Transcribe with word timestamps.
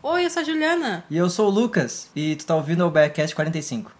Oi, 0.00 0.24
eu 0.24 0.30
sou 0.30 0.42
a 0.42 0.44
Juliana. 0.44 1.04
E 1.10 1.16
eu 1.16 1.28
sou 1.28 1.48
o 1.48 1.50
Lucas, 1.50 2.08
e 2.14 2.36
tu 2.36 2.46
tá 2.46 2.54
ouvindo 2.54 2.86
o 2.86 2.90
Backcast 2.90 3.34
45. 3.34 3.97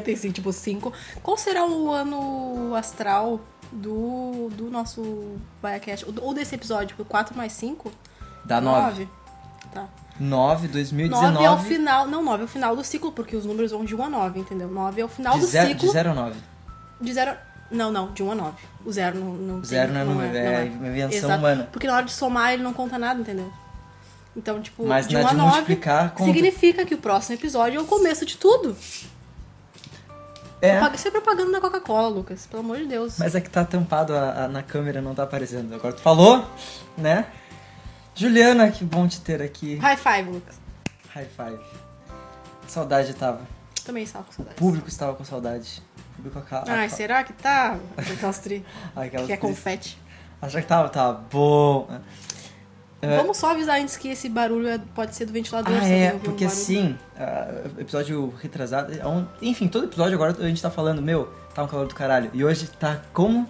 45, 0.00 0.34
tipo 0.34 0.52
5. 0.52 0.92
Qual 1.22 1.36
será 1.36 1.66
o 1.66 1.90
ano 1.92 2.74
astral 2.74 3.40
do, 3.72 4.48
do 4.54 4.70
nosso 4.70 5.36
Biacast? 5.62 6.04
Ou 6.06 6.14
ou 6.28 6.34
desse 6.34 6.54
episódio? 6.54 6.88
Tipo, 6.88 7.04
4 7.04 7.36
mais 7.36 7.52
5? 7.52 7.90
Dá 8.44 8.60
9. 8.60 9.08
Tá. 9.72 9.86
9, 10.18 10.68
2019. 10.68 11.32
9 11.34 11.44
é 11.46 11.50
o 11.50 11.58
final. 11.58 12.06
Não, 12.06 12.22
9 12.24 12.42
é 12.42 12.44
o 12.44 12.48
final 12.48 12.74
do 12.74 12.82
ciclo, 12.82 13.12
porque 13.12 13.36
os 13.36 13.44
números 13.44 13.70
vão 13.70 13.84
de 13.84 13.94
1 13.94 14.02
a 14.04 14.08
9, 14.10 14.40
entendeu? 14.40 14.68
9 14.68 15.00
é 15.00 15.04
o 15.04 15.08
final 15.08 15.34
de 15.34 15.40
do 15.40 15.46
zero, 15.46 15.68
ciclo. 15.68 15.86
De 15.86 15.92
0 15.92 16.10
a 16.10 16.14
9. 16.14 16.34
De 17.00 17.12
0 17.12 17.36
Não, 17.70 17.92
não, 17.92 18.12
de 18.12 18.22
1 18.22 18.32
a 18.32 18.34
9. 18.34 18.52
O 18.84 18.90
0 18.92 19.18
não, 19.18 19.26
não 19.34 19.54
tem- 19.60 19.64
Zero 19.70 19.92
não 19.92 20.00
é 20.00 20.04
número, 20.04 20.36
é 20.36 20.66
invenção 20.66 21.18
Exato. 21.18 21.38
humana. 21.38 21.68
Porque 21.70 21.86
na 21.86 21.94
hora 21.94 22.04
de 22.06 22.12
somar 22.12 22.52
ele 22.52 22.62
não 22.62 22.72
conta 22.72 22.98
nada, 22.98 23.20
entendeu? 23.20 23.52
Então, 24.36 24.60
tipo, 24.62 24.86
Mas 24.86 25.06
de 25.06 25.14
na 25.14 25.20
1 25.20 25.26
a 25.26 25.30
de 25.30 25.36
9 25.36 25.50
multiplicar, 25.50 26.10
conta. 26.14 26.24
significa 26.32 26.84
que 26.86 26.94
o 26.94 26.98
próximo 26.98 27.34
episódio 27.36 27.78
é 27.78 27.82
o 27.82 27.84
começo 27.86 28.24
de 28.24 28.36
tudo. 28.36 28.76
É, 30.60 30.80
Isso 30.94 31.06
é 31.08 31.10
propaganda 31.10 31.52
da 31.52 31.60
Coca-Cola, 31.60 32.08
Lucas. 32.08 32.46
Pelo 32.46 32.60
amor 32.62 32.78
de 32.78 32.86
Deus. 32.86 33.16
mas 33.18 33.34
é 33.34 33.40
que 33.40 33.48
tá 33.48 33.64
tampado 33.64 34.14
a- 34.14 34.44
a- 34.44 34.48
na 34.48 34.62
câmera, 34.62 35.00
não 35.00 35.14
tá 35.14 35.22
aparecendo. 35.22 35.72
Agora 35.74 35.94
tu 35.94 36.00
falou, 36.00 36.44
né? 36.96 37.26
Juliana, 38.14 38.70
que 38.70 38.84
bom 38.84 39.06
te 39.06 39.20
ter 39.20 39.40
aqui. 39.40 39.76
High 39.76 39.96
five, 39.96 40.30
Lucas. 40.30 40.56
High 41.14 41.26
five. 41.36 41.58
Saudade 42.66 43.14
tava. 43.14 43.40
Também 43.84 44.02
estava 44.02 44.24
com 44.24 44.32
saudade. 44.32 44.56
O 44.56 44.58
público 44.58 44.88
estava 44.88 45.14
com 45.14 45.24
saudade. 45.24 45.82
O 46.12 46.16
público 46.16 46.38
aca- 46.40 46.64
Ai, 46.66 46.86
aca- 46.86 46.96
será 46.96 47.22
que 47.24 47.32
tá? 47.32 47.78
Aquelas 47.96 48.38
tri... 48.40 48.64
aquelas 48.96 49.26
que 49.26 49.32
é 49.32 49.36
confete. 49.36 49.98
Achava 50.42 50.62
que 50.62 50.68
tava, 50.68 50.88
tava 50.88 51.24
bom. 51.30 51.88
É. 53.00 53.16
Vamos 53.16 53.36
só 53.36 53.52
avisar 53.52 53.80
antes 53.80 53.96
que 53.96 54.08
esse 54.08 54.28
barulho 54.28 54.66
é- 54.68 54.78
pode 54.94 55.14
ser 55.14 55.24
do 55.24 55.32
ventilador. 55.32 55.72
Ah, 55.80 55.86
é, 55.86 56.14
um 56.14 56.18
porque 56.18 56.44
barulho. 56.46 56.60
assim, 56.62 56.98
ah, 57.16 57.48
episódio 57.78 58.34
retrasado, 58.42 58.92
é 58.92 59.06
um- 59.06 59.24
enfim, 59.40 59.68
todo 59.68 59.84
episódio 59.84 60.14
agora 60.14 60.34
a 60.38 60.48
gente 60.48 60.60
tá 60.60 60.70
falando, 60.70 61.00
meu, 61.00 61.32
tá 61.54 61.62
um 61.62 61.68
calor 61.68 61.86
do 61.86 61.94
caralho. 61.94 62.28
E 62.34 62.44
hoje 62.44 62.66
tá 62.68 63.00
como 63.12 63.46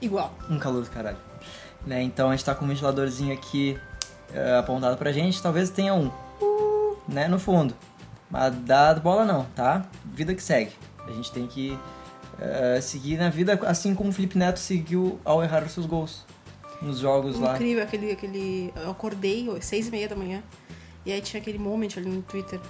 Igual. 0.00 0.32
um 0.48 0.58
calor 0.58 0.82
do 0.84 0.90
caralho. 0.90 1.16
Né? 1.86 2.02
Então 2.02 2.28
a 2.28 2.30
gente 2.32 2.44
tá 2.44 2.54
com 2.54 2.64
um 2.64 2.68
ventiladorzinho 2.68 3.32
aqui 3.32 3.76
eh, 4.32 4.56
apontado 4.58 4.96
pra 4.96 5.10
gente, 5.10 5.42
talvez 5.42 5.70
tenha 5.70 5.92
um, 5.94 6.10
né, 7.08 7.26
no 7.26 7.38
fundo. 7.38 7.74
Mas 8.30 8.54
dá 8.54 8.94
bola 8.94 9.24
não, 9.24 9.44
tá? 9.56 9.84
Vida 10.04 10.32
que 10.34 10.42
segue. 10.42 10.70
A 11.08 11.10
gente 11.10 11.32
tem 11.32 11.46
que 11.48 11.76
eh, 12.38 12.78
seguir 12.80 13.16
na 13.16 13.28
vida 13.30 13.58
assim 13.66 13.94
como 13.96 14.10
o 14.10 14.12
Felipe 14.12 14.38
Neto 14.38 14.60
seguiu 14.60 15.18
ao 15.24 15.42
errar 15.42 15.64
os 15.64 15.72
seus 15.72 15.86
gols 15.86 16.24
nos 16.82 16.98
jogos 16.98 17.38
lá. 17.38 17.54
Incrível, 17.54 17.82
aquele, 17.82 18.12
aquele. 18.12 18.72
Eu 18.76 18.90
acordei 18.90 19.48
às 19.56 19.64
seis 19.64 19.88
e 19.88 19.90
meia 19.90 20.08
da 20.08 20.16
manhã. 20.16 20.42
E 21.04 21.12
aí 21.12 21.20
tinha 21.20 21.40
aquele 21.40 21.58
moment 21.58 21.88
ali 21.96 22.08
no 22.08 22.22
Twitter. 22.22 22.60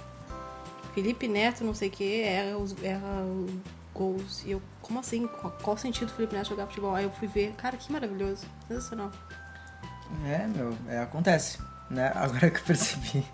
Felipe 0.93 1.27
Neto, 1.27 1.63
não 1.63 1.73
sei 1.73 1.87
o 1.87 1.91
que, 1.91 2.21
erra 2.21 2.57
os 2.57 2.75
erra 2.83 3.23
os 3.23 3.51
gols. 3.93 4.43
E 4.45 4.51
eu, 4.51 4.61
como 4.81 4.99
assim? 4.99 5.27
Qual, 5.27 5.57
qual 5.61 5.77
sentido 5.77 6.09
o 6.09 6.11
Felipe 6.11 6.35
Neto 6.35 6.49
jogar 6.49 6.67
futebol? 6.67 6.95
Aí 6.95 7.03
eu 7.03 7.11
fui 7.11 7.27
ver, 7.27 7.53
cara, 7.53 7.77
que 7.77 7.91
maravilhoso. 7.91 8.45
Sensacional. 8.67 9.11
É, 10.25 10.47
meu, 10.47 10.75
é, 10.87 10.99
acontece. 10.99 11.59
Né? 11.89 12.11
Agora 12.15 12.49
que 12.49 12.59
eu 12.59 12.63
percebi 12.63 13.25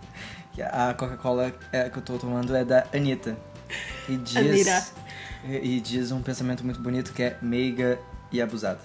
que 0.53 0.61
a 0.61 0.93
Coca-Cola 0.93 1.53
é, 1.71 1.89
que 1.89 1.97
eu 1.97 2.03
tô 2.03 2.17
tomando 2.17 2.55
é 2.55 2.63
da 2.63 2.87
Anitta. 2.93 3.37
E 4.07 4.17
diz, 4.17 4.93
e, 5.45 5.77
e 5.77 5.81
diz 5.81 6.11
um 6.11 6.21
pensamento 6.21 6.63
muito 6.63 6.79
bonito 6.79 7.13
que 7.13 7.23
é 7.23 7.37
meiga 7.41 7.99
e 8.31 8.41
abusada. 8.41 8.79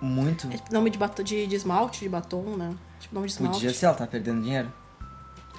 Muito. 0.00 0.48
É 0.52 0.72
nome 0.72 0.90
de, 0.90 0.98
batom, 0.98 1.22
de, 1.22 1.46
de 1.46 1.56
esmalte, 1.56 2.00
de 2.00 2.08
batom, 2.08 2.56
né? 2.56 2.74
Tipo 3.00 3.14
nome 3.14 3.26
de 3.26 3.32
esmalte. 3.34 3.54
Podia 3.58 3.72
ser, 3.74 3.86
ela 3.86 3.94
tá 3.94 4.06
perdendo 4.06 4.42
dinheiro. 4.42 4.72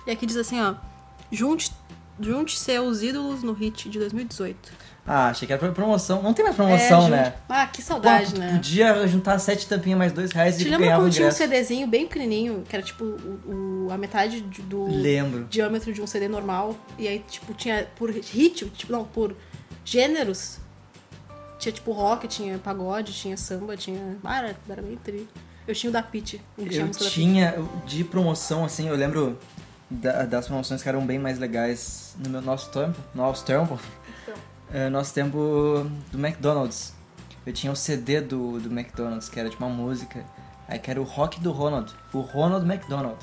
E 0.07 0.11
aqui 0.11 0.25
diz 0.25 0.38
assim, 0.38 0.59
ó. 0.61 0.75
Junte, 1.31 1.72
junte 2.19 2.57
seus 2.57 3.01
ídolos 3.03 3.44
no 3.44 3.53
hit 3.53 3.89
de 3.89 4.00
2018. 4.00 4.89
Ah, 5.05 5.29
achei 5.29 5.47
que 5.47 5.53
era 5.53 5.72
promoção. 5.72 6.22
Não 6.22 6.33
tem 6.33 6.44
mais 6.45 6.55
promoção, 6.55 7.07
É, 7.07 7.09
né? 7.09 7.33
Ah, 7.50 7.66
que 7.67 7.81
saudade, 7.81 8.31
Pô, 8.33 8.39
né? 8.39 8.53
Podia 8.53 9.07
juntar 9.07 9.39
sete 9.39 9.67
tampinhas 9.67 9.97
mais 9.97 10.11
dois 10.11 10.31
reais 10.31 10.57
Te 10.57 10.67
e 10.67 10.69
ganhava 10.69 11.01
o 11.01 11.06
quando 11.06 11.13
tinha 11.13 11.25
um 11.25 11.29
ingresso. 11.29 11.38
CDzinho 11.44 11.88
bem 11.88 12.06
pequenininho, 12.07 12.63
que 12.67 12.75
era 12.75 12.83
tipo 12.85 13.03
o, 13.03 13.88
o- 13.88 13.91
a 13.91 13.97
metade 13.97 14.41
de- 14.41 14.61
do 14.61 14.85
Lembro. 14.85 15.45
diâmetro 15.50 15.91
de 15.91 16.00
um 16.01 16.06
CD 16.07 16.27
normal, 16.27 16.75
e 16.97 17.07
aí 17.07 17.19
tipo 17.27 17.53
tinha 17.56 17.88
por 17.95 18.11
ritmo, 18.11 18.69
tipo 18.69 18.91
não, 18.91 19.03
por 19.03 19.35
gêneros. 19.83 20.57
Tinha 21.59 21.71
tipo 21.73 21.91
rock, 21.91 22.27
tinha 22.27 22.57
pagode, 22.57 23.11
tinha 23.13 23.35
samba, 23.37 23.75
tinha, 23.77 24.17
ah, 24.23 24.37
era, 24.37 24.57
era 24.67 24.81
bem 24.81 24.95
tri. 24.97 25.27
Eu 25.67 25.75
tinha 25.75 25.89
o 25.89 25.93
da 25.93 26.01
Pitty, 26.01 26.41
um 26.57 26.63
que 26.63 26.69
tinha 26.71 26.85
a 26.85 26.87
Eu 26.87 26.93
tinha 26.93 27.55
de 27.85 28.03
promoção, 28.03 28.65
assim, 28.65 28.87
eu 28.87 28.95
lembro 28.95 29.37
da- 29.89 30.23
das 30.25 30.47
promoções 30.47 30.81
que 30.81 30.89
eram 30.89 31.05
bem 31.05 31.19
mais 31.19 31.37
legais 31.37 32.15
no 32.17 32.29
meu 32.29 32.41
nosso 32.41 32.69
tempo, 32.71 32.97
nosso 33.13 33.45
tempo, 33.45 33.77
Pitty. 34.25 34.39
é, 34.71 34.89
nosso 34.89 35.13
tempo 35.13 35.85
do 36.11 36.17
McDonald's. 36.17 36.93
Eu 37.45 37.53
tinha 37.53 37.71
o 37.71 37.75
CD 37.75 38.21
do, 38.21 38.59
do 38.59 38.69
McDonald's, 38.71 39.27
que 39.29 39.39
era 39.39 39.49
de 39.49 39.57
uma 39.57 39.69
música, 39.69 40.23
aí 40.67 40.79
que 40.79 40.89
era 40.89 40.99
o 40.99 41.03
rock 41.03 41.39
do 41.39 41.51
Ronald, 41.51 41.93
o 42.13 42.19
Ronald 42.21 42.65
McDonald. 42.65 43.17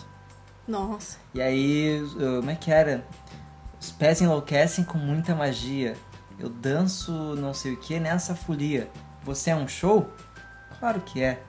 Nossa. 0.69 1.17
E 1.35 1.41
aí, 1.41 2.03
como 2.41 2.51
é 2.51 2.55
que 2.57 2.71
era? 2.71 3.05
Os 3.81 3.91
pés 3.93 4.21
enlouquecem 4.21 4.85
com 4.85 4.99
muita 4.99 5.35
magia. 5.35 5.97
Eu 6.39 6.49
danço 6.49 7.13
não 7.37 7.55
sei 7.55 7.73
o 7.75 7.77
que 7.77 7.99
nessa 7.99 8.35
folia. 8.35 8.89
Você 9.25 9.51
é 9.51 9.57
um 9.57 9.67
show? 9.67 10.09
Claro 10.79 11.01
que 11.01 11.23
é. 11.23 11.43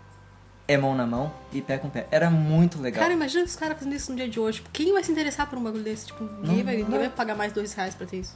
É 0.70 0.76
mão 0.78 0.94
na 0.96 1.06
mão 1.08 1.32
e 1.54 1.62
pé 1.62 1.78
com 1.78 1.90
pé. 1.90 2.08
Era 2.12 2.30
muito 2.30 2.82
legal. 2.82 3.02
Cara, 3.02 3.14
imagina 3.14 3.46
os 3.46 3.56
caras 3.56 3.78
fazendo 3.78 3.96
isso 3.96 4.12
no 4.12 4.18
dia 4.18 4.28
de 4.28 4.38
hoje. 4.40 4.58
Tipo, 4.58 4.70
quem 4.72 4.92
vai 4.92 5.02
se 5.04 5.12
interessar 5.12 5.50
por 5.50 5.58
um 5.58 5.64
bagulho 5.64 5.84
desse? 5.84 6.08
Tipo, 6.08 6.24
ninguém, 6.26 6.58
Não- 6.58 6.64
vai, 6.66 6.78
não 6.78 6.84
ninguém 6.84 7.00
vai 7.00 7.10
pagar 7.10 7.36
mais 7.36 7.54
dois 7.54 7.74
reais 7.74 7.96
pra 7.96 8.06
ter 8.06 8.18
isso. 8.20 8.36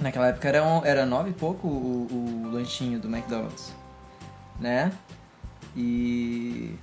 Naquela 0.00 0.28
época 0.28 0.48
era, 0.48 0.64
um- 0.64 0.84
era 0.84 1.04
nove 1.04 1.30
e 1.30 1.32
pouco 1.34 1.66
o, 1.68 2.06
o 2.46 2.50
lanchinho 2.52 2.98
do 2.98 3.08
McDonald's. 3.08 3.72
Né? 4.58 4.90
E. 5.76 6.74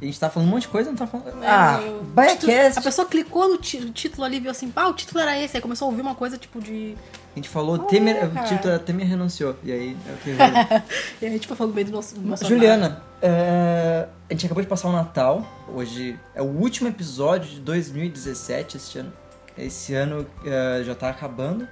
A 0.00 0.04
gente 0.04 0.20
tá 0.20 0.30
falando 0.30 0.48
um 0.48 0.52
monte 0.52 0.62
de 0.62 0.68
coisa, 0.68 0.90
não 0.90 0.96
tá 0.96 1.06
falando. 1.08 1.42
ah, 1.42 1.80
É, 1.82 1.88
o 1.90 2.04
Biacast! 2.04 2.78
A 2.78 2.82
pessoa 2.82 3.08
clicou 3.08 3.48
no 3.48 3.58
título 3.58 4.22
ali 4.24 4.36
e 4.36 4.40
viu 4.40 4.50
assim, 4.50 4.70
pá, 4.70 4.86
o 4.86 4.92
título 4.92 5.18
era 5.20 5.36
esse. 5.38 5.56
Aí 5.56 5.60
começou 5.62 5.86
a 5.86 5.90
ouvir 5.90 6.02
uma 6.02 6.14
coisa 6.14 6.38
tipo 6.38 6.60
de. 6.60 6.96
A 7.38 7.40
gente 7.40 7.50
falou, 7.50 7.78
Temer, 7.78 8.28
cara. 8.28 8.44
o 8.44 8.48
título 8.48 8.70
era 8.74 8.78
Temer 8.80 9.06
renunciou. 9.06 9.54
E 9.62 9.70
aí 9.70 9.96
é 10.08 10.12
o 10.12 10.16
que 10.16 10.32
veio. 10.32 10.82
E 11.22 11.26
a 11.26 11.30
gente 11.30 11.46
foi 11.46 11.56
falando 11.56 11.72
bem 11.72 11.84
do 11.84 11.92
nosso. 11.92 12.16
Do 12.16 12.26
nosso 12.26 12.44
Juliana, 12.44 13.00
é, 13.22 14.08
a 14.28 14.32
gente 14.32 14.46
acabou 14.46 14.60
de 14.60 14.68
passar 14.68 14.88
o 14.88 14.92
Natal. 14.92 15.46
Hoje 15.72 16.18
é 16.34 16.42
o 16.42 16.46
último 16.46 16.88
episódio 16.88 17.48
de 17.48 17.60
2017 17.60 18.76
este 18.76 18.98
ano. 18.98 19.12
Esse 19.56 19.94
ano 19.94 20.26
é, 20.44 20.82
já 20.82 20.96
tá 20.96 21.10
acabando, 21.10 21.68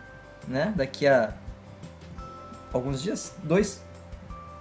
né? 0.47 0.73
Daqui 0.77 1.05
a 1.05 1.35
alguns 2.73 3.03
dias, 3.03 3.35
dois 3.43 3.83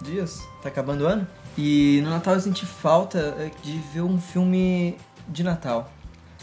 dias, 0.02 0.42
tá 0.64 0.70
acabando 0.70 1.04
o 1.04 1.08
ano. 1.08 1.28
E 1.56 2.02
no 2.04 2.10
Natal 2.10 2.34
eu 2.34 2.40
senti 2.40 2.66
falta 2.66 3.20
é, 3.38 3.52
de 3.62 3.78
ver 3.94 4.02
um 4.02 4.20
filme 4.20 4.98
de 5.28 5.44
Natal. 5.44 5.92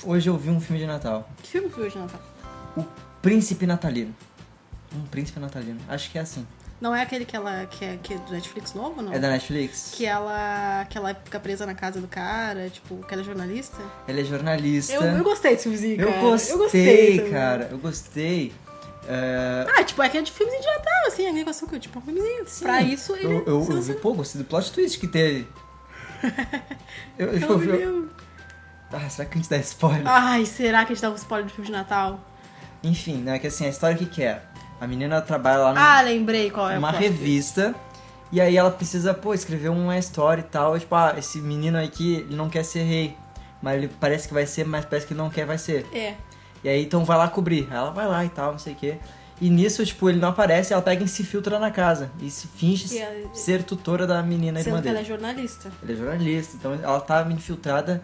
Hoje 0.04 0.30
eu 0.30 0.38
vi 0.38 0.50
um 0.50 0.60
filme 0.60 0.80
de 0.80 0.86
Natal. 0.86 1.28
Que 1.42 1.48
filme 1.48 1.68
foi 1.68 1.86
hoje, 1.86 1.98
Natal? 1.98 2.20
O 2.76 2.84
Príncipe 3.20 3.66
Natalino. 3.66 4.14
Um 4.94 5.02
Príncipe 5.06 5.38
Natalino. 5.40 5.80
Acho 5.88 6.10
que 6.10 6.18
é 6.18 6.20
assim. 6.22 6.46
Não 6.80 6.94
é 6.94 7.02
aquele 7.02 7.24
que 7.24 7.36
ela. 7.36 7.64
que 7.66 7.84
é, 7.84 7.98
que 8.02 8.14
é 8.14 8.18
do 8.18 8.32
Netflix 8.32 8.74
novo, 8.74 9.00
não? 9.00 9.12
É 9.12 9.18
da 9.18 9.30
Netflix? 9.30 9.92
Que 9.94 10.04
ela. 10.04 10.84
que 10.90 10.98
ela 10.98 11.14
fica 11.14 11.38
presa 11.38 11.64
na 11.64 11.74
casa 11.74 12.00
do 12.00 12.08
cara, 12.08 12.68
tipo, 12.70 12.96
que 13.06 13.14
ela 13.14 13.22
é 13.22 13.24
jornalista. 13.24 13.78
Ele 14.08 14.20
é 14.20 14.24
jornalista. 14.24 14.92
Eu, 14.92 15.02
eu 15.02 15.22
gostei 15.24 15.52
desse 15.52 15.62
filmezinho, 15.64 16.00
Eu 16.00 16.08
cara. 16.08 16.20
gostei, 16.20 16.52
eu 16.54 16.58
gostei 16.58 17.30
cara. 17.30 17.68
Eu 17.70 17.78
gostei. 17.78 18.52
É, 19.06 19.66
Ah, 19.76 19.84
tipo, 19.84 20.02
é 20.02 20.08
que 20.08 20.18
é 20.18 20.22
de 20.22 20.30
filmezinho 20.32 20.62
de 20.62 20.68
Natal, 20.68 21.06
assim, 21.08 21.26
a 21.28 21.32
negócio 21.32 21.66
que 21.68 21.78
tipo, 21.78 21.98
um 21.98 22.02
filmezinho. 22.02 22.44
sim, 22.46 22.64
Pra 22.64 22.82
isso, 22.82 23.14
ele. 23.14 23.26
Eu, 23.26 23.44
eu, 23.46 23.66
eu 23.70 23.80
vi, 23.82 23.94
pô, 23.94 24.12
gostei 24.14 24.42
do 24.42 24.46
plot 24.48 24.72
twist 24.72 24.98
que 24.98 25.06
teve. 25.08 25.46
Eu, 27.18 27.28
eu, 27.32 27.62
Eu 27.62 27.74
eu- 27.80 28.08
ah, 28.92 29.08
será 29.08 29.26
que 29.28 29.38
a 29.38 29.40
gente 29.40 29.50
dá 29.50 29.56
spoiler? 29.58 30.02
Ai, 30.06 30.44
será 30.46 30.84
que 30.84 30.92
a 30.92 30.94
gente 30.94 31.02
dá 31.02 31.10
um 31.10 31.14
spoiler 31.14 31.46
do 31.46 31.52
filme 31.52 31.66
de 31.66 31.72
Natal? 31.72 32.20
Enfim, 32.82 33.16
né? 33.18 33.38
Que 33.38 33.46
assim, 33.46 33.64
a 33.64 33.68
história 33.68 33.96
que 33.96 34.06
que 34.06 34.22
é? 34.22 34.42
A 34.82 34.86
menina 34.88 35.20
trabalha 35.20 35.58
lá 35.58 35.74
Ah, 35.98 36.00
lembrei 36.02 36.50
qual 36.50 36.68
é. 36.68 36.74
numa 36.74 36.92
twist. 36.92 37.04
revista 37.08 37.74
E 38.32 38.40
aí 38.40 38.56
ela 38.56 38.70
precisa, 38.70 39.14
pô, 39.14 39.32
escrever 39.32 39.68
uma 39.68 39.96
história 39.96 40.40
e 40.40 40.44
tal. 40.44 40.76
Tipo, 40.78 40.94
ah, 40.96 41.14
esse 41.16 41.38
menino 41.40 41.78
aqui, 41.78 42.14
ele 42.26 42.34
não 42.34 42.48
quer 42.48 42.64
ser 42.64 42.82
rei. 42.82 43.16
Mas 43.62 43.76
ele 43.76 43.88
parece 44.00 44.26
que 44.26 44.34
vai 44.34 44.44
ser, 44.44 44.64
mas 44.66 44.84
parece 44.84 45.06
que 45.06 45.14
não 45.14 45.30
quer, 45.30 45.46
vai 45.46 45.56
ser. 45.58 45.86
É. 45.94 46.14
E 46.64 46.68
aí, 46.68 46.82
então 46.84 47.04
vai 47.04 47.16
lá 47.16 47.28
cobrir. 47.28 47.68
Aí 47.70 47.76
ela 47.76 47.90
vai 47.92 48.08
lá 48.08 48.24
e 48.24 48.28
tal, 48.28 48.50
não 48.52 48.58
sei 48.58 48.72
o 48.72 48.76
quê. 48.76 48.96
E 49.40 49.50
nisso, 49.50 49.84
tipo, 49.86 50.08
ele 50.10 50.18
não 50.18 50.30
aparece, 50.30 50.72
ela 50.72 50.82
pega 50.82 51.04
e 51.04 51.08
se 51.08 51.22
filtra 51.24 51.58
na 51.60 51.70
casa. 51.70 52.10
E 52.20 52.28
se 52.30 52.46
finge 52.48 52.92
E 52.94 52.98
ela- 52.98 53.34
ser 53.34 53.62
tutora 53.62 54.06
da 54.06 54.20
menina 54.22 54.58
irmã 54.58 54.62
Sendo 54.62 54.76
que 54.76 54.82
dele. 54.82 54.96
ela 54.96 55.00
é 55.00 55.04
jornalista. 55.04 55.70
Ele 55.82 55.92
é 55.92 55.96
jornalista, 55.96 56.56
então 56.56 56.72
ela 56.74 57.00
tá 57.00 57.24
infiltrada, 57.30 58.02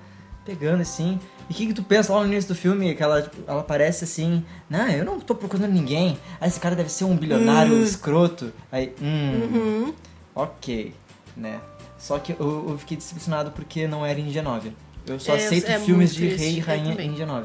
pegando 0.48 0.80
assim. 0.80 1.20
E 1.50 1.52
o 1.52 1.54
que, 1.56 1.66
que 1.66 1.74
tu 1.74 1.82
pensa 1.82 2.10
lá 2.14 2.20
no 2.20 2.26
início 2.32 2.48
do 2.48 2.54
filme? 2.54 2.94
Que 2.94 3.02
ela, 3.02 3.20
tipo, 3.20 3.36
ela 3.46 3.62
parece 3.62 4.04
assim, 4.04 4.42
não, 4.70 4.88
eu 4.88 5.04
não 5.04 5.20
tô 5.20 5.34
procurando 5.34 5.70
ninguém. 5.70 6.18
Ah, 6.40 6.46
esse 6.46 6.58
cara 6.58 6.74
deve 6.74 6.88
ser 6.90 7.04
um 7.04 7.14
bilionário 7.16 7.82
escroto. 7.82 8.50
Aí, 8.72 8.94
hum, 9.00 9.42
Uhum. 9.52 9.94
ok, 10.34 10.94
né? 11.36 11.60
Só 11.98 12.18
que 12.18 12.32
eu, 12.32 12.66
eu 12.70 12.78
fiquei 12.78 12.96
decepcionado 12.96 13.50
porque 13.50 13.86
não 13.86 14.06
era 14.06 14.18
em 14.18 14.30
G9. 14.32 14.72
Eu 15.06 15.20
só 15.20 15.34
É, 15.34 15.36
aceito 15.36 15.68
é 15.70 15.78
filmes 15.78 16.14
de 16.14 16.28
rei 16.28 16.56
e 16.56 16.60
rainha 16.60 16.94
em 17.02 17.14
G9. 17.14 17.44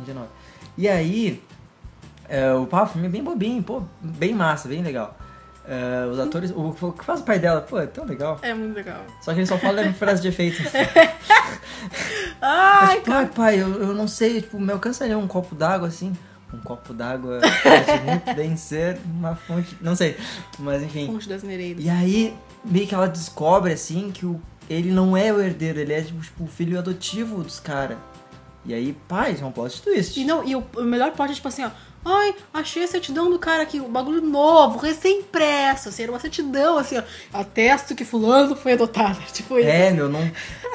Em 0.00 0.04
G9. 0.04 0.24
E 0.78 0.88
aí, 0.88 1.42
é, 2.28 2.52
o, 2.54 2.66
pá, 2.66 2.84
o 2.84 2.86
filme 2.86 3.06
é 3.06 3.10
bem 3.10 3.22
bobinho, 3.22 3.62
pô, 3.62 3.82
bem 4.00 4.32
massa, 4.34 4.68
bem 4.68 4.82
legal. 4.82 5.16
É, 5.66 6.06
os 6.10 6.18
atores, 6.18 6.52
o, 6.54 6.92
que 6.92 7.04
faz 7.04 7.20
o 7.20 7.24
pai 7.24 7.38
dela, 7.38 7.62
pô, 7.62 7.78
é 7.78 7.86
tão 7.86 8.04
legal. 8.04 8.38
É 8.42 8.52
muito 8.52 8.74
legal. 8.74 9.02
Só 9.22 9.32
que 9.32 9.40
ele 9.40 9.46
só 9.46 9.56
fala 9.58 9.92
frase 9.94 10.20
de 10.20 10.28
efeito. 10.28 10.62
Ai, 12.40 12.96
tipo, 12.96 13.12
ai 13.12 13.26
pai, 13.26 13.62
eu, 13.62 13.68
eu 13.68 13.94
não 13.94 14.06
sei, 14.06 14.42
tipo, 14.42 14.60
me 14.60 14.70
alcançaria 14.70 15.16
um 15.16 15.26
copo 15.26 15.54
d'água 15.54 15.88
assim. 15.88 16.12
Um 16.52 16.58
copo 16.58 16.92
d'água 16.92 17.40
pode 17.40 18.02
muito 18.02 18.34
bem 18.36 18.56
ser 18.56 18.98
uma 19.06 19.34
fonte. 19.34 19.76
Não 19.80 19.96
sei. 19.96 20.16
Mas 20.58 20.82
enfim. 20.82 21.06
Fonte 21.06 21.28
das 21.28 21.42
Nereidas. 21.42 21.82
E 21.82 21.88
aí, 21.88 22.36
meio 22.64 22.86
que 22.86 22.94
ela 22.94 23.08
descobre 23.08 23.72
assim 23.72 24.10
que 24.10 24.26
o, 24.26 24.40
ele 24.68 24.90
não 24.90 25.16
é 25.16 25.32
o 25.32 25.40
herdeiro, 25.40 25.80
ele 25.80 25.92
é 25.94 26.02
tipo, 26.02 26.20
tipo, 26.20 26.44
o 26.44 26.46
filho 26.46 26.78
adotivo 26.78 27.42
dos 27.42 27.58
caras. 27.58 27.96
E 28.66 28.72
aí, 28.72 28.96
pai, 29.08 29.36
é 29.40 29.44
um 29.44 29.52
plot 29.52 29.82
twist. 29.82 30.18
E, 30.18 30.24
não, 30.24 30.44
e 30.44 30.54
o, 30.54 30.64
o 30.76 30.82
melhor 30.82 31.12
parte 31.12 31.32
é 31.32 31.34
tipo 31.34 31.48
assim, 31.48 31.64
ó. 31.64 31.70
Ai, 32.04 32.34
achei 32.52 32.84
a 32.84 32.88
certidão 32.88 33.30
do 33.30 33.38
cara 33.38 33.62
aqui, 33.62 33.80
o 33.80 33.88
bagulho 33.88 34.20
novo, 34.20 34.78
recém-impresso, 34.78 35.88
assim, 35.88 36.02
era 36.02 36.12
uma 36.12 36.20
certidão, 36.20 36.76
assim, 36.76 36.98
ó. 36.98 37.02
Atesto 37.32 37.94
que 37.94 38.04
fulano 38.04 38.54
foi 38.54 38.74
adotado. 38.74 39.18
Tipo 39.32 39.58
isso. 39.58 39.68
É, 39.68 39.90
meu, 39.90 40.08
não. 40.08 40.30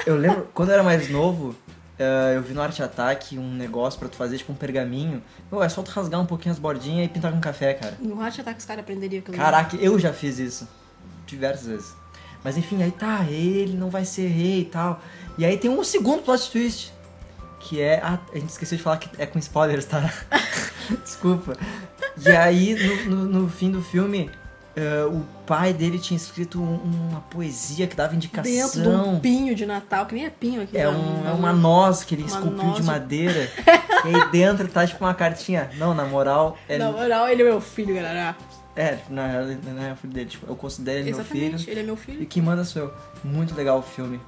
Eu 0.06 0.18
lembro, 0.18 0.48
quando 0.54 0.70
eu 0.70 0.74
era 0.74 0.84
mais 0.84 1.10
novo, 1.10 1.56
eh, 2.00 2.34
eu 2.36 2.42
vi 2.42 2.54
no 2.54 2.62
Arte 2.62 2.82
Ataque 2.82 3.38
um 3.38 3.54
negócio 3.54 4.00
pra 4.00 4.10
tu 4.10 4.16
fazer, 4.16 4.38
tipo, 4.38 4.52
um 4.52 4.56
pergaminho. 4.56 5.22
Meu, 5.52 5.62
é 5.62 5.70
só 5.70 5.84
tu 5.84 5.92
rasgar 5.92 6.20
um 6.20 6.26
pouquinho 6.26 6.54
as 6.54 6.60
bordinhas 6.60 7.06
e 7.06 7.10
pintar 7.10 7.32
com 7.32 7.40
café, 7.40 7.74
cara. 7.76 7.96
No 8.00 8.20
Heart 8.22 8.40
Attack 8.40 8.60
os 8.60 8.66
caras 8.66 8.84
aprenderiam 8.84 9.20
aquilo. 9.20 9.38
Caraca, 9.38 9.76
eu 9.76 10.00
já 10.00 10.12
fiz 10.12 10.40
isso. 10.40 10.68
Diversas 11.28 11.68
vezes. 11.68 11.94
Mas 12.44 12.58
enfim, 12.58 12.82
aí 12.82 12.92
tá, 12.92 13.26
ele 13.30 13.76
não 13.78 13.90
vai 13.90 14.06
ser 14.06 14.28
rei 14.28 14.62
e 14.62 14.66
tal. 14.66 15.02
E 15.38 15.46
aí 15.46 15.58
tem 15.58 15.70
um 15.70 15.84
segundo 15.84 16.24
plot 16.24 16.50
twist. 16.50 16.94
Que 17.60 17.82
é. 17.82 18.00
Ah, 18.04 18.20
a 18.34 18.38
gente 18.38 18.50
esqueceu 18.50 18.78
de 18.78 18.84
falar 18.84 18.98
que 18.98 19.10
é 19.22 19.26
com 19.26 19.38
spoilers, 19.40 19.86
tá? 19.86 20.12
Desculpa. 21.04 21.56
E 22.26 22.30
aí, 22.30 22.76
no, 23.06 23.16
no- 23.16 23.42
no 23.42 23.50
fim 23.50 23.70
do 23.72 23.82
filme, 23.82 24.30
eh, 24.76 25.04
o 25.06 25.24
pai 25.46 25.74
dele 25.74 26.00
tinha 26.00 26.18
escrito 26.18 26.60
um- 26.62 27.10
uma 27.10 27.22
poesia 27.22 27.86
que 27.86 27.96
dava 27.96 28.16
indicação. 28.16 28.52
Dentro 28.52 28.82
de 28.82 28.88
um 28.88 29.20
pinho 29.20 29.54
de 29.56 29.66
Natal, 29.66 30.06
que 30.06 30.16
nem 30.16 30.26
é 30.26 30.30
pinho 30.30 30.62
aqui. 30.64 30.78
É, 30.78 30.84
né? 30.84 30.90
um, 30.90 31.28
é 31.28 31.32
uma 31.32 31.54
noz 31.54 32.04
que 32.04 32.16
ele 32.16 32.24
esculpiu 32.26 32.64
noz 32.64 32.76
de 32.78 32.82
de- 32.82 32.88
madeira. 32.88 33.50
e 34.06 34.16
aí 34.16 34.32
dentro 34.32 34.68
tá 34.68 34.86
tipo 34.88 35.04
uma 35.04 35.14
cartinha. 35.14 35.70
Não, 35.76 35.94
na 35.94 36.06
moral, 36.06 36.58
é. 36.68 36.78
Na 36.78 36.92
moral, 36.92 37.28
ele 37.28 37.42
é 37.42 37.46
meu 37.46 37.62
filho, 37.62 37.94
galera. 37.96 38.36
É, 38.76 38.98
na 39.10 39.28
real, 39.28 39.44
ele 39.44 39.60
não 39.68 39.84
é 39.84 39.92
o 39.92 39.96
filho 39.98 40.14
dele. 40.14 40.30
Tipo, 40.30 40.48
eu 40.50 40.56
considero 40.56 41.00
ele 41.00 41.14
meu 41.14 41.24
filho. 41.26 41.40
Exatamente, 41.44 41.70
ele 41.70 41.80
é 41.82 41.84
meu 41.84 41.96
E 41.96 41.98
filho. 41.98 42.26
quem 42.26 42.42
manda 42.42 42.64
sou 42.64 42.84
eu. 42.84 42.94
Muito 43.24 43.54
legal 43.54 43.80
o 43.80 43.82
filme. 43.82 44.20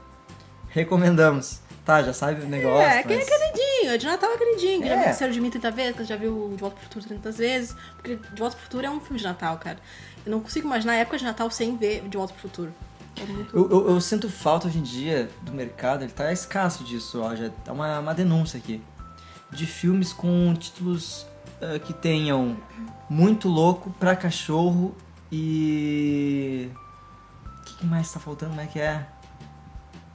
Recomendamos. 0.70 1.60
Tá, 1.84 2.04
já 2.04 2.14
sabe 2.14 2.42
o 2.44 2.48
negócio. 2.48 2.82
É, 2.88 3.02
que 3.04 3.12
é 3.14 3.18
mas... 3.18 3.28
queridinho, 3.28 3.92
é 3.94 3.98
de 3.98 4.06
Natal 4.06 4.30
é 4.32 4.38
queridinho. 4.38 4.82
que 4.84 4.88
Já 4.88 4.94
É. 4.96 5.14
viu 5.14 5.28
o 5.28 5.32
de 5.32 5.42
Mim 5.42 5.50
30 5.50 5.72
vezes, 5.72 5.96
que 5.96 6.04
já 6.04 6.16
viu 6.16 6.50
De 6.56 6.58
Volta 6.62 6.76
pro 6.76 6.84
Futuro 6.86 7.06
30 7.06 7.32
vezes. 7.32 7.76
Porque 7.98 8.16
De 8.16 8.40
Volta 8.40 8.56
pro 8.56 8.64
Futuro 8.66 8.86
é 8.86 8.90
um 8.90 9.00
filme 9.00 9.18
de 9.18 9.24
Natal, 9.26 9.58
cara. 9.58 9.80
Eu 10.26 10.32
não 10.32 10.40
consigo 10.42 10.68
imaginar 10.68 10.94
a 10.94 10.98
época 10.98 11.18
de 11.18 11.24
Natal 11.24 11.50
sem 11.50 11.76
ver 11.78 12.08
De 12.08 12.18
Volta 12.18 12.34
pro 12.34 12.42
Futuro. 12.44 12.74
É 13.20 13.26
muito... 13.26 13.56
Eu, 13.58 13.70
eu- 13.70 13.90
eu 13.90 14.00
sinto 14.02 14.30
falta 14.30 14.68
hoje 14.68 14.78
em 14.78 14.84
dia 14.84 15.30
do 15.42 15.52
mercado, 15.52 16.04
ele 16.04 16.12
tá 16.14 16.32
escasso 16.32 16.84
disso, 16.84 17.20
ó. 17.22 17.36
Já 17.36 17.50
tá 17.50 17.74
uma, 17.74 18.00
uma 18.00 18.14
denúncia 18.14 18.58
aqui. 18.60 18.82
De 19.50 19.66
filmes 19.66 20.14
com 20.14 20.54
títulos 20.54 21.26
ah, 21.62 21.78
que 21.80 21.94
tenham 21.94 22.56
muito 23.10 23.50
louco 23.50 23.90
pra 24.00 24.16
cachorro 24.16 24.96
e. 25.32 26.70
O 27.60 27.64
que, 27.66 27.76
que 27.78 27.86
mais 27.86 28.12
tá 28.12 28.20
faltando? 28.20 28.52
Como 28.52 28.62
é 28.62 28.68
que 28.68 28.80
é? 28.80 29.06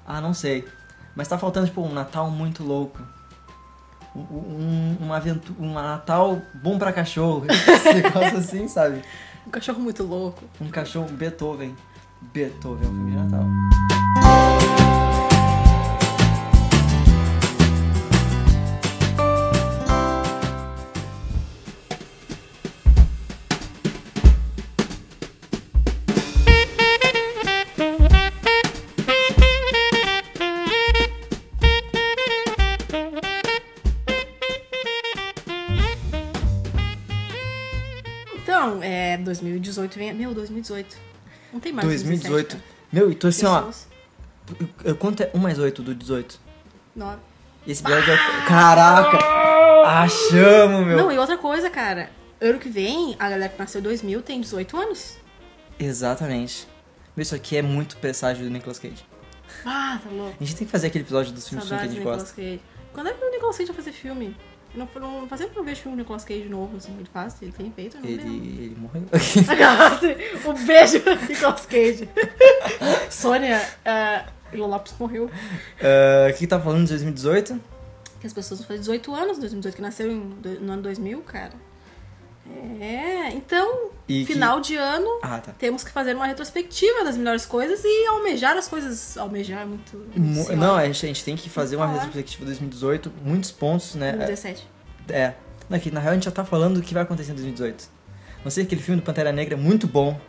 Ah, 0.07 0.21
não 0.21 0.33
sei. 0.33 0.65
Mas 1.17 1.27
tá 1.27 1.39
faltando, 1.39 1.67
tipo, 1.67 1.81
um 1.81 1.93
Natal 1.93 2.31
muito 2.31 2.63
louco. 2.63 3.01
Um, 4.15 4.21
um, 4.21 4.97
uma 5.01 5.17
aventura, 5.17 5.59
um 5.59 5.73
Natal 5.73 6.41
bom 6.63 6.79
pra 6.79 6.93
cachorro. 6.93 7.47
Esse 7.51 7.95
negócio 7.95 8.39
assim, 8.39 8.69
sabe? 8.69 9.03
Um 9.47 9.51
cachorro 9.51 9.81
muito 9.81 10.03
louco. 10.03 10.45
Um 10.61 10.69
cachorro 10.69 11.09
Beethoven. 11.09 11.75
Beethoven 12.33 12.87
é 12.87 12.91
um 12.91 12.95
filme 12.95 13.11
de 13.13 13.17
Natal. 13.17 13.96
Meu, 40.17 40.35
2018. 40.35 40.97
Não 41.53 41.61
tem 41.61 41.73
mais 41.73 41.87
2018. 41.89 42.57
17, 42.57 42.65
Meu, 42.93 43.11
então 43.11 43.29
assim, 43.31 43.47
ó. 43.47 43.57
Pessoas. 43.63 43.89
eu- 44.85 44.97
Quanto 44.97 45.23
é 45.23 45.31
1 45.35 45.39
mais 45.39 45.59
8 45.59 45.83
do 45.83 45.95
18? 45.95 46.41
Nove. 46.95 47.19
Esse 47.67 47.83
episódio 47.83 48.13
é. 48.13 48.17
Caraca! 48.47 49.19
Achamos, 49.85 50.87
meu! 50.87 50.97
Não, 50.97 51.13
e 51.13 51.19
outra 51.19 51.37
coisa, 51.37 51.69
cara. 51.71 52.11
Ano 52.41 52.59
que 52.59 52.69
vem, 52.69 53.17
a 53.19 53.29
galera 53.29 53.49
que 53.53 53.59
nasceu 53.59 53.81
em 53.81 53.85
2000 53.85 54.23
tem 54.23 54.41
18 54.41 54.77
anos. 54.77 55.17
Exatamente. 55.79 56.67
Meu, 57.17 57.23
isso 57.23 57.35
aqui 57.35 57.57
é 57.57 57.63
muito 57.63 57.97
presságio 57.97 58.45
do 58.45 58.51
Nicolas 58.51 58.79
Cage. 58.79 59.05
Ah, 59.65 59.99
tá 60.03 60.11
louco. 60.11 60.37
A 60.41 60.45
gente 60.45 60.57
tem 60.57 60.67
que 60.67 60.71
fazer 60.71 60.89
aquele 60.89 61.05
episódio 61.05 61.33
dos 61.33 61.49
filmes 61.49 61.67
que 61.69 61.75
a 61.75 61.87
gente 61.87 62.01
gosta. 62.01 62.35
Cage. 62.35 62.61
Quando 62.93 63.09
é 63.09 63.13
que 63.13 63.25
o 63.25 63.31
Nicolas 63.31 63.57
Cage 63.57 63.67
vai 63.73 63.77
fazer 63.77 63.93
filme? 63.93 64.37
Não, 64.77 64.89
não, 65.01 65.27
faz 65.27 65.41
tempo 65.41 65.53
que 65.55 65.59
eu 65.59 65.65
vejo 65.65 65.83
do 65.91 65.97
Nicolas 65.97 66.25
Cage 66.25 66.45
novo, 66.49 66.77
assim, 66.77 66.95
ele 66.99 67.09
faz, 67.13 67.41
ele 67.41 67.53
tem 67.53 67.71
feito, 67.73 67.97
Ele, 68.05 68.13
ele 68.13 68.77
morreu. 68.79 69.03
um 70.47 70.67
beijo, 70.67 71.03
Nicolas 71.29 71.67
Cage. 71.67 72.09
Sônia, 73.11 73.61
uh, 73.87 74.31
Ilo 74.55 74.67
Lopes 74.67 74.95
morreu. 74.99 75.25
O 75.27 76.33
que 76.33 76.39
que 76.41 76.47
tá 76.47 76.61
falando 76.61 76.85
de 76.85 76.91
2018? 76.91 77.61
Que 78.21 78.27
as 78.27 78.33
pessoas 78.33 78.61
vão 78.61 78.67
fazer 78.69 78.81
18 78.81 79.15
anos, 79.15 79.39
2018, 79.39 79.77
que 79.77 79.83
nasceu 79.83 80.11
em 80.11 80.21
do- 80.21 80.61
no 80.61 80.73
ano 80.73 80.83
2000, 80.83 81.21
cara. 81.23 81.53
É, 82.81 83.31
então, 83.33 83.91
E 84.09 84.25
que- 84.25 84.33
final 84.35 84.61
de 84.61 84.77
ano, 84.77 85.09
Ah, 85.23 85.39
tá. 85.39 85.53
temos 85.59 85.83
que 85.83 85.91
fazer 85.91 86.15
uma 86.15 86.27
retrospectiva 86.27 87.05
das 87.05 87.17
melhores 87.17 87.47
coisas 87.47 87.81
e 87.85 88.07
almejar 88.07 88.57
as 88.57 88.69
coisas. 88.69 89.17
Almejar 89.17 89.63
é 89.63 89.65
muito. 89.65 89.97
Mu- 90.15 90.35
senhora. 90.45 90.57
Não, 90.57 90.75
a 90.77 90.85
gente, 90.87 91.05
a 91.05 91.09
gente 91.09 91.25
tem 91.25 91.37
que 91.37 91.49
fazer 91.49 91.77
uma 91.77 91.87
retrospectiva 91.87 92.41
de 92.41 92.47
2018, 92.47 93.13
muitos 93.25 93.51
pontos, 93.51 93.95
né? 93.95 94.13
2017. 94.13 94.69
É. 95.09 95.35
Não, 95.69 95.79
que 95.81 95.91
na 95.91 96.01
real 96.01 96.13
a 96.13 96.15
gente 96.15 96.25
já 96.27 96.31
tá 96.31 96.45
falando 96.45 96.75
do 96.75 96.83
que 96.83 96.95
vai 96.95 97.03
acontecer 97.03 97.31
em 97.33 97.35
2018. 97.35 97.89
Não 98.45 98.51
sei, 98.51 98.65
aquele 98.65 98.81
filme 98.83 99.01
do 99.01 99.05
Pantera 99.05 99.33
Negra 99.33 99.55
é 99.55 99.59
muito 99.59 99.87
bom. 99.89 100.21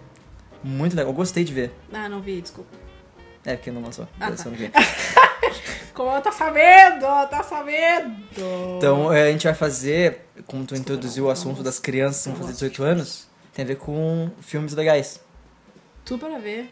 Muito 0.64 0.96
legal. 0.96 1.12
Eu 1.12 1.16
gostei 1.16 1.44
de 1.44 1.54
ver. 1.54 1.72
Ah, 1.94 2.10
não 2.10 2.20
vi, 2.22 2.42
desculpa. 2.42 2.70
É, 3.46 3.56
porque 3.56 3.72
não 3.72 3.82
lançou. 3.82 4.08
Ah, 4.20 4.32
tá. 4.32 4.38
Como 5.98 6.22
tá 6.22 6.32
sabendo? 6.32 7.02
Tá 7.28 7.42
sabendo? 7.44 8.16
Então, 8.78 9.12
é, 9.12 9.24
a 9.30 9.32
gente 9.32 9.46
vai 9.46 9.56
fazer, 9.56 10.22
como 10.46 10.64
tu 10.64 10.76
introduziu 10.76 11.26
o 11.26 11.30
assunto 11.32 11.64
das 11.64 11.80
crianças 11.80 12.22
que 12.22 12.30
vão 12.30 12.38
fazer 12.38 12.54
18 12.54 12.84
anos, 12.84 13.28
tem 13.52 13.66
a 13.66 13.68
ver 13.68 13.78
com 13.78 14.30
filmes 14.40 14.74
legais. 14.76 15.20
Tudo 16.06 16.20
para 16.28 16.38
ver. 16.38 16.72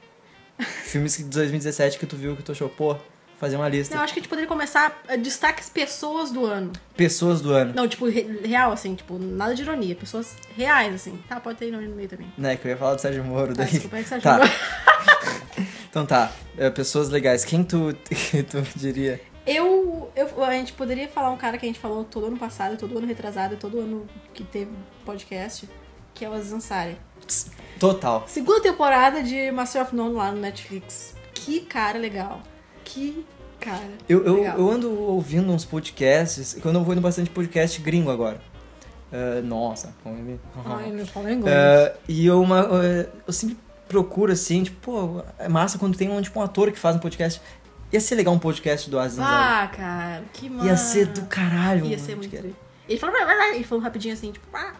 Filmes 0.84 1.18
de 1.18 1.24
2017 1.24 1.98
que 1.98 2.06
tu 2.06 2.16
viu 2.16 2.36
que 2.36 2.44
tu 2.44 2.52
achou, 2.52 2.70
pô, 2.70 2.96
fazer 3.40 3.56
uma 3.56 3.68
lista. 3.68 3.96
Não, 3.96 4.04
acho 4.04 4.14
que 4.14 4.20
a 4.20 4.22
gente 4.22 4.30
poderia 4.30 4.48
começar 4.48 5.02
a 5.10 5.16
destaques 5.16 5.70
pessoas 5.70 6.30
do 6.32 6.46
ano. 6.46 6.72
Pessoas 6.96 7.42
do 7.42 7.52
ano. 7.52 7.74
Não, 7.76 7.88
tipo, 7.88 8.06
re- 8.08 8.42
real, 8.46 8.72
assim, 8.72 8.94
tipo, 8.94 9.18
nada 9.18 9.56
de 9.56 9.64
ironia. 9.64 9.96
Pessoas 9.96 10.36
reais, 10.56 10.94
assim. 10.94 11.20
Tá, 11.28 11.40
pode 11.40 11.58
ter 11.58 11.68
ironia 11.68 11.90
no 11.90 11.96
meio 11.96 12.08
também. 12.08 12.32
Né, 12.38 12.56
que 12.56 12.68
eu 12.68 12.70
ia 12.70 12.78
falar 12.78 12.94
do 12.96 13.02
Sérgio 13.02 13.24
Moro. 13.24 13.52
Ah, 13.54 13.56
Daí. 13.58 13.68
desculpa, 13.72 13.98
é 13.98 14.04
que 14.04 14.08
você 14.10 14.20
Tá. 14.20 14.36
achou. 14.36 14.56
Então 15.96 16.06
tá, 16.06 16.30
é, 16.58 16.70
pessoas 16.70 17.08
legais. 17.08 17.46
Quem 17.46 17.64
tu, 17.64 17.94
tu 18.52 18.62
diria? 18.76 19.22
Eu, 19.48 20.12
eu, 20.14 20.44
a 20.44 20.52
gente 20.52 20.74
poderia 20.74 21.08
falar 21.08 21.32
um 21.32 21.38
cara 21.38 21.58
que 21.58 21.66
a 21.66 21.70
gente 21.70 21.80
falou 21.80 22.04
todo 22.04 22.26
ano 22.26 22.36
passado, 22.36 22.76
todo 22.76 22.98
ano 22.98 23.08
retrasado, 23.08 23.56
todo 23.56 23.80
ano 23.80 24.06
que 24.34 24.44
teve 24.44 24.72
podcast, 25.06 25.70
que 26.14 26.26
é 26.26 26.30
o 26.30 26.34
Aziz 26.34 26.52
Ansari. 26.52 26.98
Total. 27.80 28.26
Segunda 28.28 28.60
temporada 28.60 29.24
de 29.24 29.50
Master 29.52 29.84
of 29.84 29.96
None 29.96 30.14
lá 30.14 30.34
no 30.34 30.42
Netflix. 30.42 31.16
Que 31.34 31.62
cara 31.62 31.98
legal. 31.98 32.42
Que 32.84 33.26
cara. 33.62 33.88
Eu, 34.10 34.26
eu, 34.26 34.36
legal. 34.36 34.60
eu 34.60 34.70
ando 34.70 35.02
ouvindo 35.02 35.50
uns 35.50 35.64
podcasts, 35.64 36.58
eu 36.62 36.84
vou 36.84 36.92
indo 36.92 37.02
bastante 37.02 37.30
podcast 37.30 37.80
gringo 37.80 38.12
agora. 38.12 38.42
Ah, 39.14 39.42
nossa, 39.42 39.96
como 40.04 40.18
é 40.18 40.38
Ai, 40.66 40.92
não 40.92 41.06
fala 41.06 41.32
inglês. 41.32 41.56
Ah, 41.56 41.94
e 42.06 42.26
eu, 42.26 42.42
uma, 42.42 42.64
ah, 42.64 43.08
eu 43.26 43.32
sempre 43.32 43.58
procuro 43.88 44.32
assim, 44.32 44.64
tipo, 44.64 44.80
pô, 44.82 45.24
é 45.38 45.48
massa 45.48 45.78
quando 45.78 45.98
tem 45.98 46.10
um, 46.10 46.22
tipo, 46.22 46.40
um 46.40 46.44
ator 46.44 46.72
que 46.72 46.80
faz 46.80 46.96
um 46.96 47.00
podcast. 47.00 47.42
Ia 47.92 48.02
ser 48.02 48.16
legal 48.16 48.34
um 48.34 48.40
podcast 48.40 48.90
do 48.90 49.00
Aziz. 49.00 49.20
Ah, 49.20 49.70
cara, 49.74 50.24
que 50.34 50.50
massa. 50.50 50.68
Ia 50.68 50.78
ser 50.78 51.06
do 51.08 51.26
caralho. 51.26 51.86
Ia 51.86 52.00
ser 52.00 52.16
muito 52.16 52.34
legal. 52.34 52.52
Ele 52.88 53.00
falou, 53.00 53.16
ele 53.54 53.64
falou 53.64 53.84
rapidinho 53.84 54.14
assim, 54.14 54.32
tipo, 54.32 54.46
ah, 54.54 54.74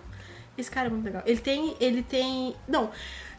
esse 0.58 0.70
cara 0.70 0.88
é 0.88 0.90
muito 0.90 1.06
legal. 1.06 1.24
Ele 1.26 1.40
tem, 1.40 1.76
ele 1.80 2.02
tem, 2.04 2.56
não, 2.68 2.92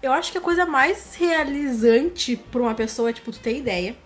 eu 0.03 0.13
acho 0.13 0.33
que 0.33 0.39
a 0.39 0.41
coisa 0.41 0.67
mais 0.67 1.15
realizante 1.15 2.37
pra 2.37 2.61
uma 2.61 2.75
pessoa 2.75 3.11
é, 3.11 3.13
tipo, 3.13 3.33
tu 3.33 3.39
ter 3.39 3.57
ideia, 3.57 3.97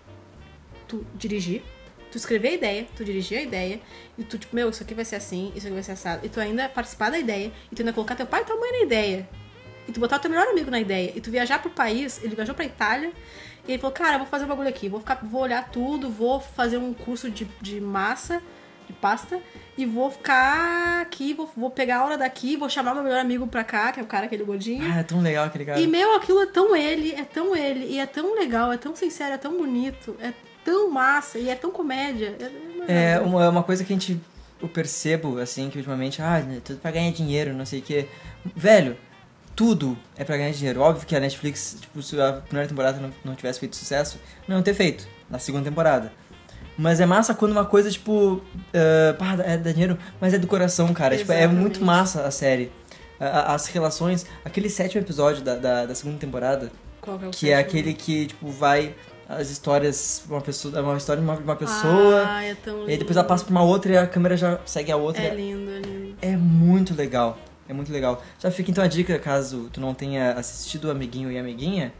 tu 0.87 1.05
dirigir, 1.15 1.63
tu 2.11 2.17
escrever 2.17 2.49
a 2.49 2.53
ideia, 2.53 2.87
tu 2.95 3.03
dirigir 3.03 3.39
a 3.39 3.41
ideia, 3.41 3.81
e 4.17 4.23
tu, 4.23 4.37
tipo, 4.37 4.55
meu, 4.55 4.69
isso 4.69 4.83
aqui 4.83 4.93
vai 4.93 5.05
ser 5.05 5.15
assim, 5.15 5.51
isso 5.55 5.65
aqui 5.65 5.73
vai 5.73 5.83
ser 5.83 5.93
assado, 5.93 6.25
e 6.25 6.29
tu 6.29 6.39
ainda 6.39 6.67
participar 6.69 7.09
da 7.09 7.17
ideia, 7.17 7.51
e 7.71 7.75
tu 7.75 7.81
ainda 7.81 7.93
colocar 7.93 8.15
teu 8.15 8.25
pai 8.25 8.41
e 8.41 8.45
tua 8.45 8.57
mãe 8.57 8.71
na 8.71 8.79
ideia, 8.81 9.29
e 9.87 9.91
tu 9.91 9.99
botar 9.99 10.17
o 10.17 10.19
teu 10.19 10.29
melhor 10.29 10.47
amigo 10.47 10.69
na 10.69 10.79
ideia, 10.79 11.11
e 11.15 11.21
tu 11.21 11.31
viajar 11.31 11.59
pro 11.61 11.69
país, 11.69 12.21
ele 12.23 12.35
viajou 12.35 12.55
pra 12.55 12.65
Itália, 12.65 13.11
e 13.67 13.71
ele 13.71 13.79
falou, 13.79 13.93
cara, 13.93 14.15
eu 14.15 14.19
vou 14.19 14.27
fazer 14.27 14.45
um 14.45 14.47
bagulho 14.47 14.69
aqui, 14.69 14.89
vou, 14.89 14.99
ficar, 14.99 15.19
vou 15.23 15.41
olhar 15.41 15.69
tudo, 15.69 16.09
vou 16.09 16.39
fazer 16.39 16.77
um 16.77 16.93
curso 16.93 17.29
de, 17.29 17.47
de 17.61 17.79
massa, 17.79 18.41
de 18.87 18.93
pasta, 18.93 19.39
e 19.77 19.85
vou 19.85 20.09
ficar 20.11 21.01
aqui, 21.01 21.33
vou, 21.33 21.49
vou 21.55 21.69
pegar 21.69 21.99
a 21.99 22.05
hora 22.05 22.17
daqui, 22.17 22.57
vou 22.57 22.69
chamar 22.69 22.93
meu 22.93 23.03
melhor 23.03 23.19
amigo 23.19 23.47
pra 23.47 23.63
cá, 23.63 23.91
que 23.91 23.99
é 23.99 24.03
o 24.03 24.07
cara, 24.07 24.25
aquele 24.25 24.43
gordinho. 24.43 24.83
Ah, 24.91 24.99
é 24.99 25.03
tão 25.03 25.21
legal 25.21 25.45
aquele 25.45 25.65
cara. 25.65 25.79
E, 25.79 25.87
meu, 25.87 26.15
aquilo 26.15 26.41
é 26.41 26.45
tão 26.47 26.75
ele, 26.75 27.13
é 27.13 27.23
tão 27.23 27.55
ele, 27.55 27.85
e 27.85 27.99
é 27.99 28.05
tão 28.05 28.35
legal, 28.35 28.71
é 28.71 28.77
tão 28.77 28.95
sincero, 28.95 29.33
é 29.33 29.37
tão 29.37 29.57
bonito, 29.57 30.17
é 30.19 30.33
tão 30.65 30.89
massa, 30.89 31.37
e 31.37 31.49
é 31.49 31.55
tão 31.55 31.71
comédia. 31.71 32.35
É 32.87 33.19
uma, 33.19 33.49
uma 33.49 33.63
coisa 33.63 33.83
que 33.83 33.93
a 33.93 33.95
gente. 33.95 34.19
Eu 34.61 34.67
percebo, 34.67 35.39
assim, 35.39 35.69
que 35.69 35.77
ultimamente, 35.77 36.21
ah, 36.21 36.37
é 36.37 36.59
tudo 36.59 36.79
pra 36.79 36.91
ganhar 36.91 37.11
dinheiro, 37.11 37.53
não 37.53 37.65
sei 37.65 37.79
o 37.79 37.81
quê. 37.81 38.07
Velho, 38.55 38.95
tudo 39.55 39.97
é 40.17 40.23
pra 40.23 40.37
ganhar 40.37 40.51
dinheiro. 40.51 40.81
Óbvio 40.81 41.05
que 41.05 41.15
a 41.15 41.19
Netflix, 41.19 41.77
tipo, 41.79 42.01
se 42.01 42.19
a 42.19 42.33
primeira 42.33 42.67
temporada 42.67 42.99
não, 42.99 43.11
não 43.23 43.35
tivesse 43.35 43.59
feito 43.59 43.75
sucesso, 43.75 44.19
não 44.47 44.61
ter 44.61 44.73
feito 44.73 45.07
na 45.29 45.39
segunda 45.39 45.65
temporada. 45.65 46.11
Mas 46.77 46.99
é 46.99 47.05
massa 47.05 47.33
quando 47.33 47.51
uma 47.51 47.65
coisa, 47.65 47.91
tipo, 47.91 48.41
ah, 48.73 49.13
pá, 49.17 49.35
é 49.43 49.57
da 49.57 49.71
dinheiro, 49.71 49.97
mas 50.19 50.33
é 50.33 50.37
do 50.39 50.47
coração, 50.47 50.93
cara. 50.93 51.15
Tipo, 51.17 51.31
é 51.33 51.45
muito 51.47 51.83
massa 51.83 52.23
a 52.23 52.31
série. 52.31 52.71
A- 53.19 53.25
a- 53.51 53.55
As 53.55 53.67
relações, 53.67 54.25
aquele 54.43 54.69
sétimo 54.69 55.01
episódio 55.03 55.43
da, 55.43 55.55
da, 55.55 55.85
da 55.85 55.93
segunda 55.95 56.17
temporada, 56.17 56.71
Qual 57.01 57.19
que 57.19 57.25
é 57.25 57.27
o 57.27 57.31
que 57.31 57.49
é 57.51 57.55
aquele 57.57 57.93
que, 57.93 58.25
tipo, 58.27 58.49
vai 58.49 58.95
as 59.29 59.49
histórias, 59.49 60.23
uma 60.29 60.41
pessoa, 60.41 60.81
uma 60.81 60.97
história 60.97 61.21
de 61.21 61.27
uma, 61.27 61.37
uma 61.37 61.55
pessoa, 61.55 62.25
Ah, 62.27 62.43
é 62.43 62.53
tão 62.55 62.79
lindo. 62.79 62.91
e 62.91 62.97
depois 62.97 63.15
ela 63.15 63.25
passa 63.25 63.45
pra 63.45 63.51
uma 63.51 63.63
outra 63.63 63.91
e 63.93 63.97
a 63.97 64.05
câmera 64.07 64.35
já 64.35 64.59
segue 64.65 64.91
a 64.91 64.97
outra. 64.97 65.21
É 65.23 65.33
lindo, 65.35 65.69
é 65.71 65.79
lindo. 65.79 66.15
É 66.21 66.35
muito 66.35 66.93
legal. 66.95 67.37
É 67.71 67.73
muito 67.73 67.89
legal. 67.89 68.21
Já 68.37 68.51
fica 68.51 68.69
então 68.69 68.83
a 68.83 68.87
dica, 68.87 69.17
caso 69.17 69.69
tu 69.71 69.79
não 69.79 69.93
tenha 69.93 70.33
assistido 70.33 70.89
o 70.89 70.91
Amiguinho 70.91 71.31
e 71.31 71.39
Amiguinha, 71.39 71.93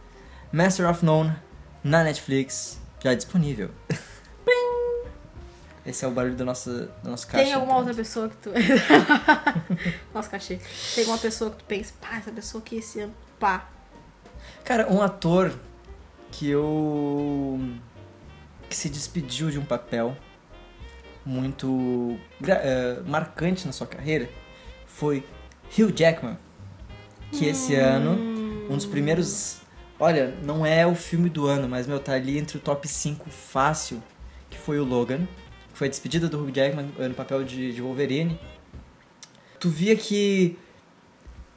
Master 0.51 0.89
of 0.89 1.05
None 1.05 1.33
na 1.81 2.03
Netflix, 2.03 2.77
já 3.01 3.13
disponível. 3.13 3.71
Esse 5.85 6.03
é 6.03 6.07
o 6.09 6.11
barulho 6.11 6.35
do 6.35 6.43
nosso, 6.43 6.89
do 7.01 7.09
nosso 7.09 7.25
caixa. 7.25 7.45
Tem 7.45 7.53
alguma 7.53 7.71
então. 7.71 7.77
outra 7.77 7.93
pessoa 7.93 8.27
que 8.27 8.35
tu. 8.35 8.51
Nossa, 10.13 10.29
cachê. 10.29 10.59
Tem 10.93 11.05
alguma 11.05 11.17
pessoa 11.17 11.51
que 11.51 11.57
tu 11.59 11.63
pensa, 11.63 11.93
pá, 12.01 12.17
essa 12.17 12.33
pessoa 12.33 12.61
aqui 12.61 12.75
esse 12.75 12.99
ano, 12.99 13.13
pá. 13.39 13.69
Cara, 14.65 14.91
um 14.91 15.01
ator 15.01 15.53
que 16.33 16.49
eu. 16.49 17.57
que 18.69 18.75
se 18.75 18.89
despediu 18.89 19.49
de 19.49 19.57
um 19.57 19.65
papel 19.65 20.17
muito 21.25 22.19
eh, 22.45 22.99
marcante 23.05 23.65
na 23.65 23.71
sua 23.71 23.87
carreira 23.87 24.27
foi 24.85 25.23
Hugh 25.77 25.91
Jackman. 25.95 26.37
Que 27.31 27.45
esse 27.45 27.75
ano, 27.75 28.17
um 28.69 28.75
dos 28.75 28.85
primeiros. 28.85 29.61
Olha, 29.99 30.33
não 30.43 30.65
é 30.65 30.85
o 30.85 30.95
filme 30.95 31.29
do 31.29 31.45
ano, 31.47 31.69
mas 31.69 31.87
meu, 31.87 31.99
tá 31.99 32.13
ali 32.13 32.37
entre 32.37 32.57
o 32.57 32.59
top 32.59 32.87
5 32.87 33.29
fácil, 33.29 34.01
que 34.49 34.57
foi 34.57 34.79
o 34.79 34.83
Logan. 34.83 35.27
Foi 35.73 35.87
a 35.87 35.89
despedida 35.89 36.27
do 36.27 36.39
Hugh 36.43 36.51
Jackman 36.53 36.89
no 36.97 37.13
papel 37.13 37.43
de, 37.43 37.71
de 37.73 37.81
Wolverine. 37.81 38.37
Tu 39.59 39.69
via 39.69 39.95
que. 39.95 40.57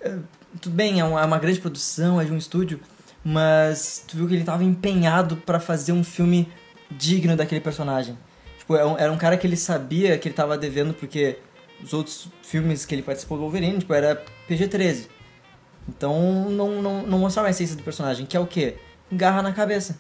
eh, 0.01 0.19
Tudo 0.61 0.75
bem, 0.75 1.01
é 1.01 1.05
uma, 1.05 1.21
é 1.21 1.25
uma 1.25 1.39
grande 1.39 1.61
produção, 1.61 2.21
é 2.21 2.25
de 2.25 2.33
um 2.33 2.37
estúdio, 2.37 2.79
mas 3.25 4.05
tu 4.07 4.17
viu 4.17 4.29
que 4.29 4.35
ele 4.35 4.45
tava 4.45 4.63
empenhado 4.63 5.37
pra 5.39 5.59
fazer 5.59 5.93
um 5.93 6.05
filme 6.05 6.49
digno 6.91 7.37
daquele 7.37 7.61
personagem. 7.61 8.17
Tipo, 8.59 8.77
é 8.77 9.03
era 9.03 9.11
um 9.13 9.19
cara 9.19 9.37
que 9.37 9.47
ele 9.47 9.57
sabia 9.57 10.17
que 10.19 10.29
ele 10.29 10.35
tava 10.35 10.57
devendo, 10.57 10.95
porque 10.95 11.39
os 11.85 11.93
outros 11.93 12.29
filmes 12.43 12.85
que 12.87 12.95
ele 12.95 13.03
participou 13.03 13.37
do 13.39 13.43
Wolverine, 13.43 13.79
tipo, 13.79 13.93
era 13.95 14.25
PG-13. 14.49 15.07
Então 15.89 16.49
não, 16.51 16.81
não, 16.83 17.03
não 17.03 17.19
mostrava 17.19 17.49
a 17.49 17.51
essência 17.51 17.77
do 17.77 17.83
personagem, 17.83 18.25
que 18.27 18.37
é 18.37 18.41
o 18.41 18.47
quê? 18.47 18.77
Garra 19.13 19.43
na 19.43 19.53
cabeça. 19.53 19.99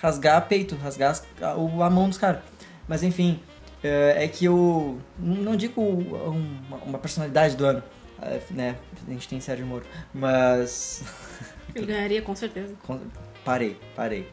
Rasgar 0.00 0.46
peito, 0.48 0.76
rasgar 0.76 1.10
as- 1.10 1.24
a, 1.42 1.50
a 1.52 1.90
mão 1.90 2.08
dos 2.08 2.16
caras. 2.18 2.40
Mas 2.86 3.02
enfim, 3.02 3.38
é, 3.84 4.24
é 4.24 4.28
que 4.28 4.44
eu 4.46 4.98
não 5.18 5.54
digo 5.56 5.80
uma, 5.82 6.76
uma 6.78 6.98
personalidade 6.98 7.54
do 7.56 7.66
ano, 7.66 7.82
é, 8.22 8.40
né? 8.50 8.76
A 9.06 9.10
gente 9.10 9.28
tem 9.28 9.40
Sérgio 9.40 9.66
Moro, 9.66 9.84
mas 10.14 11.02
Ele 11.74 11.86
ganharia 11.86 12.22
com 12.22 12.34
certeza. 12.34 12.74
Parei, 13.44 13.76
parei. 13.94 14.26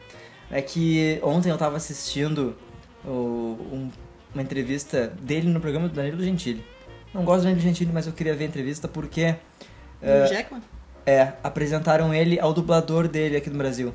É 0.50 0.62
que 0.62 1.18
ontem 1.22 1.50
eu 1.50 1.58
tava 1.58 1.76
assistindo 1.76 2.56
o- 3.04 3.58
um- 3.72 3.90
uma 4.36 4.42
entrevista 4.42 5.06
dele 5.20 5.48
no 5.48 5.58
programa 5.60 5.88
do 5.88 5.94
Danilo 5.94 6.22
Gentili. 6.22 6.62
Não 7.14 7.24
gosto 7.24 7.40
do 7.40 7.44
Danilo 7.44 7.62
Gentili, 7.62 7.90
mas 7.92 8.06
eu 8.06 8.12
queria 8.12 8.34
ver 8.34 8.44
a 8.44 8.46
entrevista 8.46 8.86
porque 8.86 9.34
O 10.02 10.26
Jackman? 10.28 10.62
é, 11.06 11.32
apresentaram 11.42 12.12
ele 12.12 12.38
ao 12.38 12.52
dublador 12.52 13.08
dele 13.08 13.36
aqui 13.36 13.48
no 13.48 13.56
Brasil. 13.56 13.94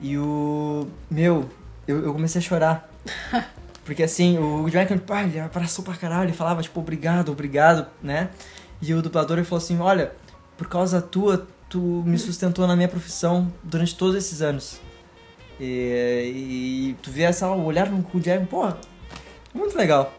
E 0.00 0.18
o. 0.18 0.88
Meu, 1.08 1.48
eu, 1.86 2.04
eu 2.04 2.12
comecei 2.12 2.40
a 2.40 2.42
chorar. 2.42 2.90
Porque 3.84 4.02
assim, 4.02 4.38
o 4.38 4.66
Jackman, 4.70 4.98
pá, 4.98 5.24
ele 5.24 5.38
abraçou 5.38 5.84
pra 5.84 5.92
caralho, 5.94 6.24
ele 6.24 6.32
falava, 6.32 6.62
tipo, 6.62 6.80
obrigado, 6.80 7.30
obrigado, 7.30 7.86
né? 8.02 8.30
E 8.80 8.94
o 8.94 9.02
dublador 9.02 9.36
ele 9.36 9.46
falou 9.46 9.62
assim: 9.62 9.78
olha, 9.78 10.12
por 10.56 10.66
causa 10.68 11.02
tua, 11.02 11.46
tu 11.68 11.78
me 11.78 12.16
sustentou 12.18 12.66
na 12.66 12.74
minha 12.74 12.88
profissão 12.88 13.52
durante 13.62 13.94
todos 13.94 14.16
esses 14.16 14.40
anos. 14.40 14.80
E, 15.60 16.94
e 16.94 16.96
tu 17.02 17.10
vê 17.10 17.24
essa, 17.24 17.46
o 17.50 17.62
olhar 17.66 17.90
no 17.90 18.02
Jackman, 18.20 18.46
porra, 18.46 18.78
muito 19.54 19.76
legal. 19.78 20.12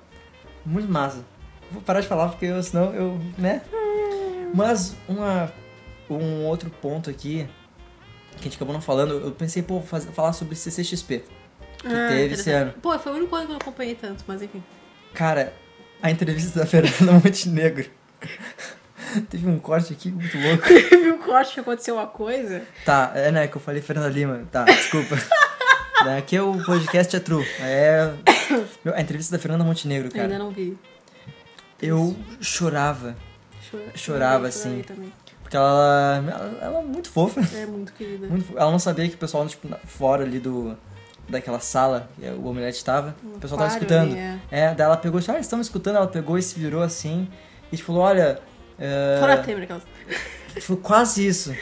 Muito 0.66 0.92
massa. 0.92 1.24
Vou 1.72 1.82
parar 1.82 2.02
de 2.02 2.08
falar 2.08 2.30
porque 2.30 2.46
eu, 2.46 2.62
senão 2.64 2.94
eu, 2.94 3.20
né? 3.38 3.62
Mas 4.54 4.96
uma, 5.08 5.52
um 6.10 6.46
outro 6.46 6.70
ponto 6.70 7.10
aqui 7.10 7.48
que 8.34 8.42
a 8.42 8.44
gente 8.44 8.56
acabou 8.56 8.74
não 8.74 8.82
falando, 8.82 9.14
eu 9.16 9.32
pensei, 9.32 9.62
pô, 9.64 9.82
fazer- 9.82 10.12
falar 10.12 10.34
sobre 10.34 10.56
CCXP. 10.56 11.24
Que 11.80 11.88
Ah, 11.88 12.08
teve 12.10 12.34
esse 12.36 12.50
ano. 12.52 12.74
Pô, 12.82 12.98
foi 13.00 13.12
o 13.12 13.16
único 13.16 13.36
ano 13.36 13.46
que 13.46 13.52
eu 13.52 13.54
não 13.54 13.62
acompanhei 13.62 13.96
tanto, 13.96 14.24
mas 14.28 14.42
enfim. 14.42 14.64
Cara, 15.14 15.54
a 16.02 16.10
entrevista 16.12 16.60
da 16.60 16.66
Fernanda 16.68 17.14
Montenegro. 17.14 17.90
Teve 19.30 19.48
um 19.48 19.60
corte 19.60 19.94
aqui 19.94 20.10
muito 20.12 20.38
louco. 20.38 20.64
Teve 20.68 21.12
um 21.12 21.18
corte 21.20 21.54
que 21.54 21.60
aconteceu 21.60 21.96
uma 21.96 22.08
coisa. 22.08 22.64
Tá, 22.84 23.12
é 23.16 23.32
né, 23.32 23.48
que 23.48 23.56
eu 23.56 23.62
falei 23.62 23.82
Fernanda 23.82 24.10
Lima. 24.10 24.44
Tá, 24.52 24.64
desculpa. 24.64 25.16
Aqui 26.18 26.36
é 26.36 26.42
o 26.42 26.62
podcast 26.64 27.16
é 27.16 27.20
true. 27.20 27.46
É. 27.62 28.12
Meu, 28.84 28.94
a 28.94 29.02
entrevista 29.02 29.36
da 29.36 29.42
Fernanda 29.42 29.64
Montenegro, 29.64 30.10
Eu 30.14 30.22
ainda 30.22 30.34
cara. 30.34 30.44
não 30.44 30.52
vi. 30.52 30.78
Eu 31.82 32.16
chorava. 32.42 33.16
Chora- 33.70 33.92
Chorava, 33.96 34.48
assim. 34.48 34.84
Porque 35.42 35.56
ela, 35.58 36.24
ela, 36.28 36.58
ela 36.62 36.80
é 36.80 36.84
muito 36.84 37.10
fofa. 37.10 37.42
É 37.56 37.66
muito 37.66 37.94
querida. 37.94 38.28
Muito 38.28 38.58
ela 38.58 38.72
não 38.72 38.80
sabia 38.80 39.08
que 39.08 39.16
o 39.16 39.18
pessoal, 39.18 39.48
tipo, 39.48 39.68
fora 39.86 40.24
ali 40.24 40.40
do. 40.40 40.76
Daquela 41.28 41.60
sala 41.60 42.08
que 42.20 42.24
o 42.30 42.46
Omelete 42.46 42.86
tava, 42.86 43.16
o 43.24 43.40
pessoal 43.40 43.58
tava 43.58 43.74
escutando. 43.74 44.12
ali, 44.12 44.20
é. 44.20 44.40
É, 44.52 44.76
daí 44.76 44.86
ela 44.86 44.96
pegou 44.96 45.20
e 45.20 45.24
ah, 45.28 45.34
eles 45.34 45.48
estão 45.48 45.58
me 45.58 45.64
escutando, 45.64 45.96
ela 45.96 46.06
pegou 46.06 46.38
e 46.38 46.42
se 46.44 46.60
virou 46.60 46.84
assim 46.84 47.28
e 47.72 47.76
tipo, 47.78 47.88
falou, 47.88 48.04
olha. 48.04 48.40
é, 48.78 49.18
Fora 49.20 49.38
Temer, 49.40 49.64
aquelas. 49.64 49.82
Foi 50.62 50.78
quase 50.78 51.26
isso. 51.26 51.56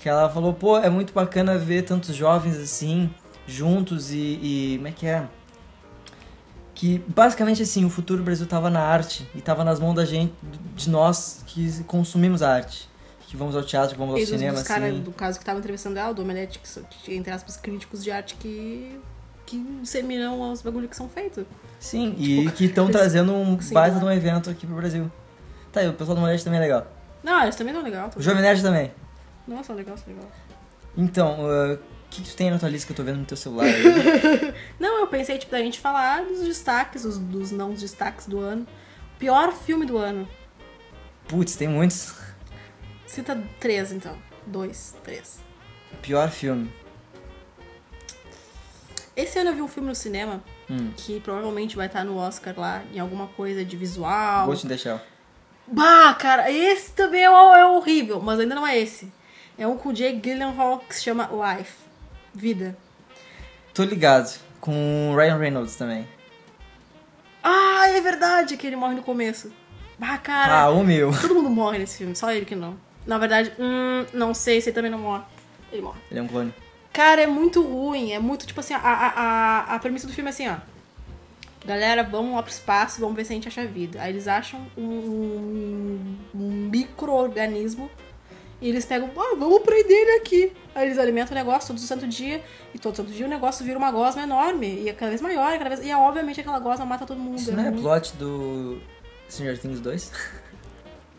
Que 0.00 0.08
ela 0.08 0.30
falou, 0.30 0.54
pô, 0.54 0.78
é 0.78 0.88
muito 0.88 1.12
bacana 1.12 1.58
ver 1.58 1.82
tantos 1.82 2.14
jovens 2.16 2.56
assim, 2.56 3.10
juntos 3.46 4.10
e. 4.12 4.16
e 4.42 4.74
como 4.76 4.88
é 4.88 4.92
que 4.92 5.06
é? 5.06 5.24
Que 6.76 7.02
basicamente 7.08 7.62
assim, 7.62 7.84
o 7.86 7.90
futuro 7.90 8.18
do 8.20 8.24
Brasil 8.24 8.46
tava 8.46 8.68
na 8.68 8.80
arte 8.80 9.26
e 9.34 9.40
tava 9.40 9.64
nas 9.64 9.80
mãos 9.80 9.94
da 9.94 10.04
gente, 10.04 10.32
de 10.76 10.90
nós 10.90 11.42
que 11.46 11.82
consumimos 11.84 12.42
a 12.42 12.52
arte. 12.52 12.86
Que 13.26 13.36
vamos 13.36 13.56
ao 13.56 13.62
teatro, 13.64 13.94
que 13.94 13.98
vamos 13.98 14.14
ao 14.14 14.20
E 14.20 14.26
cinema, 14.26 14.52
dos 14.52 14.62
caras, 14.62 14.90
assim. 14.92 15.00
do 15.02 15.10
caso 15.10 15.38
que 15.38 15.44
tava 15.44 15.58
entrevistando 15.58 15.98
ela, 15.98 16.12
do 16.12 16.20
Omelete, 16.22 16.58
que 16.60 16.68
são, 16.68 16.84
entre 17.08 17.32
aspas, 17.32 17.56
críticos 17.56 18.04
de 18.04 18.10
arte 18.12 18.36
que. 18.36 19.00
que 19.46 19.58
disseminam 19.80 20.52
os 20.52 20.60
bagulhos 20.62 20.90
que 20.90 20.96
são 20.96 21.08
feitos. 21.08 21.44
Sim, 21.80 22.14
e 22.18 22.42
Tipo, 22.42 22.52
que 22.52 22.64
estão 22.66 22.86
trazendo 22.92 23.32
um 23.32 23.60
Sim, 23.60 23.74
baita 23.74 23.98
de 23.98 24.04
um 24.04 24.10
evento 24.10 24.48
aqui 24.50 24.64
pro 24.66 24.76
Brasil. 24.76 25.10
Tá, 25.72 25.82
e 25.82 25.88
o 25.88 25.92
pessoal 25.94 26.14
do 26.14 26.20
Molete 26.20 26.44
também 26.44 26.58
é 26.58 26.62
legal. 26.62 26.86
Não, 27.24 27.42
eles 27.42 27.56
também 27.56 27.72
não 27.74 27.82
legal. 27.82 28.10
O 28.14 28.22
Jovem 28.22 28.42
Nerd 28.42 28.62
também. 28.62 28.92
Nossa, 29.48 29.72
legal, 29.72 29.96
legal. 30.06 30.24
Então, 30.96 31.38
uh, 31.46 31.78
que, 32.10 32.22
que 32.22 32.30
tu 32.30 32.36
tem 32.36 32.50
na 32.50 32.58
tua 32.58 32.68
lista 32.68 32.86
que 32.86 32.92
eu 32.92 32.96
tô 32.96 33.02
vendo 33.02 33.18
no 33.18 33.24
teu 33.24 33.36
celular 33.36 33.64
aí? 33.64 34.54
Não, 34.78 35.00
eu 35.00 35.06
pensei, 35.06 35.38
tipo, 35.38 35.52
da 35.52 35.58
gente 35.58 35.78
falar 35.80 36.24
dos 36.24 36.40
destaques, 36.40 37.04
os, 37.04 37.18
dos 37.18 37.50
não 37.50 37.72
destaques 37.72 38.26
do 38.26 38.38
ano. 38.38 38.66
Pior 39.18 39.52
filme 39.52 39.86
do 39.86 39.96
ano. 39.98 40.28
Putz, 41.28 41.56
tem 41.56 41.68
muitos. 41.68 42.14
Cita 43.06 43.42
três, 43.58 43.92
então. 43.92 44.16
Dois, 44.46 44.94
três. 45.02 45.38
Pior 46.02 46.30
filme. 46.30 46.70
Esse 49.16 49.38
ano 49.38 49.50
eu 49.50 49.54
vi 49.54 49.62
um 49.62 49.68
filme 49.68 49.88
no 49.88 49.94
cinema 49.94 50.42
Hum. 50.68 50.90
que 50.96 51.20
provavelmente 51.20 51.76
vai 51.76 51.86
estar 51.86 52.04
no 52.04 52.16
Oscar 52.16 52.52
lá, 52.58 52.82
em 52.92 52.98
alguma 52.98 53.28
coisa 53.28 53.64
de 53.64 53.76
visual. 53.76 54.46
Ghost 54.46 54.66
in 54.66 54.68
the 54.68 54.76
Shell. 54.76 55.00
Bah, 55.66 56.14
cara, 56.14 56.50
esse 56.50 56.92
também 56.92 57.22
é, 57.22 57.24
é 57.24 57.64
horrível, 57.64 58.20
mas 58.20 58.40
ainda 58.40 58.54
não 58.54 58.66
é 58.66 58.78
esse. 58.78 59.12
É 59.58 59.66
um 59.66 59.76
com 59.76 59.90
o 59.90 59.92
Jake 59.92 60.20
Gyllenhaal 60.20 60.80
que 60.80 60.94
se 60.94 61.04
chama 61.04 61.30
Life. 61.32 61.85
Vida. 62.36 62.76
Tô 63.72 63.82
ligado. 63.82 64.38
Com 64.60 65.12
o 65.12 65.16
Ryan 65.16 65.38
Reynolds 65.38 65.74
também. 65.74 66.06
Ah, 67.42 67.88
é 67.88 68.00
verdade 68.00 68.58
que 68.58 68.66
ele 68.66 68.76
morre 68.76 68.94
no 68.94 69.02
começo. 69.02 69.50
Bah, 69.98 70.18
cara. 70.18 70.60
Ah, 70.60 70.70
o 70.70 70.84
meu. 70.84 71.10
Todo 71.18 71.34
mundo 71.34 71.48
morre 71.48 71.78
nesse 71.78 71.96
filme, 71.96 72.14
só 72.14 72.30
ele 72.30 72.44
que 72.44 72.54
não. 72.54 72.76
Na 73.06 73.16
verdade, 73.16 73.52
hum, 73.58 74.04
não 74.12 74.34
sei 74.34 74.60
se 74.60 74.68
ele 74.68 74.74
também 74.74 74.90
não 74.90 74.98
morre. 74.98 75.22
Ele 75.72 75.80
morre. 75.80 75.98
Ele 76.10 76.20
é 76.20 76.22
um 76.22 76.28
clone. 76.28 76.52
Cara, 76.92 77.22
é 77.22 77.26
muito 77.26 77.62
ruim. 77.62 78.12
É 78.12 78.18
muito, 78.18 78.46
tipo 78.46 78.60
assim, 78.60 78.74
a, 78.74 78.78
a, 78.78 79.08
a, 79.08 79.74
a 79.74 79.78
premissa 79.78 80.06
do 80.06 80.12
filme 80.12 80.28
é 80.28 80.32
assim, 80.32 80.48
ó. 80.48 80.56
Galera, 81.64 82.02
vamos 82.02 82.34
lá 82.34 82.42
pro 82.42 82.52
espaço, 82.52 83.00
vamos 83.00 83.16
ver 83.16 83.24
se 83.24 83.32
a 83.32 83.36
gente 83.36 83.48
acha 83.48 83.64
vida. 83.64 84.02
Aí 84.02 84.12
eles 84.12 84.28
acham 84.28 84.66
um, 84.76 84.84
um, 84.84 86.16
um 86.34 86.68
micro-organismo 86.70 87.90
e 88.60 88.68
eles 88.68 88.84
pegam, 88.84 89.10
ah, 89.16 89.34
vamos 89.38 89.60
prender 89.62 89.96
ele 89.96 90.10
aqui. 90.18 90.52
Aí 90.74 90.86
eles 90.86 90.98
alimentam 90.98 91.32
o 91.32 91.34
negócio 91.34 91.68
todo 91.68 91.78
santo 91.80 92.06
dia, 92.06 92.42
e 92.74 92.78
todo 92.78 92.96
santo 92.96 93.10
dia 93.10 93.26
o 93.26 93.28
negócio 93.28 93.64
vira 93.64 93.78
uma 93.78 93.90
gosma 93.90 94.22
enorme, 94.22 94.82
e 94.82 94.88
é 94.88 94.92
cada 94.92 95.10
vez 95.10 95.20
maior, 95.20 95.54
e 95.54 95.58
cada 95.58 95.70
vez. 95.70 95.80
E 95.86 95.90
é, 95.90 95.96
obviamente 95.96 96.40
aquela 96.40 96.58
gosma 96.58 96.84
mata 96.86 97.06
todo 97.06 97.18
mundo. 97.18 97.38
Isso 97.38 97.50
é 97.50 97.54
não 97.54 97.64
é 97.64 97.68
ruim. 97.70 97.80
plot 97.82 98.14
do 98.16 98.78
Stranger 99.28 99.58
Things 99.58 99.80
2? 99.80 100.12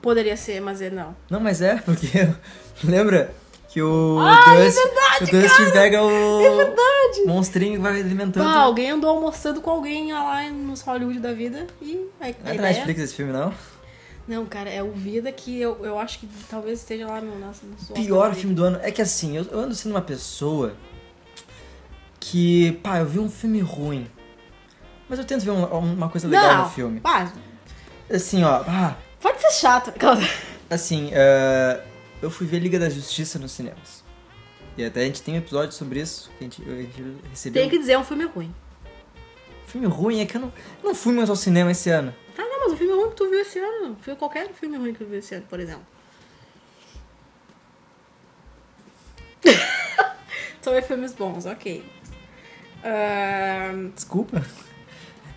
Poderia 0.02 0.38
ser, 0.38 0.62
mas 0.62 0.82
é 0.82 0.90
não. 0.90 1.16
Não, 1.30 1.40
mas 1.40 1.62
é, 1.62 1.76
porque 1.78 2.08
lembra 2.84 3.34
que 3.68 3.82
o 3.82 4.18
Ai, 4.20 4.68
é 4.68 4.70
verdade, 4.70 5.24
o 5.24 5.42
Dust 5.42 5.74
pega 5.74 6.02
o 6.04 6.42
É 6.42 6.50
verdade! 6.56 7.26
monstrinho 7.26 7.76
e 7.76 7.78
vai 7.78 8.00
alimentando. 8.00 8.48
Ah, 8.48 8.60
alguém 8.62 8.92
andou 8.92 9.10
almoçando 9.10 9.60
com 9.60 9.70
alguém 9.70 10.14
lá 10.14 10.50
nos 10.52 10.82
Hollywood 10.82 11.20
da 11.20 11.34
vida 11.34 11.68
e 11.82 12.08
a, 12.22 12.26
a 12.26 12.30
Não 12.30 12.30
é 12.30 12.34
da 12.44 12.54
ideia... 12.54 12.74
Netflix 12.74 13.02
esse 13.02 13.16
filme, 13.16 13.34
não? 13.34 13.54
Não, 14.28 14.46
cara, 14.46 14.70
é 14.70 14.84
o 14.84 14.92
Vida 14.92 15.32
que 15.32 15.60
eu, 15.60 15.86
eu 15.86 15.98
acho 15.98 16.20
que 16.20 16.28
talvez 16.50 16.80
esteja 16.80 17.08
lá 17.08 17.22
no 17.22 17.40
nosso. 17.40 17.62
no 17.66 17.96
Pior 17.96 18.34
filme 18.36 18.54
do 18.54 18.64
ano. 18.64 18.80
É 18.84 18.92
que 18.92 19.02
assim, 19.02 19.38
eu, 19.38 19.44
eu 19.46 19.60
ando 19.60 19.74
sendo 19.74 19.94
uma 19.94 20.02
pessoa 20.02 20.76
que, 22.20 22.74
pá, 22.84 22.98
eu 23.00 23.06
vi 23.06 23.20
um 23.20 23.30
filme 23.30 23.60
ruim. 23.62 24.08
Mas 25.10 25.20
eu 25.20 25.26
tento 25.26 25.44
ver 25.44 25.52
um- 25.52 25.66
uma 25.94 26.10
coisa 26.10 26.28
legal 26.28 26.58
Não, 26.58 26.64
no 26.66 26.70
filme. 26.70 27.00
pá, 27.00 27.32
Assim, 28.14 28.44
ó, 28.44 28.64
ah, 28.68 28.96
pode 29.22 29.42
ser 29.42 29.52
chato. 29.52 29.94
assim, 30.70 31.10
eh, 31.14 31.82
eu 32.22 32.30
fui 32.30 32.48
ver 32.48 32.60
Liga 32.60 32.80
da 32.80 32.90
Justiça 32.90 33.38
nos 33.40 33.52
cinemas. 33.52 34.04
E 34.78 34.84
até 34.86 35.02
a 35.02 35.04
gente 35.06 35.22
tem 35.22 35.34
um 35.34 35.38
episódio 35.38 35.72
sobre 35.74 36.00
isso, 36.02 36.30
que 36.38 36.44
a 36.44 36.48
gente, 36.48 36.62
a 36.62 36.76
gente 36.76 37.04
recebeu. 37.30 37.62
Tem 37.62 37.70
que 37.70 37.78
dizer, 37.80 37.94
é 37.94 38.00
um 38.00 38.04
filme 38.04 38.26
ruim. 38.26 38.54
Filme 39.66 39.88
ruim 39.88 40.22
é 40.22 40.26
que 40.26 40.38
eu 40.38 40.42
não, 40.42 40.54
não 40.84 40.96
fui 40.96 41.14
mais 41.14 41.30
ao 41.30 41.36
cinema 41.36 41.72
esse 41.72 41.90
ano. 41.90 42.14
Tá, 42.36 42.44
mas 42.68 42.74
o 42.74 42.78
filme 42.78 42.94
ruim 42.94 43.10
que 43.10 43.16
tu 43.16 43.30
viu 43.30 43.40
esse 43.40 43.60
ano. 43.60 43.98
Foi 44.02 44.16
qualquer 44.16 44.50
filme 44.50 44.78
ruim 44.78 44.92
que 44.92 45.00
tu 45.00 45.06
viu 45.06 45.20
esse 45.20 45.34
ano, 45.36 45.46
por 45.50 45.60
exemplo. 45.60 45.86
Só 50.62 50.72
ver 50.72 50.84
filmes 50.84 51.14
bons, 51.14 51.46
ok. 51.46 51.84
Ahn, 52.84 53.92
Desculpa. 53.96 54.44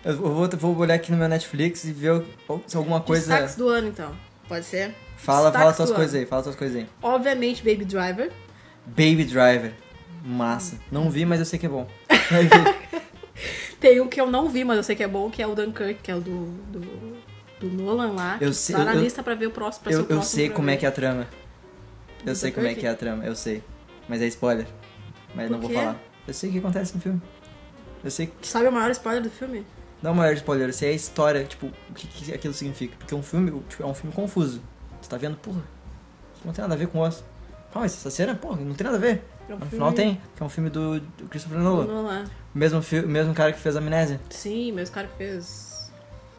Eu 0.03 0.17
vou, 0.17 0.49
vou 0.49 0.77
olhar 0.77 0.95
aqui 0.95 1.11
no 1.11 1.17
meu 1.17 1.29
Netflix 1.29 1.85
e 1.85 1.93
ver 1.93 2.25
se 2.67 2.75
alguma 2.75 2.99
coisa. 2.99 3.27
Destaques 3.27 3.55
do 3.55 3.69
ano, 3.69 3.87
então. 3.87 4.13
Pode 4.47 4.65
ser? 4.65 4.93
Fala, 5.15 5.51
fala 5.51 5.73
suas 5.73 5.91
coisas 5.91 6.13
ano. 6.13 6.23
aí, 6.23 6.25
fala 6.27 6.43
suas 6.43 6.55
coisas 6.55 6.75
aí. 6.75 6.87
Obviamente, 7.01 7.63
Baby 7.63 7.85
Driver. 7.85 8.31
Baby 8.85 9.23
Driver. 9.23 9.73
Massa. 10.25 10.77
Não 10.91 11.09
vi, 11.09 11.25
mas 11.25 11.39
eu 11.39 11.45
sei 11.45 11.57
que 11.57 11.65
é 11.65 11.69
bom. 11.69 11.87
Tem 13.79 14.01
um 14.01 14.07
que 14.07 14.19
eu 14.19 14.29
não 14.29 14.49
vi, 14.49 14.63
mas 14.63 14.77
eu 14.77 14.83
sei 14.83 14.95
que 14.95 15.03
é 15.03 15.07
bom, 15.07 15.29
que 15.29 15.41
é 15.41 15.47
o 15.47 15.55
Dunkirk, 15.55 16.01
que 16.03 16.11
é 16.11 16.15
o 16.15 16.21
do, 16.21 16.45
do, 16.71 16.79
do 17.61 17.69
Nolan 17.69 18.11
lá. 18.13 18.37
Eu 18.41 18.49
que 18.49 18.55
sei- 18.55 18.75
tá 18.75 18.83
na 18.83 18.95
eu- 18.95 19.01
lista 19.01 19.21
pra 19.23 19.35
ver 19.35 19.47
o 19.47 19.51
próximo. 19.51 19.83
Pra 19.83 19.93
ser 19.93 19.99
eu, 19.99 20.05
eu 20.09 20.21
sei 20.23 20.49
como 20.49 20.67
ver. 20.67 20.73
é 20.73 20.77
que 20.77 20.85
é 20.85 20.89
a 20.89 20.91
trama. 20.91 21.27
Eu 22.25 22.35
sei 22.35 22.51
como 22.51 22.67
é 22.67 22.73
que 22.75 22.85
é 22.85 22.89
a 22.89 22.95
trama, 22.95 23.25
eu 23.25 23.35
sei. 23.35 23.63
Mas 24.07 24.21
é 24.21 24.27
spoiler. 24.27 24.67
Mas 25.33 25.47
Por 25.47 25.53
não 25.53 25.59
vou 25.61 25.69
quê? 25.69 25.75
falar. 25.75 25.97
Eu 26.27 26.33
sei 26.33 26.49
o 26.49 26.53
que 26.53 26.59
acontece 26.59 26.93
no 26.95 27.01
filme. 27.01 27.21
Eu 28.03 28.11
sei 28.11 28.27
que. 28.27 28.47
Sabe 28.47 28.67
o 28.67 28.71
maior 28.71 28.91
spoiler 28.91 29.23
do 29.23 29.29
filme? 29.29 29.65
Não 30.01 30.11
é 30.11 30.13
o 30.13 30.17
maior 30.17 30.33
spoiler, 30.33 30.69
eu 30.69 30.73
sei 30.73 30.89
a 30.89 30.93
história, 30.93 31.43
tipo, 31.43 31.67
o 31.67 31.93
que, 31.93 32.07
que 32.07 32.33
aquilo 32.33 32.53
significa. 32.53 32.95
Porque 32.97 33.13
um 33.15 33.21
filme 33.23 33.51
tipo, 33.69 33.83
é 33.83 33.85
um 33.85 33.93
filme 33.93 34.13
confuso. 34.15 34.61
Você 35.01 35.09
tá 35.09 35.17
vendo, 35.17 35.35
porra, 35.37 35.61
isso 36.35 36.41
não 36.45 36.51
tem 36.53 36.61
nada 36.63 36.73
a 36.73 36.77
ver 36.77 36.87
com 36.87 36.99
o 36.99 37.01
osso. 37.01 37.23
Ah, 37.73 37.79
mas 37.79 37.93
essa 37.93 38.09
cena, 38.09 38.35
porra, 38.35 38.57
não 38.61 38.73
tem 38.73 38.83
nada 38.85 38.97
a 38.97 38.99
ver. 38.99 39.23
É 39.47 39.53
um 39.53 39.57
No 39.57 39.59
filme 39.65 39.71
final 39.71 39.93
tem, 39.93 40.21
que 40.35 40.41
é 40.43 40.45
um 40.45 40.49
filme 40.49 40.69
do, 40.69 40.99
do 40.99 41.27
Christopher 41.29 41.59
Nolan. 41.59 41.85
Nolan. 41.85 42.23
Mesmo, 42.53 42.81
fi- 42.81 43.01
mesmo 43.01 43.33
cara 43.33 43.53
que 43.53 43.59
fez 43.59 43.75
Amnésia. 43.75 44.19
Sim, 44.29 44.71
mas 44.73 44.89
o 44.89 44.91
cara 44.91 45.07
que 45.07 45.17
fez. 45.17 45.70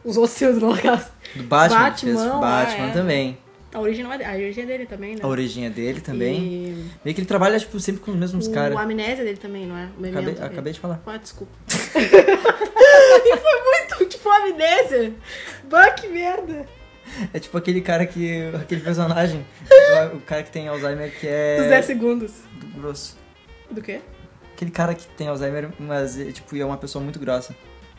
Os 0.03 0.17
outros 0.17 0.37
filmes 0.37 0.59
do 0.59 0.65
Nolan. 0.67 1.01
Do 1.35 1.43
Batman, 1.43 1.91
que 1.91 2.01
fez 2.01 2.15
Batman, 2.17 2.39
Batman 2.39 2.87
é. 2.87 2.91
também. 2.91 3.37
A 3.73 3.79
origem, 3.79 4.05
é, 4.05 4.25
a 4.25 4.33
origem 4.33 4.63
é 4.63 4.67
dele 4.67 4.85
também, 4.85 5.15
né? 5.15 5.21
A 5.23 5.27
origem 5.27 5.65
é 5.65 5.69
dele 5.69 5.99
também. 5.99 6.35
E 6.43 6.91
Meio 7.03 7.15
que 7.15 7.21
ele 7.21 7.25
trabalha, 7.25 7.59
tipo, 7.59 7.79
sempre 7.79 8.01
com 8.01 8.11
os 8.11 8.17
mesmos 8.17 8.45
o 8.47 8.51
caras. 8.51 8.77
amnésia 8.77 9.23
dele 9.23 9.37
também, 9.37 9.65
não 9.65 9.75
é? 9.75 9.89
O 9.97 10.05
Acabei, 10.05 10.33
dele. 10.35 10.45
acabei 10.45 10.73
de 10.73 10.79
falar. 10.79 11.01
Ah, 11.07 11.17
desculpa. 11.17 11.51
e 11.95 13.37
foi 13.37 13.61
muito, 13.63 14.05
tipo, 14.05 14.29
amnésia. 14.29 15.13
Bah, 15.69 15.89
que 15.91 16.07
merda. 16.07 16.67
É 17.33 17.39
tipo 17.39 17.57
aquele 17.57 17.81
cara 17.81 18.05
que. 18.05 18.51
aquele 18.55 18.81
personagem. 18.81 19.45
o 20.13 20.19
cara 20.21 20.43
que 20.43 20.51
tem 20.51 20.67
Alzheimer 20.67 21.11
que 21.11 21.27
Dos 21.57 21.67
10 21.67 21.71
é. 21.71 21.81
segundos. 21.81 22.31
do 22.59 22.67
grosso. 22.79 23.17
Do 23.71 23.81
quê? 23.81 24.01
Aquele 24.55 24.71
cara 24.71 24.93
que 24.93 25.07
tem 25.07 25.27
Alzheimer, 25.27 25.69
mas 25.79 26.19
é, 26.19 26.31
tipo, 26.31 26.55
é 26.55 26.63
uma 26.65 26.77
pessoa 26.77 27.03
muito 27.03 27.19
grossa. 27.19 27.55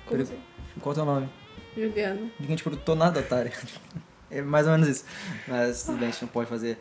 Como 0.06 0.20
Ele- 0.20 0.22
assim? 0.22 0.38
Qual 0.80 0.92
é 0.92 0.92
o 0.92 0.94
teu 0.94 1.04
nome? 1.04 1.28
Juliano. 1.76 2.30
Ninguém 2.38 2.56
te 2.56 2.62
perguntou 2.62 2.94
nada, 2.94 3.20
otário. 3.20 3.52
É 4.30 4.42
mais 4.42 4.66
ou 4.66 4.72
menos 4.72 4.88
isso. 4.88 5.04
Mas 5.46 5.84
tudo 5.84 5.98
bem, 5.98 6.08
a 6.08 6.10
gente 6.10 6.22
não 6.22 6.28
pode 6.28 6.48
fazer. 6.48 6.78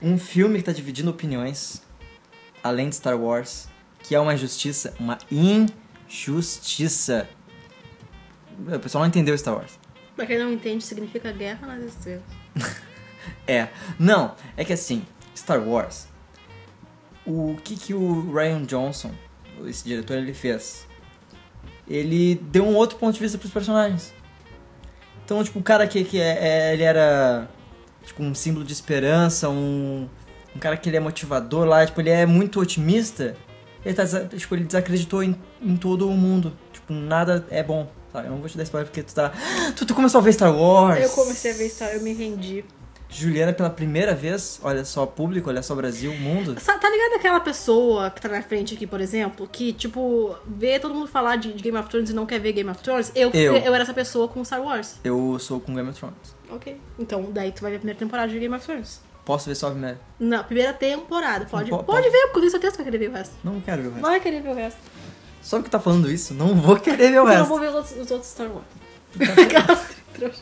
Um 0.00 0.16
filme 0.18 0.58
que 0.58 0.64
tá 0.64 0.72
dividindo 0.72 1.10
opiniões, 1.10 1.82
além 2.62 2.88
de 2.88 2.96
Star 2.96 3.18
Wars, 3.18 3.68
que 4.00 4.14
é 4.14 4.20
uma 4.20 4.34
injustiça, 4.34 4.94
uma 5.00 5.18
injustiça. 5.30 7.28
O 8.58 8.78
pessoal 8.78 9.02
não 9.02 9.08
entendeu 9.08 9.36
Star 9.36 9.54
Wars. 9.54 9.78
Pra 10.14 10.26
quem 10.26 10.38
não 10.38 10.52
entende, 10.52 10.84
significa 10.84 11.32
guerra 11.32 11.66
nas 11.66 11.84
estrelas. 11.84 12.22
É. 13.46 13.68
Não, 14.00 14.34
é 14.56 14.64
que 14.64 14.72
assim, 14.72 15.04
Star 15.36 15.60
Wars. 15.60 16.08
O 17.24 17.56
que 17.62 17.76
que 17.76 17.94
o 17.94 18.32
Ryan 18.32 18.64
Johnson, 18.64 19.12
esse 19.64 19.84
diretor, 19.84 20.16
ele 20.16 20.34
fez? 20.34 20.86
Ele 21.86 22.34
deu 22.34 22.64
um 22.64 22.74
outro 22.74 22.98
ponto 22.98 23.14
de 23.14 23.20
vista 23.20 23.38
pros 23.38 23.52
personagens. 23.52 24.12
Então, 25.24 25.42
tipo, 25.42 25.58
o 25.58 25.62
cara 25.62 25.86
que, 25.86 26.04
que 26.04 26.20
é, 26.20 26.38
é- 26.70 26.72
ele 26.74 26.82
era 26.82 27.48
tipo 28.04 28.22
um 28.22 28.34
símbolo 28.34 28.64
de 28.64 28.72
esperança, 28.72 29.48
um, 29.48 30.08
um 30.54 30.58
cara 30.58 30.76
que 30.76 30.88
ele 30.88 30.96
é 30.96 31.00
motivador 31.00 31.64
lá, 31.66 31.84
tipo, 31.86 32.00
ele 32.00 32.10
é 32.10 32.26
muito 32.26 32.60
otimista. 32.60 33.36
Ele 33.84 33.94
tá, 33.94 34.04
tipo, 34.06 34.54
ele 34.54 34.64
desacreditou 34.64 35.22
em, 35.22 35.36
em 35.60 35.76
todo 35.76 36.08
o 36.08 36.12
mundo. 36.12 36.56
Tipo, 36.72 36.92
nada 36.92 37.44
é 37.50 37.62
bom, 37.62 37.90
sabe? 38.12 38.26
Eu 38.28 38.32
não 38.32 38.38
vou 38.38 38.48
te 38.48 38.56
dar 38.56 38.62
spoiler 38.62 38.88
porque 38.88 39.02
tu 39.02 39.14
tá... 39.14 39.32
Tu, 39.76 39.86
tu 39.86 39.94
começou 39.94 40.20
a 40.20 40.22
ver 40.22 40.32
Star 40.32 40.54
Wars. 40.56 41.02
Eu 41.02 41.10
comecei 41.10 41.50
a 41.52 41.54
ver 41.54 41.66
isso, 41.66 41.82
eu 41.84 42.00
me 42.00 42.12
rendi. 42.12 42.64
Juliana 43.12 43.52
pela 43.52 43.68
primeira 43.70 44.14
vez, 44.14 44.58
olha 44.62 44.84
só 44.84 45.04
público, 45.06 45.50
olha 45.50 45.62
só 45.62 45.74
Brasil, 45.74 46.12
mundo. 46.14 46.54
Tá 46.54 46.90
ligado 46.90 47.14
aquela 47.16 47.38
pessoa 47.40 48.10
que 48.10 48.20
tá 48.20 48.28
na 48.28 48.42
frente 48.42 48.74
aqui, 48.74 48.86
por 48.86 49.00
exemplo, 49.00 49.46
que, 49.46 49.72
tipo, 49.72 50.34
vê 50.46 50.78
todo 50.80 50.94
mundo 50.94 51.06
falar 51.08 51.36
de, 51.36 51.52
de 51.52 51.62
Game 51.62 51.76
of 51.78 51.88
Thrones 51.88 52.10
e 52.10 52.12
não 52.12 52.26
quer 52.26 52.40
ver 52.40 52.52
Game 52.52 52.68
of 52.70 52.82
Thrones? 52.82 53.12
Eu, 53.14 53.30
Eu. 53.32 53.56
eu 53.56 53.74
era 53.74 53.82
essa 53.84 53.94
pessoa 53.94 54.26
com 54.28 54.44
Star 54.44 54.62
Wars. 54.62 54.96
Eu 55.04 55.38
sou 55.38 55.60
com 55.60 55.74
Game 55.74 55.88
of 55.88 55.98
Thrones. 55.98 56.16
Ok. 56.50 56.76
Então, 56.98 57.30
daí 57.30 57.52
tu 57.52 57.62
vai 57.62 57.70
ver 57.70 57.76
a 57.76 57.80
primeira 57.80 57.98
temporada 57.98 58.32
de 58.32 58.38
Game 58.38 58.54
of 58.54 58.64
Thrones. 58.66 59.00
Posso 59.24 59.48
ver 59.48 59.54
só 59.54 59.68
a 59.68 59.70
primeira? 59.70 60.00
Na 60.18 60.42
primeira 60.42 60.72
temporada. 60.72 61.46
Pode, 61.46 61.70
Po- 61.70 61.84
pode, 61.84 62.10
ver, 62.10 62.22
porque 62.32 62.38
eu 62.38 62.40
tenho 62.40 62.50
certeza 62.50 62.72
que 62.72 62.82
vai 62.82 62.90
querer 62.90 62.98
ver 62.98 63.10
o 63.10 63.12
resto. 63.16 63.34
Não 63.44 63.60
quero 63.60 63.82
ver 63.82 63.88
o 63.88 63.90
resto. 63.92 64.02
Vai 64.02 64.20
querer 64.20 64.42
ver 64.42 64.48
o 64.48 64.54
resto. 64.54 64.78
Só 65.40 65.56
porque 65.58 65.70
tá 65.70 65.78
falando 65.78 66.10
isso, 66.10 66.34
não 66.34 66.54
vou 66.56 66.76
querer 66.76 66.96
ver 67.10 67.20
o 67.20 67.22
Eu 67.22 67.24
não 67.24 67.30
resto. 67.32 67.46
vou 67.48 67.60
ver 67.60 67.68
os 67.68 67.74
outros, 67.74 67.92
os 67.98 68.10
outros 68.10 68.30
Star 68.30 68.48
Wars. 68.48 68.64
Trouxa. 70.14 70.40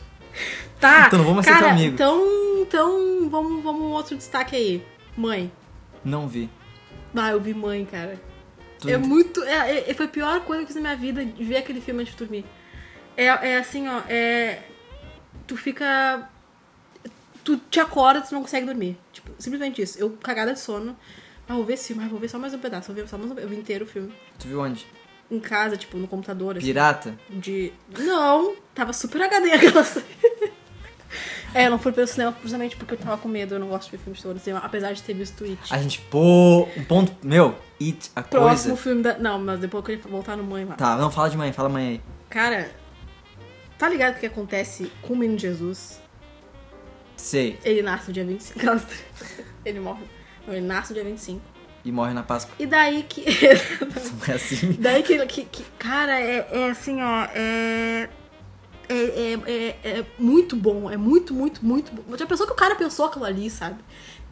Tá. 0.81 1.05
Então 1.07 1.19
não 1.19 1.25
vamos 1.25 1.45
cara, 1.45 1.59
teu 1.59 1.69
amigo. 1.69 1.93
Então, 1.93 2.25
então 2.61 3.29
vamos, 3.29 3.63
vamos 3.63 3.81
um 3.83 3.91
outro 3.91 4.15
destaque 4.17 4.55
aí. 4.55 4.83
Mãe. 5.15 5.51
Não 6.03 6.27
vi. 6.27 6.49
Ah, 7.15 7.31
eu 7.31 7.39
vi 7.39 7.53
Mãe, 7.53 7.85
cara. 7.85 8.19
Tu- 8.79 8.89
É 8.89 8.97
muito. 8.97 9.43
É, 9.43 9.89
é- 9.89 9.93
foi 9.93 10.05
a 10.05 10.09
pior 10.09 10.41
coisa 10.41 10.63
que 10.63 10.71
eu 10.71 10.73
fiz 10.73 10.75
na 10.75 10.81
minha 10.81 10.95
vida 10.95 11.23
de 11.23 11.43
ver 11.43 11.57
aquele 11.57 11.79
filme 11.79 12.01
antes 12.01 12.13
de 12.13 12.19
dormir. 12.19 12.43
É, 13.15 13.25
é 13.25 13.57
assim, 13.57 13.87
ó. 13.87 14.01
É. 14.09 14.59
Tu 15.47 15.55
fica. 15.57 16.27
tu 17.43 17.57
te 17.57 17.79
acorda 17.79 18.21
tu 18.21 18.33
não 18.33 18.41
consegue 18.41 18.65
dormir. 18.65 18.97
Tipo, 19.11 19.31
simplesmente 19.39 19.81
isso. 19.81 19.97
Eu 19.99 20.09
cagada 20.11 20.53
de 20.53 20.59
sono. 20.59 20.95
Ah, 21.49 21.55
vou 21.55 21.65
ver 21.65 21.73
esse 21.73 21.87
filme, 21.87 22.03
ah, 22.05 22.07
vou 22.07 22.19
ver 22.19 22.29
só 22.29 22.39
mais 22.39 22.53
um 22.53 22.59
pedaço. 22.59 22.87
Vou 22.87 22.95
ver 22.95 23.07
só 23.09 23.17
mais 23.17 23.31
um 23.31 23.37
Eu 23.37 23.49
vi 23.49 23.55
inteiro 23.57 23.83
o 23.83 23.87
filme. 23.87 24.13
Tu 24.39 24.47
viu 24.47 24.61
onde? 24.61 24.85
Em 25.29 25.39
casa, 25.39 25.75
tipo, 25.77 25.97
no 25.97 26.07
computador, 26.07 26.57
assim. 26.57 26.65
Pirata? 26.65 27.15
De. 27.29 27.73
Não, 27.99 28.55
tava 28.73 28.93
super 28.93 29.21
HD 29.21 29.51
aquela 29.53 29.83
É, 31.53 31.65
eu 31.67 31.71
não 31.71 31.77
fui 31.79 31.91
pelo 31.91 32.07
cinema 32.07 32.35
justamente 32.41 32.75
porque 32.77 32.93
eu 32.93 32.97
tava 32.97 33.17
com 33.17 33.27
medo. 33.27 33.55
Eu 33.55 33.59
não 33.59 33.67
gosto 33.67 33.85
de 33.91 33.97
ver 33.97 34.03
filmes 34.03 34.17
de 34.17 34.23
terror 34.23 34.33
no 34.35 34.39
cinema, 34.39 34.65
apesar 34.65 34.93
de 34.93 35.03
ter 35.03 35.13
visto 35.13 35.43
It. 35.43 35.59
A 35.69 35.77
gente, 35.77 35.99
pô, 36.01 36.67
um 36.77 36.83
ponto. 36.85 37.13
Meu, 37.25 37.55
It, 37.81 38.09
a 38.15 38.21
Próximo 38.21 38.75
coisa. 38.75 38.81
filme 38.83 39.03
da. 39.03 39.17
Não, 39.17 39.37
mas 39.39 39.59
depois 39.59 39.81
eu 39.81 39.85
queria 39.85 40.01
voltar 40.09 40.37
no 40.37 40.43
mãe 40.43 40.63
lá. 40.65 40.75
Tá, 40.75 40.95
não, 40.97 41.11
fala 41.11 41.29
de 41.29 41.37
mãe, 41.37 41.51
fala 41.51 41.67
mãe 41.69 41.87
aí. 41.87 42.01
Cara, 42.29 42.71
tá 43.77 43.89
ligado 43.89 44.15
o 44.15 44.19
que 44.19 44.25
acontece 44.25 44.91
com 45.01 45.13
o 45.13 45.17
menino 45.17 45.37
Jesus? 45.37 45.99
Sei. 47.17 47.59
Ele 47.63 47.81
nasce 47.81 48.07
no 48.07 48.13
dia 48.13 48.25
25. 48.25 48.59
ele 49.65 49.79
morre. 49.79 50.03
Não, 50.47 50.53
ele 50.53 50.65
nasce 50.65 50.89
no 50.91 50.95
dia 50.95 51.03
25. 51.03 51.41
E 51.83 51.91
morre 51.91 52.13
na 52.13 52.23
Páscoa. 52.23 52.53
E 52.59 52.65
daí 52.65 53.03
que. 53.03 53.23
Não 53.81 54.33
é 54.33 54.35
assim? 54.37 54.71
daí 54.79 55.03
que, 55.03 55.25
que, 55.25 55.45
que- 55.45 55.65
Cara, 55.79 56.19
é, 56.19 56.47
é 56.51 56.69
assim, 56.69 57.01
ó. 57.01 57.27
É. 57.35 58.07
É, 58.91 59.33
é, 59.33 59.77
é, 59.83 59.99
é 59.99 60.05
muito 60.19 60.55
bom, 60.55 60.89
é 60.89 60.97
muito, 60.97 61.33
muito, 61.33 61.63
muito 61.65 61.91
bom. 61.93 62.17
Já 62.17 62.25
pensou 62.25 62.45
que 62.45 62.53
o 62.53 62.55
cara 62.55 62.75
pensou 62.75 63.05
aquilo 63.05 63.25
ali, 63.25 63.49
sabe? 63.49 63.77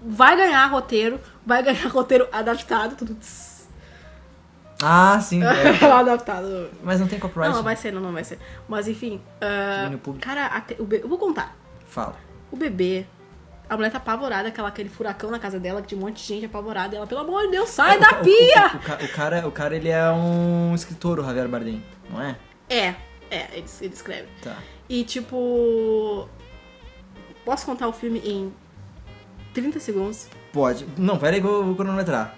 Vai 0.03 0.35
ganhar 0.35 0.65
roteiro, 0.67 1.19
vai 1.45 1.61
ganhar 1.63 1.87
roteiro 1.91 2.27
adaptado, 2.31 2.95
tudo. 2.95 3.15
Ah, 4.81 5.19
sim. 5.21 5.41
é. 5.43 5.85
adaptado. 5.91 6.69
Mas 6.83 6.99
não 6.99 7.07
tem 7.07 7.19
copyright. 7.19 7.49
Não, 7.49 7.57
não 7.57 7.63
né? 7.63 7.65
vai 7.65 7.75
ser, 7.75 7.91
não, 7.91 8.01
não 8.01 8.13
vai 8.13 8.23
ser. 8.23 8.39
Mas 8.67 8.87
enfim. 8.87 9.21
público. 10.03 10.25
cara, 10.25 10.45
até- 10.47 10.75
o 10.79 10.85
be- 10.85 11.01
eu 11.03 11.09
vou 11.09 11.17
contar. 11.17 11.55
Fala. 11.85 12.15
O 12.51 12.55
bebê, 12.55 13.05
a 13.69 13.75
mulher 13.75 13.91
tá 13.91 13.97
apavorada, 13.97 14.47
aquela, 14.47 14.69
aquele 14.69 14.89
furacão 14.89 15.29
na 15.29 15.37
casa 15.39 15.59
dela, 15.59 15.81
que 15.81 15.89
tinha 15.89 15.99
um 15.99 16.05
monte 16.05 16.17
de 16.21 16.23
gente 16.27 16.45
apavorada. 16.45 16.95
Ela, 16.95 17.05
pelo 17.05 17.21
amor 17.21 17.43
de 17.43 17.51
Deus, 17.51 17.69
sai 17.69 17.99
da 17.99 18.09
O- 18.09 18.23
pia! 18.23 18.71
O, 18.73 18.77
o 18.77 19.05
o 19.05 19.09
cara, 19.13 19.47
o 19.47 19.51
cara, 19.51 19.75
ele 19.75 19.89
é 19.89 20.09
um 20.11 20.73
escritor, 20.73 21.19
o 21.19 21.23
Javier 21.25 21.47
Bardem, 21.47 21.83
não 22.09 22.21
é? 22.21 22.37
É, 22.69 22.95
é, 23.29 23.47
ele, 23.57 23.65
ele 23.81 23.93
escreve. 23.93 24.27
Tá. 24.41 24.57
E 24.87 25.03
tipo. 25.03 26.27
Posso 27.45 27.65
contar 27.65 27.87
o 27.87 27.93
filme 27.93 28.19
em 28.19 28.53
30 29.53 29.79
segundos? 29.79 30.27
Pode. 30.53 30.85
Não, 30.97 31.17
pera 31.17 31.35
aí 31.35 31.41
que 31.41 31.47
eu 31.47 31.63
vou 31.65 31.75
cronometrar. 31.75 32.35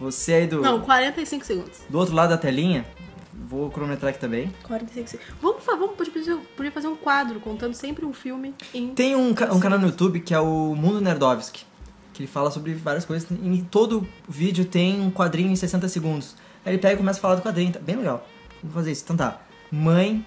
Você 0.00 0.32
aí 0.34 0.46
do, 0.46 0.60
Não, 0.60 0.80
45 0.80 1.44
segundos. 1.44 1.80
do 1.88 1.98
outro 1.98 2.14
lado 2.14 2.30
da 2.30 2.38
telinha, 2.38 2.86
vou 3.34 3.68
cronometrar 3.68 4.10
aqui 4.10 4.18
também. 4.20 4.52
45 4.62 5.08
segundos. 5.08 5.34
Vamos, 5.42 5.64
vamos 5.64 5.96
podia, 5.96 6.36
podia 6.56 6.70
fazer 6.72 6.86
um 6.86 6.94
quadro 6.96 7.40
contando 7.40 7.74
sempre 7.74 8.04
um 8.06 8.12
filme 8.12 8.54
em. 8.72 8.94
Tem 8.94 9.16
um, 9.16 9.34
ca- 9.34 9.52
um 9.52 9.58
canal 9.60 9.78
no 9.78 9.86
YouTube 9.88 10.20
que 10.20 10.32
é 10.32 10.38
o 10.40 10.74
Mundo 10.76 11.00
Nerdovski, 11.00 11.64
que 12.14 12.22
ele 12.22 12.28
fala 12.28 12.50
sobre 12.50 12.74
várias 12.74 13.04
coisas. 13.04 13.28
Em 13.30 13.62
todo 13.64 14.06
vídeo 14.28 14.64
tem 14.64 15.00
um 15.00 15.10
quadrinho 15.10 15.50
em 15.50 15.56
60 15.56 15.88
segundos. 15.88 16.36
Aí 16.64 16.72
ele 16.74 16.78
pega 16.80 16.94
e 16.94 16.96
começa 16.98 17.18
a 17.18 17.22
falar 17.22 17.34
do 17.34 17.42
quadrinho, 17.42 17.72
tá 17.72 17.80
bem 17.80 17.96
legal. 17.96 18.24
Vou 18.62 18.72
fazer 18.72 18.92
isso. 18.92 19.02
Então 19.04 19.16
tá. 19.16 19.40
Mãe 19.70 20.24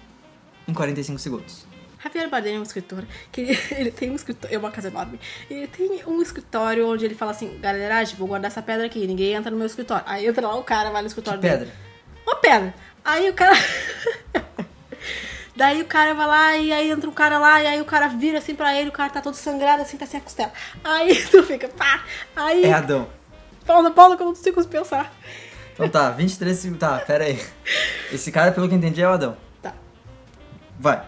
em 0.66 0.72
45 0.74 1.18
segundos. 1.18 1.66
Javier 2.02 2.28
Bardem 2.28 2.56
é 2.56 2.58
um 2.58 2.62
escritor 2.62 3.04
que 3.30 3.42
ele, 3.42 3.58
ele 3.78 3.90
tem 3.92 4.10
um 4.10 4.16
escritório, 4.16 4.54
é 4.54 4.58
uma 4.58 4.70
casa 4.70 4.88
enorme. 4.88 5.20
Ele 5.48 5.66
tem 5.68 6.02
um 6.06 6.20
escritório 6.20 6.88
onde 6.88 7.04
ele 7.04 7.14
fala 7.14 7.30
assim, 7.30 7.58
galeragem, 7.60 8.16
vou 8.16 8.26
guardar 8.26 8.50
essa 8.50 8.60
pedra 8.60 8.86
aqui, 8.86 9.06
ninguém 9.06 9.34
entra 9.34 9.50
no 9.50 9.56
meu 9.56 9.66
escritório. 9.66 10.04
Aí 10.06 10.26
entra 10.26 10.46
lá 10.46 10.56
o 10.56 10.64
cara, 10.64 10.90
vai 10.90 11.02
no 11.02 11.06
Que 11.06 11.10
escritório 11.10 11.40
pedra? 11.40 11.58
dele. 11.66 11.72
Uma 12.26 12.36
pedra. 12.36 12.74
Aí 13.04 13.28
o 13.28 13.34
cara. 13.34 13.56
Daí 15.54 15.82
o 15.82 15.84
cara 15.84 16.14
vai 16.14 16.26
lá 16.26 16.56
e 16.56 16.72
aí 16.72 16.90
entra 16.90 17.08
um 17.10 17.12
cara 17.12 17.38
lá 17.38 17.62
e 17.62 17.66
aí 17.66 17.80
o 17.80 17.84
cara 17.84 18.08
vira 18.08 18.38
assim 18.38 18.54
pra 18.54 18.74
ele, 18.74 18.88
o 18.88 18.92
cara 18.92 19.10
tá 19.10 19.20
todo 19.20 19.34
sangrado 19.34 19.82
assim, 19.82 19.98
tá 19.98 20.06
sem 20.06 20.18
a 20.18 20.22
costela. 20.22 20.50
Aí 20.82 21.14
tu 21.30 21.42
fica, 21.42 21.68
pá. 21.68 22.02
Aí. 22.34 22.64
É 22.64 22.72
Adão. 22.72 23.06
Pausa, 23.66 23.90
pausa 23.90 24.16
que 24.16 24.22
eu 24.22 24.26
não 24.26 24.34
consigo 24.34 24.64
pensar. 24.66 25.12
Então 25.72 25.88
tá, 25.88 26.10
23 26.10 26.56
segundos. 26.56 26.80
Tá, 26.80 26.98
pera 26.98 27.24
aí. 27.24 27.40
Esse 28.12 28.30
cara, 28.30 28.52
pelo 28.52 28.68
que 28.68 28.74
eu 28.74 28.78
entendi, 28.78 29.02
é 29.02 29.08
o 29.08 29.12
Adão. 29.12 29.36
Tá. 29.60 29.74
Vai. 30.78 31.02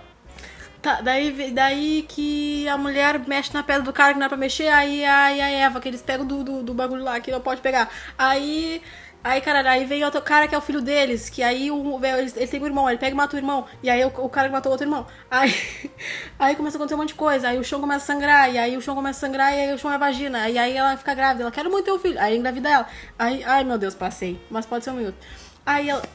Tá, 0.80 1.00
daí, 1.00 1.50
daí 1.50 2.04
que 2.06 2.68
a 2.68 2.76
mulher 2.76 3.18
mexe 3.26 3.54
na 3.54 3.62
pedra 3.62 3.82
do 3.82 3.92
cara 3.92 4.12
que 4.12 4.18
não 4.18 4.26
é 4.26 4.28
pra 4.28 4.36
mexer, 4.36 4.68
aí 4.68 5.02
a, 5.02 5.24
a 5.24 5.50
Eva, 5.50 5.80
que 5.80 5.88
eles 5.88 6.02
pegam 6.02 6.26
do, 6.26 6.44
do, 6.44 6.62
do 6.62 6.74
bagulho 6.74 7.02
lá, 7.02 7.18
que 7.20 7.30
não 7.30 7.40
pode 7.40 7.62
pegar. 7.62 7.88
Aí, 8.18 8.82
aí, 9.24 9.40
cara, 9.40 9.68
aí 9.70 9.84
vem 9.84 10.04
outro 10.04 10.20
cara 10.22 10.46
que 10.46 10.54
é 10.54 10.58
o 10.58 10.60
filho 10.60 10.82
deles, 10.82 11.30
que 11.30 11.42
aí 11.42 11.70
o, 11.70 12.00
ele, 12.04 12.32
ele 12.36 12.46
tem 12.46 12.62
um 12.62 12.66
irmão, 12.66 12.88
ele 12.88 12.98
pega 12.98 13.12
e 13.12 13.16
mata 13.16 13.34
o 13.34 13.38
irmão, 13.38 13.66
e 13.82 13.90
aí 13.90 14.04
o, 14.04 14.08
o 14.08 14.28
cara 14.28 14.48
que 14.48 14.52
matou 14.52 14.70
outro 14.70 14.86
irmão. 14.86 15.06
Aí, 15.30 15.52
aí 16.38 16.54
começa 16.54 16.76
a 16.76 16.78
acontecer 16.78 16.94
um 16.94 16.98
monte 16.98 17.08
de 17.08 17.14
coisa, 17.14 17.48
aí 17.48 17.58
o 17.58 17.64
chão 17.64 17.80
começa 17.80 18.04
a 18.04 18.14
sangrar, 18.14 18.52
e 18.52 18.58
aí 18.58 18.76
o 18.76 18.80
chão 18.82 18.94
começa 18.94 19.18
a 19.18 19.28
sangrar, 19.28 19.52
e 19.54 19.60
aí 19.60 19.74
o 19.74 19.78
chão 19.78 19.92
é 19.92 19.98
vagina, 19.98 20.48
e 20.48 20.58
aí 20.58 20.76
ela 20.76 20.96
fica 20.96 21.14
grávida, 21.14 21.44
ela 21.44 21.50
quer 21.50 21.64
muito 21.64 21.86
ter 21.86 21.92
um 21.92 21.98
filho, 21.98 22.20
aí 22.20 22.36
engravida 22.36 22.68
ela. 22.68 22.86
Aí, 23.18 23.42
ai 23.44 23.64
meu 23.64 23.78
Deus, 23.78 23.94
passei, 23.94 24.38
mas 24.50 24.66
pode 24.66 24.84
ser 24.84 24.90
um 24.90 24.94
minuto. 24.94 25.16
Aí 25.64 25.88
ela. 25.88 26.02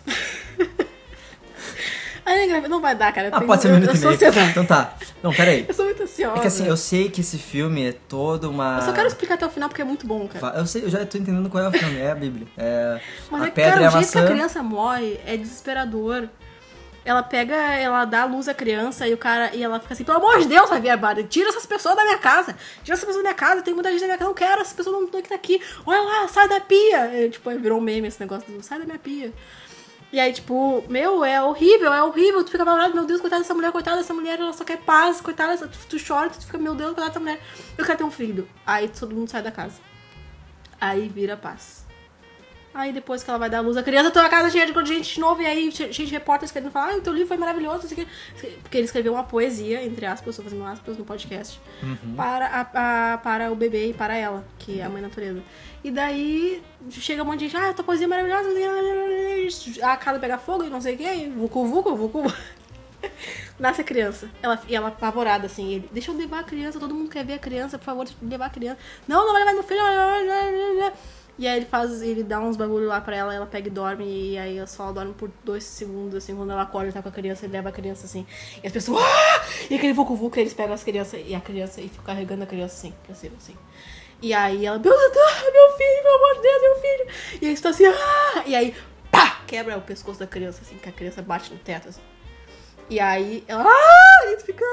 Aí 2.26 2.68
não 2.68 2.82
vai 2.82 2.96
dar, 2.96 3.12
cara. 3.14 3.28
eu 3.28 3.34
Ah, 3.34 3.38
tenho- 3.38 3.48
pode 3.48 3.62
ser 3.62 3.68
um 3.70 3.74
minuto 3.76 3.90
eu 3.90 3.96
e 3.96 4.00
meio. 4.00 4.14
ansiosa. 4.14 4.42
Então 4.42 4.66
tá. 4.66 4.94
Não, 5.24 5.34
pera 5.34 5.52
aí. 5.52 5.66
Eu 5.68 5.74
sou 5.74 5.86
muito 5.86 6.04
ansiosa. 6.04 6.38
É 6.38 6.42
que 6.42 6.48
assim, 6.48 6.68
eu 6.68 6.78
sei 6.78 7.10
que 7.10 7.22
esse 7.22 7.38
filme 7.38 7.88
é 7.90 7.92
todo 7.92 8.50
uma. 8.50 8.78
Eu 8.80 8.86
só 8.86 8.94
quero 8.94 9.08
explicar 9.08 9.36
até 9.36 9.46
o 9.46 9.50
final 9.50 9.70
porque 9.70 9.82
é 9.82 9.86
muito 9.86 10.06
bom, 10.08 10.28
cara. 10.28 10.58
Eu 10.58 10.66
sei, 10.66 10.84
eu 10.84 10.90
já 10.90 11.06
tô 11.06 11.18
entendendo 11.18 11.50
qual 11.50 11.64
é 11.64 11.68
o 11.68 11.72
filme. 11.72 12.00
É 12.00 12.12
a 12.12 12.16
Bíblia. 12.16 12.48
É 12.58 13.00
Mas 13.32 13.42
a 13.44 13.48
é 13.48 13.52
pedra 13.52 13.72
cara, 13.72 13.82
e 13.82 13.86
a 13.86 13.90
o 13.90 13.92
jeito 13.94 14.12
que 14.12 14.18
a 14.20 14.26
criança 14.28 14.62
morre 14.64 15.20
é 15.26 15.36
desesperador. 15.38 16.28
Ela 17.06 17.24
pega, 17.24 17.56
ela 17.56 18.06
dá 18.06 18.26
luz 18.26 18.48
à 18.48 18.54
criança 18.54 19.08
e 19.08 19.14
o 19.14 19.18
cara 19.18 19.56
e 19.56 19.64
ela 19.64 19.80
fica 19.80 19.94
assim, 19.94 20.04
pelo 20.04 20.18
amor 20.18 20.38
de 20.40 20.46
Deus, 20.46 20.70
Javier 20.70 20.98
Bardem, 20.98 21.26
tira 21.26 21.50
essas 21.50 21.66
pessoas 21.66 21.96
da 21.96 22.04
minha 22.04 22.18
casa. 22.20 22.54
Tira 22.84 22.94
essas 22.94 23.06
pessoas 23.06 23.16
da 23.16 23.22
minha 23.30 23.34
casa, 23.34 23.62
tem 23.62 23.74
muita 23.74 23.90
gente 23.90 24.02
na 24.02 24.08
minha 24.08 24.18
casa, 24.18 24.28
não 24.28 24.36
quero, 24.36 24.62
essas 24.62 24.74
pessoas 24.74 24.96
não 24.98 25.06
estão 25.06 25.20
aqui, 25.20 25.30
tá 25.30 25.36
aqui. 25.36 25.62
Olha 25.88 26.02
lá, 26.02 26.28
sai 26.28 26.48
da 26.48 26.60
pia. 26.60 27.08
E, 27.26 27.30
tipo, 27.30 27.50
virou 27.58 27.80
um 27.80 27.82
meme 27.82 28.08
esse 28.10 28.20
negócio 28.20 28.52
do 28.52 28.62
sai 28.62 28.80
da 28.80 28.86
minha 28.86 29.00
pia. 29.00 29.34
E 30.12 30.20
aí, 30.20 30.34
tipo, 30.34 30.84
meu, 30.90 31.24
é 31.24 31.42
horrível, 31.42 31.94
é 31.94 32.04
horrível. 32.04 32.44
Tu 32.44 32.52
fica 32.52 32.66
falando, 32.66 32.96
meu 32.96 33.06
Deus, 33.06 33.22
coitada 33.22 33.44
dessa 33.44 33.54
mulher, 33.54 33.72
coitada 33.72 33.98
dessa 33.98 34.14
mulher, 34.14 34.40
ela 34.40 34.54
só 34.54 34.64
quer 34.64 34.78
paz, 34.80 35.22
coitada 35.22 35.52
dessa. 35.52 35.68
Tu, 35.68 35.98
chora, 36.06 36.30
tu 36.30 36.46
fica, 36.46 36.58
meu 36.58 36.74
Deus, 36.74 36.90
coitada 36.90 37.10
dessa 37.10 37.20
mulher. 37.20 37.40
Eu 37.78 37.86
quero 37.86 37.98
ter 38.00 38.04
um 38.04 38.12
filho. 38.12 38.48
Aí 38.66 38.88
todo 38.90 39.14
mundo 39.14 39.30
sai 39.30 39.44
da 39.44 39.52
casa. 39.52 39.80
Aí 40.82 41.08
vira 41.08 41.38
paz. 41.38 41.79
Aí 42.80 42.94
depois 42.94 43.24
que 43.24 43.30
ela 43.30 43.38
vai 43.40 43.50
dar 43.50 43.60
luz 43.62 43.76
à 43.78 43.84
criança, 43.84 44.10
toda 44.12 44.26
a 44.26 44.30
casa 44.30 44.50
cheia 44.50 44.66
de 44.66 44.86
gente 44.86 45.16
de 45.16 45.20
novo, 45.20 45.42
e 45.42 45.46
aí 45.46 45.72
cheio 45.72 45.92
de 45.92 46.06
repórteres 46.06 46.52
querendo 46.52 46.72
falar, 46.72 46.94
ah, 46.94 46.98
o 46.98 47.02
teu 47.02 47.12
livro 47.12 47.28
foi 47.28 47.38
maravilhoso, 47.38 47.88
não. 47.96 48.06
Porque 48.62 48.78
ele 48.78 48.86
escreveu 48.86 49.14
uma 49.14 49.24
poesia, 49.24 49.84
entre 49.84 50.06
aspas, 50.06 50.30
estou 50.30 50.44
fazendo 50.46 50.66
aspas 50.66 50.98
no 50.98 51.04
podcast, 51.04 51.60
para, 52.16 52.46
a, 52.48 53.14
a- 53.14 53.18
para 53.18 53.52
o 53.52 53.56
bebê 53.56 53.90
e 53.90 53.94
para 53.94 54.16
ela, 54.16 54.46
que 54.58 54.80
é 54.80 54.84
a 54.86 54.90
mãe 54.90 55.02
natureza. 55.02 55.42
E 55.84 55.92
daí 55.92 56.62
chega 56.92 57.22
um 57.22 57.26
monte 57.26 57.40
de 57.40 57.50
gente, 57.50 57.58
ah, 57.58 57.74
tua 57.74 57.84
poesia 57.84 58.06
é 58.06 58.08
maravilhosa, 58.08 58.50
a 59.84 59.98
casa 59.98 60.20
pega 60.20 60.38
fogo 60.38 60.64
e 60.64 60.70
não 60.70 60.80
sei 60.82 60.96
o 60.96 60.98
quê, 60.98 61.32
vucu 61.36 61.66
vucu, 61.66 61.96
vucu. 61.96 62.24
Nasce 63.60 63.82
a 63.82 63.84
criança. 63.84 64.30
Ela, 64.42 64.62
e 64.68 64.76
ela 64.76 64.88
apavorada, 64.90 65.46
assim. 65.46 65.74
Ele, 65.74 65.90
deixa 65.92 66.12
eu 66.12 66.16
levar 66.16 66.40
a 66.40 66.44
criança, 66.44 66.80
todo 66.80 66.94
mundo 66.96 67.10
quer 67.10 67.26
ver 67.26 67.34
a 67.34 67.40
criança, 67.40 67.78
por 67.78 67.84
favor, 67.86 68.08
levar 68.22 68.46
a 68.46 68.50
criança. 68.50 68.78
Não, 69.08 69.26
não 69.26 69.34
vai 69.34 69.42
levar 69.44 69.54
meu 69.54 69.64
filho. 69.64 69.82
E 71.40 71.48
aí 71.48 71.56
ele 71.56 71.66
faz, 71.66 72.02
ele 72.02 72.22
dá 72.22 72.38
uns 72.42 72.58
bagulho 72.58 72.86
lá 72.86 73.00
pra 73.00 73.16
ela, 73.16 73.34
ela 73.34 73.46
pega 73.46 73.70
e 73.70 73.72
dorme, 73.72 74.34
e 74.34 74.38
aí 74.38 74.58
ela 74.58 74.68
só 74.68 74.92
dorme 74.92 75.14
por 75.14 75.32
dois 75.42 75.64
segundos, 75.64 76.16
assim, 76.16 76.36
quando 76.36 76.52
ela 76.52 76.64
acorda, 76.64 76.92
tá 76.92 77.02
com 77.02 77.08
a 77.08 77.12
criança, 77.14 77.46
ele 77.46 77.54
leva 77.54 77.70
a 77.70 77.72
criança 77.72 78.06
assim. 78.06 78.28
E 78.62 78.68
as 78.68 78.74
pessoas. 78.74 79.02
Ah! 79.02 79.46
E 79.70 79.76
aquele 79.76 79.94
vucu 79.94 80.18
vucu, 80.18 80.38
eles 80.38 80.54
pegam 80.54 80.74
as 80.74 80.84
crianças 80.84 81.22
e 81.26 81.34
a 81.34 81.40
criança 81.40 81.80
e 81.80 81.88
ficam 81.88 82.04
carregando 82.04 82.44
a 82.44 82.46
criança 82.46 82.76
assim, 82.76 82.94
pra 83.06 83.16
cima, 83.16 83.38
assim. 83.38 83.56
E 84.22 84.34
aí 84.34 84.66
ela, 84.66 84.78
meu 84.78 84.84
Deus, 84.84 84.98
ah, 84.98 85.52
meu 85.52 85.78
filho, 85.78 86.04
pelo 86.04 86.16
amor 86.16 86.36
de 86.36 86.42
Deus, 86.42 86.62
meu 86.62 86.76
filho. 86.76 87.08
E 87.42 87.46
aí 87.46 87.54
está 87.54 87.70
assim, 87.70 87.86
ah! 87.86 88.44
E 88.46 88.54
aí, 88.54 88.76
pá! 89.10 89.40
Quebra 89.48 89.78
o 89.78 89.82
pescoço 89.82 90.20
da 90.20 90.28
criança, 90.28 90.60
assim, 90.62 90.76
que 90.76 90.90
a 90.90 90.92
criança 90.92 91.22
bate 91.22 91.54
no 91.54 91.60
teto, 91.60 91.88
assim. 91.88 92.02
E 92.90 93.00
aí 93.00 93.46
ela. 93.48 93.64
E 94.26 94.38
fica. 94.42 94.66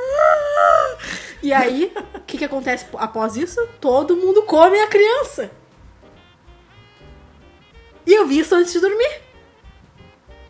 E 1.45 1.53
aí, 1.53 1.93
o 2.13 2.21
que, 2.21 2.39
que 2.39 2.45
acontece 2.45 2.87
após 2.95 3.37
isso? 3.37 3.65
Todo 3.81 4.17
mundo 4.17 4.43
come 4.43 4.81
a 4.81 4.89
criança. 4.89 5.49
E 8.07 8.15
eu 8.15 8.27
vi 8.27 8.39
isso 8.39 8.55
antes 8.55 8.73
de 8.73 8.81
dormir. 8.81 9.21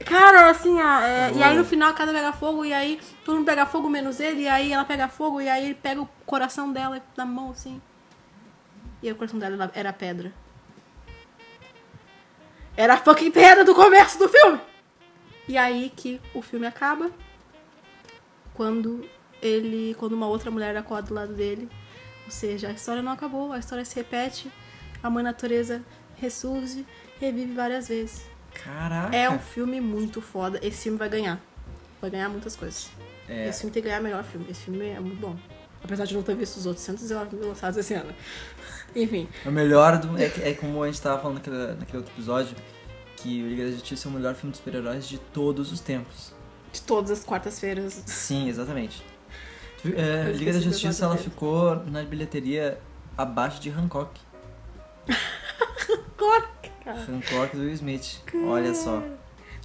Cara, 0.04 0.50
assim, 0.50 0.80
ó, 0.80 1.00
é, 1.00 1.32
e 1.32 1.42
aí 1.42 1.56
no 1.56 1.64
final 1.64 1.90
a 1.90 1.94
casa 1.94 2.12
pega 2.12 2.32
fogo, 2.32 2.64
e 2.64 2.72
aí 2.72 3.00
todo 3.24 3.36
mundo 3.36 3.46
pega 3.46 3.66
fogo 3.66 3.88
menos 3.88 4.20
ele, 4.20 4.42
e 4.42 4.48
aí 4.48 4.72
ela 4.72 4.84
pega 4.84 5.08
fogo, 5.08 5.40
e 5.40 5.48
aí 5.48 5.64
ele 5.64 5.74
pega 5.74 6.00
o 6.00 6.08
coração 6.24 6.72
dela 6.72 7.02
na 7.16 7.24
mão, 7.24 7.50
assim. 7.50 7.80
E 9.02 9.08
aí 9.08 9.12
o 9.12 9.16
coração 9.16 9.38
dela 9.38 9.70
era 9.74 9.92
pedra. 9.92 10.32
Era 12.76 12.94
a 12.94 12.96
fucking 12.98 13.30
pedra 13.30 13.64
do 13.64 13.74
começo 13.74 14.18
do 14.18 14.28
filme! 14.28 14.60
E 15.48 15.56
aí 15.56 15.90
que 15.94 16.20
o 16.34 16.42
filme 16.42 16.66
acaba 16.66 17.10
quando 18.52 19.08
ele. 19.40 19.94
Quando 19.98 20.12
uma 20.12 20.26
outra 20.26 20.50
mulher 20.50 20.76
acorda 20.76 21.08
do 21.08 21.14
lado 21.14 21.32
dele. 21.32 21.68
Ou 22.24 22.30
seja, 22.30 22.68
a 22.68 22.72
história 22.72 23.02
não 23.02 23.12
acabou, 23.12 23.52
a 23.52 23.58
história 23.58 23.84
se 23.84 23.94
repete, 23.94 24.50
a 25.00 25.08
mãe 25.08 25.22
natureza 25.22 25.84
ressurge, 26.16 26.84
revive 27.20 27.54
várias 27.54 27.88
vezes. 27.88 28.24
Caraca. 28.64 29.14
É 29.14 29.28
um 29.28 29.38
filme 29.38 29.80
muito 29.80 30.20
foda. 30.20 30.58
Esse 30.62 30.84
filme 30.84 30.98
vai 30.98 31.08
ganhar. 31.08 31.40
Vai 32.00 32.10
ganhar 32.10 32.28
muitas 32.28 32.56
coisas. 32.56 32.90
É. 33.28 33.48
Esse 33.48 33.60
filme 33.60 33.72
tem 33.72 33.82
que 33.82 33.88
ganhar 33.88 34.00
melhor 34.00 34.24
filme. 34.24 34.46
Esse 34.50 34.62
filme 34.62 34.86
é 34.88 35.00
muito 35.00 35.20
bom. 35.20 35.36
Apesar 35.82 36.04
de 36.04 36.14
não 36.14 36.22
ter 36.22 36.34
visto 36.34 36.56
os 36.56 36.66
outros 36.66 36.84
119 36.84 37.36
lançados 37.36 37.76
esse 37.76 37.94
ano. 37.94 38.12
Enfim. 38.94 39.28
O 39.44 39.50
melhor 39.50 39.98
do, 39.98 40.16
é, 40.18 40.50
é 40.50 40.54
como 40.54 40.82
a 40.82 40.86
gente 40.86 41.00
tava 41.00 41.20
falando 41.20 41.36
naquele, 41.36 41.74
naquele 41.74 41.98
outro 41.98 42.12
episódio, 42.14 42.56
que 43.16 43.42
o 43.42 43.48
Liga 43.48 43.64
da 43.64 43.70
Justiça 43.72 44.08
é 44.08 44.10
o 44.10 44.14
melhor 44.14 44.34
filme 44.34 44.52
de 44.52 44.58
super-heróis 44.58 45.06
de 45.06 45.18
todos 45.18 45.70
os 45.72 45.80
tempos. 45.80 46.34
De 46.72 46.82
todas 46.82 47.10
as 47.10 47.24
quartas-feiras. 47.24 48.02
Sim, 48.06 48.48
exatamente. 48.48 49.04
É, 49.84 50.32
Liga 50.32 50.52
da 50.52 50.60
Justiça 50.60 51.04
ela 51.04 51.16
ficou 51.16 51.76
na 51.86 52.02
bilheteria 52.02 52.80
abaixo 53.16 53.60
de 53.60 53.70
Hancock. 53.70 54.18
Corta, 56.16 56.48
cara. 56.86 57.00
Hancock 57.00 57.56
do 57.56 57.62
Will 57.62 57.72
Smith. 57.72 58.20
Olha 58.46 58.74
só. 58.74 59.02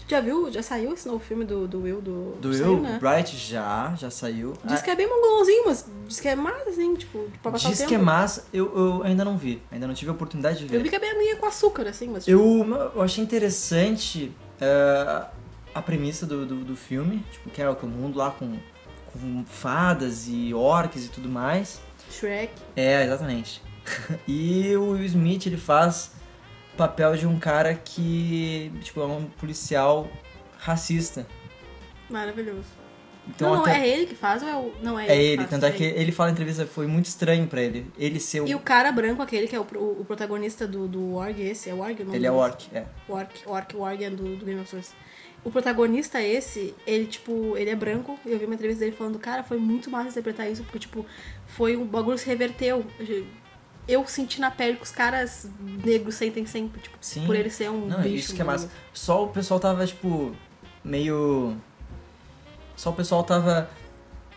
Já 0.08 0.20
viu? 0.20 0.52
Já 0.52 0.62
saiu 0.62 0.94
esse 0.94 1.08
novo 1.08 1.24
filme 1.24 1.46
do, 1.46 1.68
do 1.68 1.84
Will? 1.84 2.02
Do, 2.02 2.36
Do 2.42 2.54
saiu, 2.54 2.74
Will 2.74 2.82
né? 2.82 3.00
Bright 3.00 3.38
já, 3.38 3.94
já 3.96 4.10
saiu. 4.10 4.54
Diz 4.66 4.80
Ah, 4.80 4.84
que 4.84 4.90
é 4.90 4.96
bem 4.96 5.08
mongolzinho, 5.08 5.64
mas 5.66 5.86
diz 6.06 6.20
que 6.20 6.28
é 6.28 6.36
massa, 6.36 6.70
assim, 6.70 6.96
tipo, 6.96 7.32
pra 7.42 7.52
passar 7.52 7.70
Diz 7.70 7.84
que 7.84 7.96
é 7.96 7.98
massa, 7.98 8.46
eu, 8.52 8.78
eu 8.78 9.04
ainda 9.04 9.24
não 9.24 9.38
vi. 9.38 9.62
Ainda 9.72 9.88
não 9.88 9.94
tive 9.94 10.12
a 10.12 10.14
oportunidade 10.14 10.60
de 10.60 10.66
ver. 10.66 10.78
Eu 10.78 10.84
vi 10.84 10.90
que 10.90 10.96
é 10.96 11.00
bem 11.00 11.12
aguinha 11.12 11.38
com 11.38 11.46
açúcar, 11.46 11.88
assim, 11.88 12.10
mas 12.10 12.26
tipo, 12.26 12.38
Eu, 12.38 12.92
eu 12.96 13.02
achei 13.02 13.24
interessante 13.24 14.34
é, 14.60 15.26
a 15.74 15.82
premissa 15.82 16.26
do, 16.26 16.46
do, 16.46 16.56
do 16.66 16.76
filme, 16.76 17.24
tipo, 17.32 17.50
que 17.50 17.62
é 17.62 17.70
o 17.70 17.88
mundo 17.88 18.18
lá 18.18 18.32
com, 18.32 18.58
com 19.14 19.46
fadas 19.46 20.28
e 20.28 20.54
orcs 20.54 21.06
e 21.06 21.10
tudo 21.10 21.30
mais. 21.30 21.80
Shrek. 22.10 22.52
É, 22.76 23.06
exatamente. 23.06 23.62
e 24.28 24.76
o 24.76 24.92
Will 24.92 25.06
Smith, 25.06 25.46
ele 25.46 25.58
faz 25.58 26.12
papel 26.78 27.16
de 27.16 27.28
um 27.28 27.38
cara 27.40 27.74
que, 27.76 28.72
tipo, 28.82 29.02
é 29.02 29.06
um 29.06 29.26
policial 29.26 30.08
racista. 30.58 31.26
Maravilhoso. 32.10 32.82
Então 33.28 33.50
não, 33.52 33.56
não, 33.58 33.62
até... 33.66 33.80
é 33.82 33.88
ele 33.88 34.08
que 34.08 34.16
faz 34.16 34.42
ou 34.42 34.50
é 34.50 34.56
o. 34.56 34.74
Não, 34.82 35.00
é 35.00 35.06
É 35.08 35.16
ele. 35.16 35.44
ele, 35.44 35.46
tanto 35.48 35.66
é 35.66 35.70
é 35.70 35.72
que 35.72 35.84
ele. 35.84 36.12
fala 36.12 36.30
na 36.30 36.34
entrevista, 36.34 36.66
foi 36.66 36.88
muito 36.88 37.06
estranho 37.06 37.46
pra 37.48 37.62
ele. 37.62 37.86
Ele 37.98 38.20
ser 38.20 38.42
o... 38.42 38.48
E 38.48 38.56
o 38.56 38.60
cara 38.60 38.92
branco, 38.92 39.22
aquele 39.22 39.48
que 39.48 39.56
é 39.56 39.60
o, 39.60 39.64
pro- 39.64 40.02
o 40.02 40.04
protagonista 40.04 40.68
do, 40.68 40.88
do 40.88 41.14
Org, 41.14 41.40
esse, 41.40 41.70
é 41.70 41.74
o 41.74 41.80
Org? 41.82 42.02
o 42.02 42.06
nome 42.06 42.18
Ele 42.18 42.26
é 42.26 42.30
dele? 42.32 42.42
orc, 42.42 42.68
é. 42.74 42.86
Orc, 43.08 43.32
Orc, 43.46 43.76
o 43.78 43.82
Org 43.82 44.04
é 44.04 44.10
do, 44.10 44.36
do 44.38 44.46
Game 44.46 44.60
of 44.60 44.68
Thrones. 44.70 44.94
O 45.44 45.52
protagonista 45.52 46.22
esse, 46.22 46.76
ele, 46.86 47.06
tipo, 47.06 47.56
ele 47.58 47.70
é 47.70 47.76
branco. 47.76 48.20
Eu 48.26 48.38
vi 48.40 48.46
uma 48.46 48.56
entrevista 48.56 48.84
dele 48.84 48.96
falando, 48.96 49.18
cara, 49.20 49.44
foi 49.44 49.58
muito 49.58 49.90
massa 49.90 50.10
interpretar 50.10 50.50
isso, 50.52 50.64
porque, 50.64 50.80
tipo, 50.80 51.06
foi 51.48 51.76
um 51.78 51.86
bagulho 51.86 52.16
que 52.16 52.24
se 52.24 52.28
reverteu. 52.28 52.86
Eu 53.92 54.08
senti 54.08 54.40
na 54.40 54.50
pele 54.50 54.78
que 54.78 54.84
os 54.84 54.92
caras 54.92 55.50
negros 55.60 56.16
sentem 56.16 56.46
sempre, 56.46 56.80
tipo, 56.80 56.96
Sim. 57.02 57.26
por 57.26 57.36
ele 57.36 57.50
ser 57.50 57.70
um 57.70 57.88
Não, 57.88 58.02
bicho. 58.02 58.16
isso 58.16 58.36
que 58.36 58.42
é 58.42 58.46
massa. 58.46 58.70
Só 58.94 59.26
o 59.26 59.28
pessoal 59.28 59.60
tava, 59.60 59.86
tipo, 59.86 60.34
meio. 60.82 61.58
Só 62.78 62.92
o 62.92 62.94
pessoal 62.94 63.22
tava 63.26 63.70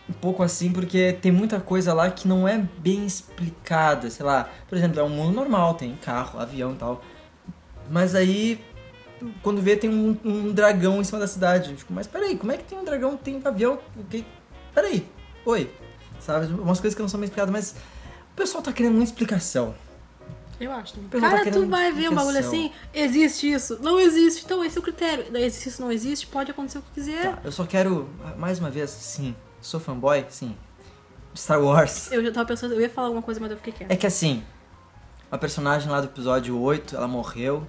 um 0.09 0.13
pouco 0.13 0.43
assim, 0.43 0.73
porque 0.73 1.13
tem 1.21 1.31
muita 1.31 1.61
coisa 1.61 1.93
lá 1.93 2.11
que 2.11 2.27
não 2.27 2.45
é 2.45 2.57
bem 2.79 3.05
explicada. 3.05 4.09
Sei 4.09 4.25
lá, 4.25 4.49
por 4.67 4.77
exemplo, 4.77 4.99
é 4.99 5.03
um 5.03 5.09
mundo 5.09 5.33
normal, 5.33 5.75
tem 5.75 5.95
carro, 5.95 6.37
avião 6.37 6.73
e 6.73 6.75
tal. 6.75 7.01
Mas 7.89 8.13
aí, 8.13 8.59
quando 9.41 9.61
vê, 9.61 9.77
tem 9.77 9.89
um, 9.89 10.17
um 10.25 10.51
dragão 10.51 10.99
em 10.99 11.03
cima 11.05 11.19
da 11.19 11.27
cidade. 11.27 11.73
Tipo, 11.75 11.93
mas 11.93 12.07
peraí, 12.07 12.37
como 12.37 12.51
é 12.51 12.57
que 12.57 12.65
tem 12.65 12.77
um 12.77 12.83
dragão, 12.83 13.15
tem 13.15 13.37
um 13.37 13.47
avião? 13.47 13.79
O 13.95 14.03
que... 14.03 14.25
Peraí, 14.73 15.07
oi. 15.45 15.71
Sabe, 16.19 16.47
umas 16.47 16.81
coisas 16.81 16.93
que 16.93 17.01
não 17.01 17.07
são 17.09 17.19
bem 17.19 17.25
explicadas, 17.25 17.51
mas 17.51 17.75
o 18.35 18.37
pessoal 18.37 18.61
tá 18.61 18.73
querendo 18.73 18.95
uma 18.95 19.03
explicação. 19.03 19.73
Eu 20.59 20.69
acho. 20.73 20.93
também. 20.93 21.09
tá 21.09 21.19
Cara, 21.21 21.37
tu 21.37 21.43
querendo 21.45 21.69
vai 21.69 21.91
ver 21.93 22.09
um 22.09 22.15
bagulho 22.15 22.37
assim, 22.37 22.69
existe 22.93 23.49
isso, 23.49 23.79
não 23.81 23.97
existe. 23.97 24.43
Então 24.43 24.63
esse 24.63 24.77
é 24.77 24.79
o 24.79 24.83
critério. 24.83 25.25
Existe 25.37 25.69
isso, 25.69 25.81
não 25.81 25.89
existe, 25.89 26.27
pode 26.27 26.51
acontecer 26.51 26.79
o 26.79 26.81
que 26.81 26.91
quiser. 26.95 27.35
Tá, 27.35 27.39
eu 27.45 27.51
só 27.51 27.65
quero, 27.65 28.09
mais 28.37 28.59
uma 28.59 28.69
vez, 28.69 28.89
sim, 28.89 29.33
sou 29.61 29.79
fanboy, 29.79 30.25
sim. 30.29 30.53
Star 31.33 31.61
Wars. 31.61 32.11
Eu 32.11 32.21
já 32.23 32.31
tava 32.31 32.45
pensando, 32.45 32.73
eu 32.73 32.81
ia 32.81 32.89
falar 32.89 33.07
alguma 33.07 33.23
coisa, 33.23 33.39
mas 33.39 33.51
eu 33.51 33.57
fiquei 33.57 33.71
quieta. 33.71 33.93
É 33.93 33.95
que 33.95 34.05
assim, 34.05 34.43
a 35.31 35.37
personagem 35.37 35.89
lá 35.89 36.01
do 36.01 36.07
episódio 36.07 36.59
8, 36.59 36.93
ela 36.93 37.07
morreu. 37.07 37.65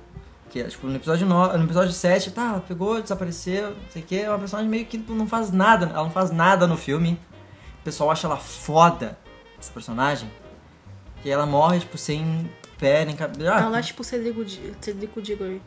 Que 0.50 0.61
é, 0.61 0.64
tipo, 0.64 0.88
no 0.88 0.96
episódio, 0.96 1.26
no, 1.26 1.59
no 1.59 1.64
episódio 1.64 1.92
7, 1.92 2.33
tá, 2.33 2.48
ela 2.48 2.61
pegou, 2.61 3.00
desapareceu, 3.00 3.70
não 3.70 3.90
sei 3.90 4.02
o 4.02 4.05
que. 4.05 4.18
É 4.18 4.29
uma 4.29 4.38
personagem 4.38 4.68
meio 4.68 4.87
que 4.87 4.98
não 4.98 5.29
faz 5.29 5.52
nada, 5.52 5.87
ela 5.87 6.02
não 6.05 6.11
faz 6.11 6.33
nada 6.33 6.66
no 6.66 6.76
filme. 6.76 7.20
O 7.81 7.85
pessoal 7.85 8.11
acha 8.11 8.26
ela 8.26 8.37
foda, 8.37 9.16
essa 9.59 9.72
personagem. 9.72 10.31
E 11.24 11.31
ela 11.31 11.46
morre, 11.46 11.81
tipo, 11.81 11.98
sem 11.98 12.48
pé 12.79 13.05
nem 13.05 13.16
cabelo. 13.16 13.50
Ah, 13.50 13.61
Ela 13.62 13.79
é 13.79 13.83
tipo 13.83 14.02
o 14.02 14.05
Cedrico, 14.05 14.44
Cedrico 14.81 15.20
Diggory. 15.22 15.61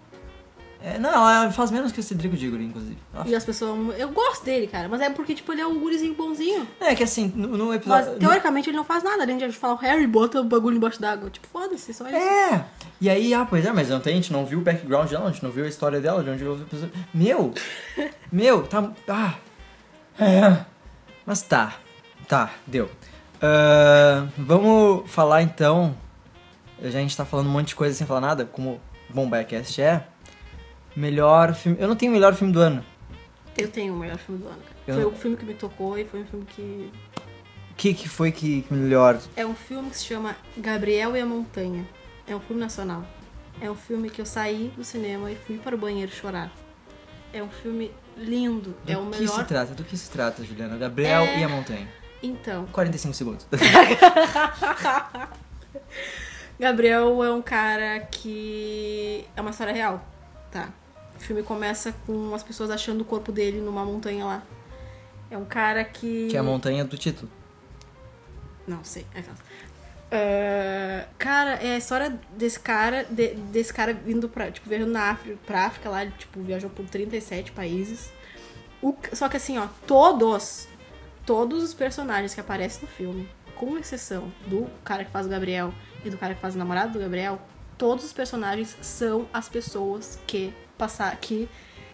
é, 0.82 0.98
não, 0.98 1.10
ela 1.10 1.52
faz 1.52 1.70
menos 1.72 1.92
que 1.92 2.00
o 2.00 2.04
Cedrico 2.04 2.38
Diggory, 2.38 2.66
inclusive. 2.66 2.98
E 3.26 3.36
as 3.36 3.44
pessoas. 3.44 3.98
Eu 4.00 4.10
gosto 4.10 4.46
dele, 4.46 4.68
cara, 4.68 4.88
mas 4.88 5.02
é 5.02 5.10
porque, 5.10 5.34
tipo, 5.36 5.52
ele 5.52 5.60
é 5.62 5.68
um 5.68 5.80
gurizinho 5.80 6.14
bonzinho. 6.14 6.66
É 6.80 6.96
que 6.96 7.04
assim, 7.04 7.32
no, 7.36 7.48
no 7.58 7.66
Mas, 7.68 7.76
episódio. 7.78 8.12
no- 8.14 8.20
teoricamente, 8.20 8.70
ele 8.70 8.78
não 8.78 8.86
faz 8.86 9.04
nada, 9.04 9.24
além 9.24 9.38
de 9.38 9.52
falar 9.52 9.74
o 9.74 9.78
Harry, 9.78 10.08
bota 10.08 10.40
o 10.40 10.44
bagulho 10.46 10.78
embaixo 10.78 11.02
d'água. 11.02 11.30
Tipo, 11.30 11.48
foda-se, 11.48 11.94
só 11.94 12.08
isso. 12.08 12.16
É! 12.16 12.66
E 13.02 13.10
aí, 13.10 13.34
ah, 13.34 13.46
pois 13.50 13.66
é, 13.66 13.72
mas 13.74 13.90
não 13.90 14.00
tem, 14.00 14.14
a 14.14 14.16
gente 14.16 14.32
não 14.32 14.46
viu 14.46 14.60
o 14.60 14.62
background 14.62 15.10
dela, 15.10 15.28
a 15.30 15.32
gente 15.32 15.44
não 15.44 15.52
viu 15.52 15.66
a 15.66 15.68
história 15.68 16.00
dela, 16.00 16.24
de 16.24 16.30
onde 16.30 16.44
veio. 16.44 16.92
Meu! 17.14 17.54
Meu, 18.32 18.64
tá. 18.68 18.92
Ah! 19.08 19.34
É. 20.18 20.64
Mas 21.26 21.42
tá. 21.42 21.76
Tá, 22.28 22.52
deu. 22.68 22.90
Ah, 23.42 24.28
vamos 24.38 25.10
falar 25.10 25.42
então. 25.42 25.96
Já 26.82 27.00
a 27.00 27.02
gente 27.02 27.16
tá 27.16 27.26
falando 27.26 27.48
um 27.48 27.52
monte 27.52 27.70
de 27.70 27.76
coisa 27.76 27.96
sem 27.96 28.08
falar 28.08 28.22
nada, 28.22 28.46
como 28.46 28.80
bom 29.10 29.30
Biacast 29.30 29.82
é. 29.82 30.06
Melhor 30.96 31.54
filme. 31.54 31.78
Eu 31.80 31.88
não 31.88 31.96
tenho 31.96 32.12
o 32.12 32.16
melhor 32.16 32.34
filme 32.34 32.54
do 32.54 32.60
ano. 32.60 32.84
Eu 33.58 33.70
tenho 33.70 33.94
o 33.94 33.98
melhor 33.98 34.18
filme 34.18 34.42
do 34.42 34.48
ano. 34.48 34.60
Eu 34.88 34.96
Foi 34.96 35.06
o 35.06 35.12
filme 35.12 35.38
que 35.38 35.46
me 35.46 35.54
tocou 35.54 35.98
e 35.98 36.06
foi 36.06 36.22
um 36.22 36.26
filme 36.26 36.46
que. 36.46 36.92
O 37.72 37.76
que, 37.76 37.94
que 37.94 38.10
foi 38.10 38.32
que 38.32 38.62
que 38.64 38.74
melhor? 38.74 39.20
É 39.36 39.46
um 39.46 39.56
filme 39.56 39.90
que 39.90 39.98
se 39.98 40.06
chama 40.06 40.36
Gabriel 40.58 41.16
e 41.16 41.22
a 41.22 41.26
Montanha. 41.26 41.86
É 42.28 42.36
um 42.36 42.40
filme 42.40 42.62
nacional. 42.62 43.06
É 43.62 43.70
um 43.70 43.76
filme 43.76 44.10
que 44.10 44.22
eu 44.22 44.26
saí 44.26 44.72
do 44.76 44.84
cinema 44.84 45.32
e 45.32 45.36
fui 45.36 45.58
para 45.58 45.76
o 45.76 45.78
banheiro 45.78 46.12
chorar. 46.12 46.52
É 47.34 47.42
um 47.44 47.50
filme 47.50 47.92
lindo. 48.18 48.76
Do 48.86 48.92
é 48.92 48.98
o 48.98 49.06
que 49.08 49.18
se 49.18 49.24
melhor. 49.24 49.46
trata? 49.46 49.74
Do 49.74 49.84
que 49.84 49.98
se 49.98 50.10
trata, 50.10 50.44
Juliana? 50.44 50.78
Gabriel 50.78 51.22
É- 51.24 51.40
e 51.40 51.44
a 51.44 51.50
Montanha. 51.50 51.88
Então, 52.22 52.66
45 52.68 53.14
segundos. 53.14 53.48
Gabriel 56.60 57.24
é 57.24 57.32
um 57.32 57.42
cara 57.42 58.00
que. 58.02 59.26
É 59.36 59.42
uma 59.42 59.52
história 59.52 59.74
real, 59.74 60.06
tá? 60.52 60.70
O 61.16 61.20
filme 61.20 61.42
começa 61.44 61.94
com 62.06 62.34
as 62.36 62.44
pessoas 62.44 62.70
achando 62.70 63.02
o 63.02 63.06
corpo 63.06 63.32
dele 63.32 63.62
numa 63.62 63.86
montanha 63.86 64.26
lá. 64.26 64.44
É 65.32 65.38
um 65.38 65.46
cara 65.46 65.84
que. 65.84 66.28
que 66.30 66.36
é 66.36 66.40
a 66.40 66.44
montanha 66.44 66.84
do 66.84 66.98
título. 66.98 67.32
Não, 68.68 68.84
sei. 68.84 69.06
É 69.16 69.20
aquelas. 69.20 69.40
Ah, 70.12 71.06
cara, 71.18 71.52
é 71.64 71.76
a 71.76 71.78
história 71.78 72.20
desse 72.36 72.60
cara, 72.60 73.06
de- 73.10 73.36
desse 73.36 73.72
cara 73.74 73.94
vindo 73.94 74.28
pra, 74.28 74.52
tipo, 74.52 74.68
viajando 74.68 74.92
na 74.92 75.12
África, 75.12 75.38
pra 75.46 75.66
África 75.66 75.90
lá, 75.90 76.02
ele, 76.02 76.14
tipo, 76.18 76.42
viajou 76.42 76.70
por 76.70 76.86
37 76.86 77.52
países. 77.52 78.12
O- 78.82 78.96
só 79.14 79.30
que 79.30 79.38
assim, 79.38 79.58
ó, 79.60 79.68
todos, 79.86 80.68
todos 81.30 81.62
os 81.62 81.76
personagens 81.76 82.34
que 82.34 82.42
aparecem 82.42 82.82
no 82.82 82.88
filme, 82.88 83.30
com 83.56 83.78
exceção 83.78 84.34
do 84.48 84.68
cara 84.84 85.06
que 85.06 85.12
faz 85.12 85.28
o 85.28 85.30
Gabriel 85.30 85.72
e 86.04 86.10
do 86.10 86.18
cara 86.18 86.34
que 86.34 86.42
faz 86.42 86.56
o 86.56 86.58
namorado 86.58 86.94
do 86.94 86.98
Gabriel, 86.98 87.40
todos 87.78 88.04
os 88.04 88.12
personagens 88.12 88.76
são 88.82 89.28
as 89.32 89.48
pessoas 89.48 90.18
que 90.26 90.52
passar 90.76 91.16
que 91.18 91.48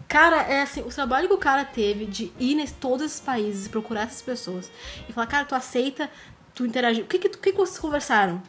Cara, 0.07 0.37
é 0.43 0.61
assim, 0.61 0.81
o 0.81 0.89
trabalho 0.89 1.27
que 1.27 1.33
o 1.33 1.37
cara 1.37 1.65
teve 1.65 2.05
de 2.05 2.31
ir 2.39 2.57
em 2.57 2.65
todos 2.67 3.07
esses 3.07 3.19
países 3.19 3.67
procurar 3.67 4.03
essas 4.03 4.21
pessoas 4.21 4.71
e 5.09 5.11
falar, 5.11 5.27
cara, 5.27 5.43
tu 5.43 5.55
aceita, 5.55 6.09
tu 6.53 6.65
interagir. 6.65 7.03
O 7.03 7.07
que 7.07 7.19
que, 7.19 7.27
que, 7.27 7.51
que 7.51 7.57
vocês 7.57 7.79
conversaram? 7.79 8.41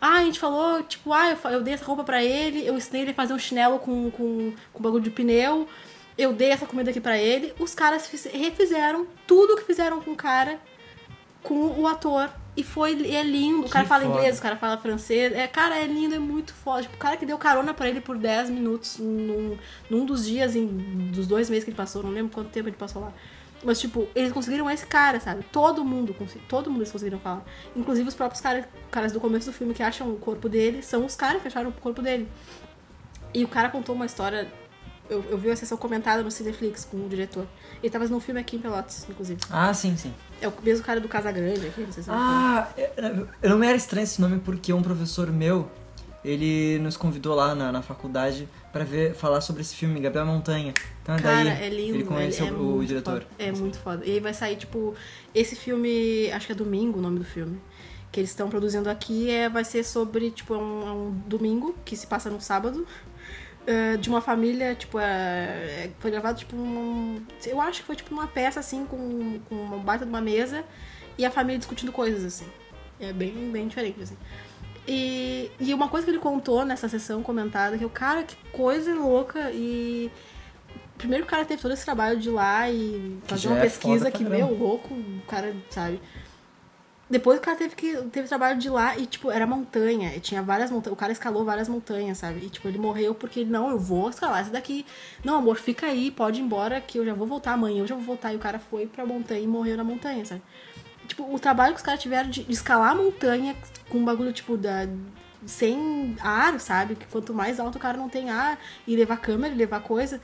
Ah, 0.00 0.18
a 0.18 0.24
gente 0.24 0.40
falou, 0.40 0.82
tipo, 0.82 1.12
ah, 1.12 1.30
eu, 1.30 1.50
eu 1.50 1.62
dei 1.62 1.74
essa 1.74 1.84
roupa 1.84 2.02
pra 2.02 2.24
ele, 2.24 2.66
eu 2.66 2.74
ensinei 2.76 3.02
ele 3.02 3.10
a 3.12 3.14
fazer 3.14 3.34
um 3.34 3.38
chinelo 3.38 3.78
com, 3.78 4.10
com, 4.10 4.52
com 4.72 4.82
bagulho 4.82 5.04
de 5.04 5.10
pneu, 5.10 5.68
eu 6.16 6.32
dei 6.32 6.50
essa 6.50 6.66
comida 6.66 6.90
aqui 6.90 7.00
pra 7.00 7.18
ele. 7.18 7.52
Os 7.58 7.74
caras 7.74 8.06
fiz- 8.06 8.26
refizeram 8.32 9.06
tudo 9.26 9.56
que 9.56 9.62
fizeram 9.64 10.00
com 10.00 10.12
o 10.12 10.16
cara, 10.16 10.58
com 11.42 11.66
o 11.80 11.86
ator. 11.86 12.30
E 12.56 12.62
foi 12.62 12.92
é 13.12 13.22
lindo. 13.24 13.62
O 13.62 13.64
Que 13.64 13.70
cara 13.70 13.84
fala 13.84 14.04
foda. 14.04 14.14
inglês, 14.16 14.38
o 14.38 14.42
cara 14.42 14.56
fala 14.56 14.78
francês. 14.78 15.32
É, 15.32 15.46
cara, 15.48 15.76
é 15.76 15.86
lindo, 15.86 16.14
é 16.14 16.18
muito 16.20 16.54
foda. 16.54 16.82
Tipo, 16.82 16.94
o 16.94 16.98
cara 16.98 17.16
que 17.16 17.26
deu 17.26 17.36
carona 17.36 17.74
pra 17.74 17.88
ele 17.88 18.00
por 18.00 18.16
10 18.16 18.48
minutos 18.48 18.98
num, 18.98 19.58
num 19.90 20.04
dos 20.06 20.24
dias, 20.24 20.54
em, 20.54 20.66
dos 21.12 21.26
dois 21.26 21.50
meses 21.50 21.64
que 21.64 21.70
ele 21.70 21.76
passou, 21.76 22.02
não 22.04 22.10
lembro 22.10 22.32
quanto 22.32 22.50
tempo 22.50 22.68
ele 22.68 22.76
passou 22.76 23.02
lá. 23.02 23.12
Mas, 23.64 23.80
tipo, 23.80 24.06
eles 24.14 24.30
conseguiram 24.30 24.70
esse 24.70 24.86
cara, 24.86 25.18
sabe? 25.18 25.42
Todo 25.50 25.84
mundo, 25.84 26.14
todo 26.48 26.70
mundo 26.70 26.82
eles 26.82 26.92
conseguiram 26.92 27.18
falar. 27.18 27.42
Inclusive 27.74 28.06
os 28.08 28.14
próprios 28.14 28.40
cara, 28.40 28.68
caras 28.90 29.10
do 29.10 29.18
começo 29.18 29.46
do 29.50 29.52
filme 29.52 29.74
que 29.74 29.82
acham 29.82 30.12
o 30.12 30.16
corpo 30.16 30.48
dele, 30.48 30.80
são 30.82 31.04
os 31.04 31.16
caras 31.16 31.42
que 31.42 31.48
acharam 31.48 31.70
o 31.70 31.72
corpo 31.72 32.00
dele. 32.02 32.28
E 33.32 33.42
o 33.42 33.48
cara 33.48 33.68
contou 33.68 33.94
uma 33.96 34.06
história. 34.06 34.46
Eu, 35.08 35.22
eu 35.30 35.36
vi 35.38 35.50
a 35.50 35.56
sessão 35.56 35.76
comentada 35.76 36.22
no 36.22 36.30
Cineflix 36.30 36.84
com 36.84 36.96
o 36.96 37.08
diretor. 37.08 37.46
Ele 37.82 37.90
tava 37.90 38.06
no 38.08 38.20
filme 38.20 38.40
aqui 38.40 38.56
em 38.56 38.58
Pelotas, 38.58 39.06
inclusive. 39.08 39.38
Ah, 39.50 39.72
sim, 39.74 39.96
sim. 39.96 40.12
É 40.40 40.48
o 40.48 40.52
mesmo 40.62 40.84
cara 40.84 40.98
do 41.00 41.08
Casa 41.08 41.30
Grande 41.30 41.66
aqui, 41.66 41.82
não 41.82 41.92
sei 41.92 42.02
se 42.02 42.10
Ah, 42.10 42.68
eu- 42.76 43.28
eu 43.42 43.50
não 43.50 43.58
me 43.58 43.66
era 43.66 43.76
estranho 43.76 44.04
esse 44.04 44.20
nome 44.20 44.40
porque 44.40 44.72
um 44.72 44.82
professor 44.82 45.30
meu, 45.30 45.68
ele 46.24 46.78
nos 46.78 46.96
convidou 46.96 47.34
lá 47.34 47.54
na, 47.54 47.70
na 47.70 47.82
faculdade 47.82 48.48
pra 48.72 48.82
ver, 48.82 49.14
falar 49.14 49.42
sobre 49.42 49.60
esse 49.60 49.74
filme, 49.74 50.00
Gabriel 50.00 50.24
Montanha. 50.26 50.72
Então 51.02 51.14
é 51.14 51.18
Cara, 51.20 51.44
daí 51.44 51.64
é 51.64 51.68
lindo. 51.68 51.96
ele 51.96 52.04
conhece 52.04 52.40
é 52.40 52.44
o, 52.44 52.54
muito 52.54 52.78
o 52.78 52.86
diretor. 52.86 53.12
foda. 53.20 53.26
É 53.38 53.52
muito 53.52 53.78
foda. 53.78 54.04
E 54.06 54.10
aí 54.12 54.20
vai 54.20 54.32
sair, 54.32 54.56
tipo, 54.56 54.94
esse 55.34 55.54
filme, 55.54 56.30
acho 56.32 56.46
que 56.46 56.52
é 56.52 56.54
domingo 56.54 56.98
o 56.98 57.02
nome 57.02 57.18
do 57.18 57.24
filme. 57.26 57.60
Que 58.10 58.20
eles 58.20 58.30
estão 58.30 58.48
produzindo 58.48 58.88
aqui 58.88 59.28
é, 59.28 59.48
vai 59.50 59.64
ser 59.64 59.84
sobre, 59.84 60.30
tipo, 60.30 60.54
é 60.54 60.58
um, 60.58 60.88
é 60.88 60.92
um 60.92 61.10
domingo 61.26 61.74
que 61.84 61.94
se 61.96 62.06
passa 62.06 62.30
no 62.30 62.40
sábado. 62.40 62.86
Eh, 63.66 63.96
de 63.96 64.08
uma 64.08 64.20
família, 64.20 64.74
tipo, 64.74 64.98
é, 64.98 65.04
é- 65.84 65.90
foi 65.98 66.10
gravado, 66.10 66.38
tipo, 66.38 66.54
um, 66.56 67.22
eu 67.46 67.60
acho 67.60 67.80
que 67.80 67.86
foi, 67.86 67.96
tipo, 67.96 68.12
uma 68.12 68.26
peça, 68.26 68.60
assim, 68.60 68.84
com, 68.84 69.40
com 69.48 69.54
uma 69.54 69.78
baita 69.78 70.04
de 70.04 70.10
uma 70.10 70.20
mesa 70.20 70.64
e 71.16 71.24
a 71.24 71.30
família 71.30 71.58
discutindo 71.58 71.90
coisas, 71.92 72.24
assim. 72.24 72.46
É 73.00 73.12
bem, 73.12 73.50
bem 73.50 73.66
diferente, 73.68 74.00
assim. 74.02 74.16
E, 74.86 75.50
e 75.58 75.72
uma 75.72 75.88
coisa 75.88 76.04
que 76.04 76.10
ele 76.10 76.18
contou 76.18 76.64
nessa 76.64 76.88
sessão 76.88 77.22
comentada, 77.22 77.78
que 77.78 77.84
o 77.84 77.90
cara, 77.90 78.22
que 78.22 78.36
coisa 78.52 78.94
louca 78.94 79.50
e... 79.50 80.10
Primeiro 80.98 81.24
que 81.24 81.28
o 81.28 81.30
cara 81.30 81.44
teve 81.44 81.60
todo 81.60 81.72
esse 81.72 81.84
trabalho 81.84 82.20
de 82.20 82.28
ir 82.28 82.32
lá 82.32 82.70
e 82.70 83.18
fazer 83.26 83.48
uma 83.48 83.58
é 83.58 83.62
pesquisa 83.62 84.10
que, 84.10 84.22
meu, 84.22 84.54
louco, 84.54 84.94
o 84.94 85.22
cara, 85.26 85.54
sabe? 85.68 86.00
Depois 87.14 87.38
o 87.38 87.40
cara 87.40 87.56
teve 87.56 87.76
que 87.76 87.96
teve 88.10 88.26
trabalho 88.26 88.58
de 88.58 88.68
lá 88.68 88.98
e, 88.98 89.06
tipo, 89.06 89.30
era 89.30 89.46
montanha. 89.46 90.16
E 90.16 90.18
tinha 90.18 90.42
várias 90.42 90.68
montanhas. 90.68 90.94
O 90.94 90.96
cara 90.96 91.12
escalou 91.12 91.44
várias 91.44 91.68
montanhas, 91.68 92.18
sabe? 92.18 92.44
E, 92.44 92.50
tipo, 92.50 92.66
ele 92.66 92.76
morreu 92.76 93.14
porque 93.14 93.38
ele, 93.38 93.50
não, 93.50 93.70
eu 93.70 93.78
vou 93.78 94.10
escalar 94.10 94.40
essa 94.40 94.50
daqui. 94.50 94.84
Não, 95.24 95.36
amor, 95.36 95.54
fica 95.54 95.86
aí, 95.86 96.10
pode 96.10 96.40
ir 96.40 96.42
embora 96.42 96.80
que 96.80 96.98
eu 96.98 97.06
já 97.06 97.14
vou 97.14 97.24
voltar 97.24 97.52
amanhã, 97.52 97.82
eu 97.82 97.86
já 97.86 97.94
vou 97.94 98.02
voltar. 98.02 98.32
E 98.32 98.36
o 98.36 98.40
cara 98.40 98.58
foi 98.58 98.88
pra 98.88 99.06
montanha 99.06 99.38
e 99.38 99.46
morreu 99.46 99.76
na 99.76 99.84
montanha, 99.84 100.24
sabe? 100.24 100.42
Tipo, 101.06 101.32
o 101.32 101.38
trabalho 101.38 101.72
que 101.72 101.78
os 101.78 101.86
caras 101.86 102.02
tiveram 102.02 102.28
de, 102.28 102.42
de 102.42 102.52
escalar 102.52 102.90
a 102.90 102.94
montanha 102.96 103.54
com 103.88 103.98
um 103.98 104.04
bagulho, 104.04 104.32
tipo, 104.32 104.56
da. 104.56 104.88
Sem 105.46 106.16
ar, 106.20 106.58
sabe? 106.58 106.96
Que 106.96 107.06
quanto 107.06 107.32
mais 107.32 107.60
alto 107.60 107.76
o 107.76 107.80
cara 107.80 107.96
não 107.96 108.08
tem 108.08 108.28
ar, 108.28 108.58
e 108.88 108.96
levar 108.96 109.18
câmera, 109.18 109.54
e 109.54 109.56
levar 109.56 109.82
coisa. 109.82 110.20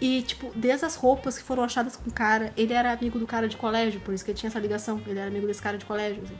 E, 0.00 0.22
tipo, 0.22 0.52
desde 0.54 0.84
as 0.84 0.94
roupas 0.94 1.38
que 1.38 1.44
foram 1.44 1.62
achadas 1.62 1.96
com 1.96 2.10
o 2.10 2.12
cara, 2.12 2.52
ele 2.56 2.72
era 2.74 2.92
amigo 2.92 3.18
do 3.18 3.26
cara 3.26 3.48
de 3.48 3.56
colégio, 3.56 3.98
por 4.00 4.12
isso 4.12 4.24
que 4.24 4.30
ele 4.30 4.38
tinha 4.38 4.48
essa 4.48 4.58
ligação. 4.58 5.00
Ele 5.06 5.18
era 5.18 5.28
amigo 5.28 5.46
desse 5.46 5.62
cara 5.62 5.78
de 5.78 5.84
colégio, 5.86 6.22
assim. 6.22 6.38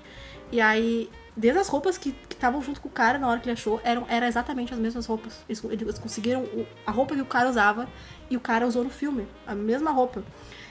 E 0.52 0.60
aí, 0.60 1.10
desde 1.34 1.58
as 1.60 1.68
roupas 1.68 1.96
que 1.96 2.14
estavam 2.30 2.60
junto 2.62 2.80
com 2.82 2.88
o 2.88 2.90
cara 2.90 3.18
na 3.18 3.26
hora 3.28 3.40
que 3.40 3.46
ele 3.46 3.54
achou, 3.54 3.80
eram 3.82 4.04
era 4.08 4.28
exatamente 4.28 4.74
as 4.74 4.78
mesmas 4.78 5.06
roupas. 5.06 5.38
Eles, 5.48 5.64
eles 5.64 5.98
conseguiram 5.98 6.42
o- 6.42 6.66
a 6.86 6.90
roupa 6.90 7.14
que 7.14 7.22
o 7.22 7.26
cara 7.26 7.48
usava 7.48 7.88
e 8.28 8.36
o 8.36 8.40
cara 8.40 8.66
usou 8.66 8.84
no 8.84 8.90
filme, 8.90 9.26
a 9.46 9.54
mesma 9.54 9.90
roupa. 9.90 10.22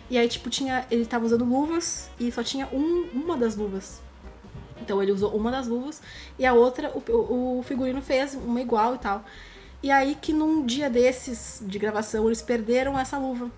E 0.09 0.17
aí, 0.19 0.27
tipo, 0.29 0.49
tinha. 0.51 0.85
Ele 0.91 1.05
tava 1.07 1.25
usando 1.25 1.43
luvas 1.43 2.09
e 2.19 2.31
só 2.31 2.43
tinha 2.43 2.67
um, 2.71 3.09
uma 3.13 3.35
das 3.35 3.55
luvas. 3.55 3.99
Então 4.79 5.01
ele 5.01 5.11
usou 5.11 5.35
uma 5.35 5.49
das 5.49 5.67
luvas 5.67 6.01
e 6.37 6.45
a 6.45 6.53
outra 6.53 6.91
o, 7.09 7.57
o- 7.59 7.63
figurino 7.63 8.01
fez 8.03 8.35
uma 8.35 8.61
igual 8.61 8.93
e 8.93 8.99
tal. 8.99 9.25
E 9.85 9.91
aí 9.91 10.17
que 10.19 10.33
num 10.33 10.65
dia 10.65 10.89
desses 10.89 11.59
de 11.61 11.77
gravação 11.77 12.25
eles 12.25 12.41
perderam 12.41 12.97
essa 12.97 13.19
luva. 13.19 13.51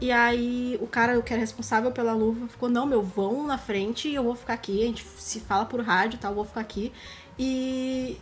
E 0.00 0.10
aí 0.10 0.76
o 0.80 0.86
cara 0.88 1.22
que 1.22 1.32
era 1.32 1.38
responsável 1.40 1.92
pela 1.92 2.12
luva 2.12 2.48
ficou, 2.48 2.68
não, 2.68 2.84
meu, 2.84 3.00
vão 3.04 3.46
na 3.46 3.56
frente 3.56 4.08
e 4.08 4.16
eu 4.16 4.24
vou 4.24 4.34
ficar 4.34 4.54
aqui, 4.54 4.82
a 4.82 4.86
gente 4.86 5.06
se 5.16 5.38
fala 5.38 5.64
por 5.64 5.80
rádio 5.80 6.16
e 6.16 6.18
tal, 6.18 6.32
eu 6.32 6.34
vou 6.34 6.44
ficar 6.44 6.60
aqui. 6.60 6.92
E. 7.38 8.18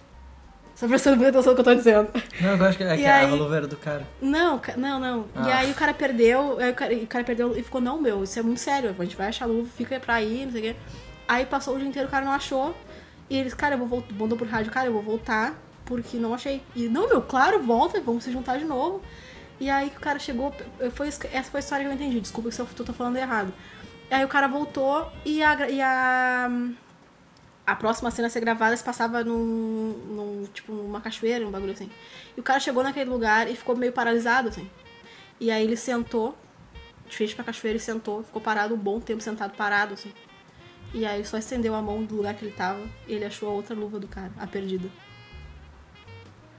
Só 0.75 0.87
prestando 0.87 1.17
muita 1.17 1.31
atenção 1.31 1.53
no 1.53 1.57
que 1.57 1.61
eu 1.63 1.65
tô 1.65 1.75
dizendo. 1.75 2.11
Não, 2.39 2.51
eu 2.55 2.65
acho 2.67 2.77
que, 2.77 2.85
é 2.85 2.95
E 2.95 2.99
que 2.99 3.07
a 3.07 3.17
aí- 3.17 3.31
luva 3.31 3.57
era 3.57 3.67
do 3.67 3.79
cara. 3.79 4.07
Não, 4.21 4.61
não, 4.77 5.01
não. 5.01 5.21
E 5.37 5.51
Ah. 5.51 5.57
aí 5.61 5.71
o 5.71 5.75
cara 5.75 5.95
perdeu, 5.95 6.59
o 6.59 6.75
cara, 6.75 6.95
o 6.95 7.07
cara 7.07 7.25
perdeu 7.25 7.57
e 7.57 7.63
ficou, 7.63 7.81
não, 7.81 7.99
meu, 7.99 8.25
isso 8.25 8.39
é 8.39 8.43
muito 8.43 8.61
sério, 8.61 8.95
a 8.99 9.03
gente 9.05 9.17
vai 9.17 9.29
achar 9.29 9.47
a 9.47 9.49
luva, 9.49 9.67
fica 9.75 9.99
pra 9.99 10.17
aí, 10.17 10.45
não 10.45 10.53
sei 10.53 10.61
o 10.61 10.65
quê. 10.65 10.77
Aí 11.27 11.47
passou 11.47 11.77
o 11.77 11.79
dia 11.79 11.89
inteiro, 11.89 12.09
o 12.09 12.11
cara 12.11 12.27
não 12.27 12.33
achou. 12.33 12.77
E 13.31 13.39
eles, 13.39 13.55
cara, 13.55 13.75
eu 13.75 13.79
vou 13.79 13.89
voltar, 13.89 14.15
mandou 14.15 14.37
por 14.37 14.47
rádio, 14.47 14.71
cara, 14.71 14.87
eu 14.87 14.93
vou 14.93 15.01
voltar, 15.03 15.55
porque 15.87 16.19
não 16.19 16.35
achei. 16.35 16.63
E, 16.75 16.89
não, 16.89 17.09
meu, 17.09 17.23
claro, 17.23 17.63
volta, 17.63 18.01
vamos 18.01 18.25
se 18.25 18.33
juntar 18.33 18.59
de 18.59 18.65
novo. 18.65 19.01
E 19.59 19.71
aí 19.71 19.89
que 19.89 19.97
o 19.97 20.01
cara 20.01 20.19
chegou, 20.19 20.55
foi, 20.93 21.09
essa 21.09 21.51
foi 21.51 21.59
a 21.59 21.61
história 21.61 21.85
que 21.85 21.91
eu 21.91 21.95
entendi, 21.95 22.21
desculpa 22.21 22.51
se 22.51 22.61
eu 22.61 22.67
tô, 22.67 22.85
tô 22.85 22.93
falando 22.93 23.17
errado. 23.17 23.55
Aí 24.11 24.25
o 24.25 24.29
cara 24.29 24.47
voltou 24.47 25.11
e 25.25 25.43
a, 25.43 25.71
e 25.71 25.81
a, 25.81 26.51
a 27.67 27.77
próxima 27.77 28.11
cena 28.11 28.29
a 28.29 28.31
ser 28.31 28.41
gravada 28.41 28.77
se 28.77 28.85
passava 28.85 29.25
num, 29.25 29.93
num, 30.09 30.45
tipo, 30.53 30.73
numa 30.73 31.01
cachoeira, 31.01 31.47
um 31.47 31.51
bagulho 31.51 31.73
assim. 31.73 31.91
E 32.37 32.41
o 32.41 32.43
cara 32.43 32.61
chegou 32.61 32.83
naquele 32.83 33.09
lugar 33.09 33.51
e 33.51 33.57
ficou 33.57 33.75
meio 33.75 33.93
paralisado, 33.93 34.51
assim. 34.51 34.69
E 35.41 35.51
aí 35.51 35.65
ele 35.65 35.77
sentou, 35.77 36.37
de 37.09 37.17
frente 37.17 37.35
pra 37.35 37.45
cachoeira 37.45 37.79
e 37.79 37.81
sentou, 37.81 38.23
ficou 38.23 38.43
parado 38.43 38.75
um 38.75 38.79
bom 38.79 39.01
tempo 39.01 39.23
sentado 39.23 39.57
parado, 39.57 39.95
assim. 39.95 40.13
E 40.93 41.05
aí 41.07 41.19
ele 41.19 41.25
só 41.25 41.39
estendeu 41.39 41.75
a 41.75 41.83
mão 41.83 42.05
do 42.05 42.17
lugar 42.17 42.35
que 42.35 42.45
ele 42.45 42.55
tava 42.55 42.81
e 43.09 43.15
ele 43.15 43.25
achou 43.25 43.49
a 43.49 43.53
outra 43.53 43.75
luva 43.75 43.99
do 43.99 44.07
cara, 44.07 44.33
a 44.39 44.47
perdida. 44.47 44.89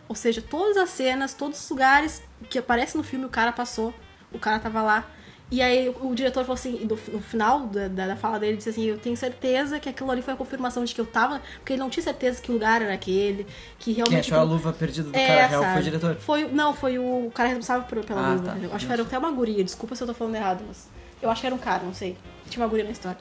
Ou 0.10 0.15
seja, 0.15 0.41
todas 0.41 0.78
as 0.78 0.89
cenas, 0.89 1.34
todos 1.34 1.60
os 1.63 1.70
lugares 1.70 2.22
que 2.50 2.58
aparecem 2.60 2.98
no 2.98 3.04
filme, 3.04 3.26
o 3.26 3.30
cara 3.30 3.52
passou, 3.52 3.93
o 4.32 4.39
cara 4.39 4.60
tava 4.60 4.82
lá. 4.82 5.06
E 5.50 5.62
aí 5.62 5.88
o 6.02 6.13
diretor 6.13 6.41
falou 6.43 6.56
assim, 6.56 6.80
no, 6.86 6.98
no 7.13 7.22
final 7.22 7.67
da, 7.67 7.88
da, 7.88 8.15
fala 8.17 8.38
dele, 8.38 8.58
disse 8.58 8.67
assim, 8.70 8.84
eu 8.84 8.98
tenho 8.98 9.15
certeza 9.15 9.80
que 9.80 9.88
aquilo 9.88 10.12
ali 10.12 10.22
foi 10.22 10.34
a 10.34 10.38
confirmação 10.38 10.84
de 10.84 10.93
que 10.93 11.00
eu 11.00 11.06
tava, 11.06 11.41
porque 11.60 11.72
ele 11.72 11.80
não 11.80 11.89
tinha 11.89 12.04
certeza 12.04 12.41
que 12.41 12.52
o 12.52 12.54
lugar 12.56 12.82
era 12.82 12.93
aquele, 12.93 13.46
que 13.80 13.86
Quem 13.86 13.93
realmente... 13.93 14.20
achou 14.34 14.39
a 14.39 14.43
luva 14.43 14.74
perdida 14.74 15.10
do 15.10 15.15
É, 15.15 15.26
cara 15.26 15.48
real 15.48 15.62
foi 15.62 15.70
sabe? 15.70 15.80
o 15.80 15.84
diretor. 15.84 16.15
Foi, 16.15 16.48
não, 16.50 16.74
foi 16.74 17.00
o 17.00 17.32
cara 17.34 17.48
responsável 17.48 17.88
por- 17.88 18.04
pela 18.04 18.20
Ah, 18.28 18.34
luva. 18.34 18.43
tá. 18.70 18.76
Acho 18.76 18.86
que 18.88 18.91
era 18.91 19.02
até 19.02 19.17
uma 19.17 19.32
guria, 19.32 19.63
desculpa 19.63 19.96
se 19.96 20.04
eu 20.04 20.08
tô 20.08 20.13
falando 20.13 20.36
errado, 20.36 20.65
mas 20.67 20.89
eu 21.22 21.30
acho 21.30 21.39
que 21.39 21.48
era 21.48 21.56
um 21.56 21.60
cara, 21.60 21.84
não 21.84 21.93
sei. 21.93 22.17
Tinha 22.50 22.62
uma 22.63 22.70
guria 22.70 22.84
na 22.84 22.91
história. 22.91 23.17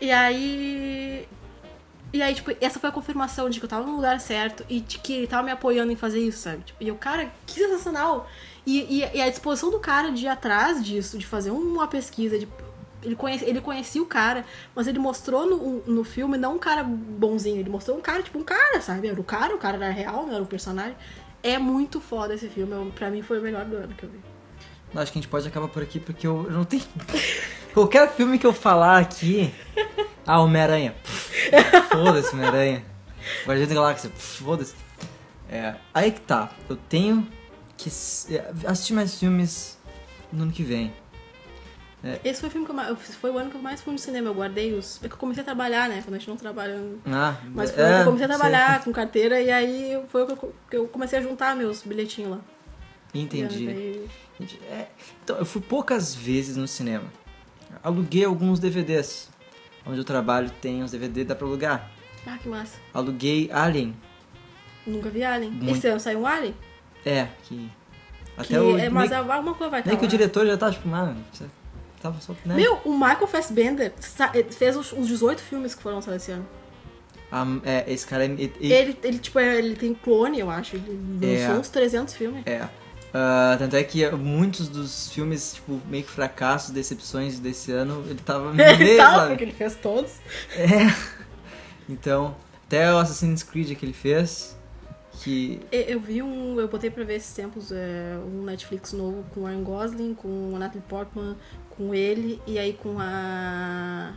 E 0.00 0.12
aí. 0.12 1.26
E 2.14 2.22
aí, 2.22 2.32
tipo, 2.32 2.52
essa 2.60 2.78
foi 2.78 2.88
a 2.88 2.92
confirmação 2.92 3.50
de 3.50 3.58
que 3.58 3.64
eu 3.64 3.68
tava 3.68 3.84
no 3.84 3.96
lugar 3.96 4.20
certo 4.20 4.64
e 4.68 4.78
de 4.78 4.98
que 5.00 5.12
ele 5.14 5.26
tava 5.26 5.42
me 5.42 5.50
apoiando 5.50 5.90
em 5.90 5.96
fazer 5.96 6.20
isso, 6.20 6.38
sabe? 6.38 6.62
Tipo, 6.62 6.80
e 6.84 6.88
o 6.92 6.94
cara, 6.94 7.28
que 7.44 7.54
sensacional! 7.54 8.28
E, 8.64 9.00
e, 9.02 9.16
e 9.16 9.20
a 9.20 9.28
disposição 9.28 9.68
do 9.68 9.80
cara 9.80 10.12
de 10.12 10.24
ir 10.24 10.28
atrás 10.28 10.82
disso, 10.82 11.18
de 11.18 11.26
fazer 11.26 11.50
uma 11.50 11.88
pesquisa, 11.88 12.38
de. 12.38 12.46
Ele, 13.02 13.16
conhece, 13.16 13.44
ele 13.44 13.60
conhecia 13.60 14.00
o 14.00 14.06
cara, 14.06 14.44
mas 14.76 14.86
ele 14.86 15.00
mostrou 15.00 15.44
no, 15.44 15.82
no 15.92 16.04
filme 16.04 16.38
não 16.38 16.54
um 16.54 16.58
cara 16.58 16.84
bonzinho, 16.84 17.58
ele 17.58 17.68
mostrou 17.68 17.98
um 17.98 18.00
cara, 18.00 18.22
tipo, 18.22 18.38
um 18.38 18.44
cara, 18.44 18.80
sabe? 18.80 19.08
Era 19.08 19.20
o 19.20 19.24
cara, 19.24 19.52
o 19.52 19.58
cara 19.58 19.76
era 19.76 19.90
real, 19.90 20.24
não 20.24 20.34
era 20.34 20.42
um 20.42 20.46
personagem. 20.46 20.94
É 21.42 21.58
muito 21.58 22.00
foda 22.00 22.32
esse 22.32 22.46
filme, 22.48 22.72
eu- 22.72 22.92
pra 22.94 23.10
mim 23.10 23.22
foi 23.22 23.40
o 23.40 23.42
melhor 23.42 23.64
do 23.64 23.74
ano 23.76 23.92
que 23.92 24.04
eu 24.04 24.08
vi. 24.08 24.20
Acho 24.94 25.10
que 25.12 25.18
a 25.18 25.20
gente 25.20 25.28
pode 25.28 25.48
acabar 25.48 25.66
por 25.66 25.82
aqui 25.82 25.98
porque 25.98 26.24
eu, 26.28 26.44
eu 26.44 26.52
não 26.52 26.64
tenho. 26.64 26.84
Qualquer 27.74 28.08
filme 28.12 28.38
que 28.38 28.46
eu 28.46 28.52
falar 28.52 28.98
aqui. 29.00 29.52
Ah, 30.26 30.40
Homem-Aranha. 30.40 30.94
Foda-se, 31.90 32.34
Homem-Aranha. 32.34 32.84
Guardião 33.46 33.68
da 33.68 33.74
Galáxia. 33.74 34.10
Foda-se. 34.10 34.74
É, 35.48 35.74
aí 35.92 36.10
que 36.10 36.20
tá. 36.20 36.50
Eu 36.68 36.76
tenho 36.76 37.26
que 37.76 37.88
é, 37.88 38.52
assistir 38.66 38.92
mais 38.92 39.18
filmes 39.18 39.78
no 40.32 40.44
ano 40.44 40.52
que 40.52 40.62
vem. 40.62 40.92
Esse 42.22 42.40
foi 42.40 42.48
o 42.50 42.52
filme 42.52 42.66
que 42.66 42.72
eu 42.72 42.76
mais, 42.76 43.14
foi 43.14 43.30
o 43.30 43.38
ano 43.38 43.50
que 43.50 43.56
eu 43.56 43.62
mais 43.62 43.80
fui 43.80 43.92
no 43.92 43.98
cinema. 43.98 44.28
Eu 44.28 44.34
guardei 44.34 44.74
os. 44.74 45.02
É 45.02 45.08
que 45.08 45.14
eu 45.14 45.18
comecei 45.18 45.40
a 45.40 45.44
trabalhar, 45.44 45.88
né? 45.88 46.02
Quando 46.04 46.14
a 46.14 46.18
gente 46.18 46.28
não 46.28 46.36
trabalha. 46.36 46.78
Ah, 47.06 47.36
Mas 47.46 47.70
foi 47.70 47.82
é, 47.82 47.86
ano 47.86 47.94
que 47.94 48.00
eu 48.00 48.04
comecei 48.06 48.26
a 48.26 48.28
sei. 48.28 48.38
trabalhar 48.38 48.84
com 48.84 48.92
carteira 48.92 49.40
e 49.40 49.50
aí 49.50 50.02
foi 50.08 50.24
o 50.24 50.26
que 50.26 50.32
eu, 50.32 50.54
que 50.70 50.76
eu 50.76 50.88
comecei 50.88 51.18
a 51.18 51.22
juntar 51.22 51.56
meus 51.56 51.82
bilhetinhos 51.82 52.32
lá. 52.32 52.40
Entendi. 53.14 54.02
É, 54.70 54.88
então, 55.22 55.36
eu 55.36 55.46
fui 55.46 55.62
poucas 55.62 56.14
vezes 56.14 56.56
no 56.56 56.68
cinema. 56.68 57.04
Aluguei 57.82 58.24
alguns 58.24 58.60
DVDs. 58.60 59.30
Onde 59.86 59.98
eu 59.98 60.04
trabalho 60.04 60.50
tem 60.62 60.82
uns 60.82 60.90
DVDs, 60.92 61.26
dá 61.26 61.34
pra 61.34 61.46
alugar. 61.46 61.90
Ah, 62.26 62.38
que 62.38 62.48
massa. 62.48 62.78
Aluguei 62.92 63.50
Alien. 63.52 63.94
Nunca 64.86 65.10
vi 65.10 65.22
Alien. 65.22 65.50
Muito. 65.50 65.70
Esse 65.76 65.86
ano 65.88 66.00
saiu 66.00 66.20
um 66.20 66.26
Alien? 66.26 66.54
É, 67.04 67.28
que. 67.44 67.70
Até 68.36 68.48
Que 68.48 68.58
o. 68.58 68.78
é, 68.78 68.88
mas 68.88 69.12
alguma 69.12 69.54
coisa 69.54 69.70
vai 69.70 69.80
estar 69.80 69.90
nem 69.90 69.98
que 69.98 70.04
o 70.04 70.06
lá. 70.06 70.10
diretor 70.10 70.46
já 70.46 70.56
tá, 70.56 70.70
tipo, 70.70 70.88
mano, 70.88 71.16
você 71.32 71.44
tava 72.00 72.20
só. 72.20 72.34
Né? 72.44 72.54
Meu, 72.56 72.80
o 72.84 72.92
Michael 72.92 73.26
Fassbender 73.26 73.92
sa- 74.00 74.32
fez 74.50 74.76
os, 74.76 74.92
os 74.92 75.06
18 75.06 75.40
filmes 75.42 75.74
que 75.74 75.82
foram 75.82 75.96
lançados 75.96 76.22
esse 76.22 76.32
ano. 76.32 76.46
Ah, 77.30 77.44
é, 77.64 77.84
esse 77.92 78.06
cara 78.06 78.24
é. 78.24 78.28
e- 78.28 78.52
e- 78.60 78.72
Ele, 78.72 78.96
ele, 79.02 79.18
tipo, 79.18 79.38
é- 79.38 79.56
ele 79.58 79.76
tem 79.76 79.92
clone, 79.94 80.40
eu 80.40 80.50
acho. 80.50 80.76
Ele 80.76 80.98
lançou 81.20 81.56
É. 81.56 81.58
uns 81.58 81.68
300 81.68 82.14
filmes. 82.14 82.42
É. 82.46 82.68
Ah, 83.16 83.54
tanto 83.56 83.76
é 83.76 83.84
que 83.84 84.10
muitos 84.10 84.68
dos 84.68 85.08
filmes, 85.12 85.54
tipo, 85.54 85.80
meio 85.88 86.02
que 86.02 86.10
fracassos, 86.10 86.72
decepções 86.72 87.38
desse 87.38 87.70
ano, 87.70 88.04
ele 88.08 88.18
tava 88.18 88.52
no 88.52 88.58
Ele 88.60 88.84
meio, 88.84 88.96
tava, 88.96 89.16
sabe? 89.18 89.28
porque 89.28 89.44
ele 89.44 89.52
fez 89.52 89.76
todos. 89.76 90.14
É. 90.56 90.92
Então, 91.88 92.34
até 92.66 92.92
o 92.92 92.98
Assassin's 92.98 93.44
Creed 93.44 93.78
que 93.78 93.86
ele 93.86 93.92
fez, 93.92 94.56
que. 95.20 95.60
Eu 95.70 96.00
vi 96.00 96.22
um. 96.22 96.58
Eu 96.58 96.66
botei 96.66 96.90
pra 96.90 97.04
ver 97.04 97.14
esses 97.14 97.32
tempos 97.32 97.70
é, 97.70 98.18
um 98.26 98.42
Netflix 98.42 98.92
novo 98.92 99.24
com 99.32 99.42
o 99.42 99.46
Ryan 99.46 99.62
Gosling, 99.62 100.14
com 100.14 100.52
a 100.56 100.58
Natalie 100.58 100.82
Portman, 100.88 101.36
com 101.70 101.94
ele 101.94 102.42
e 102.48 102.58
aí 102.58 102.72
com 102.72 102.96
a. 102.98 104.12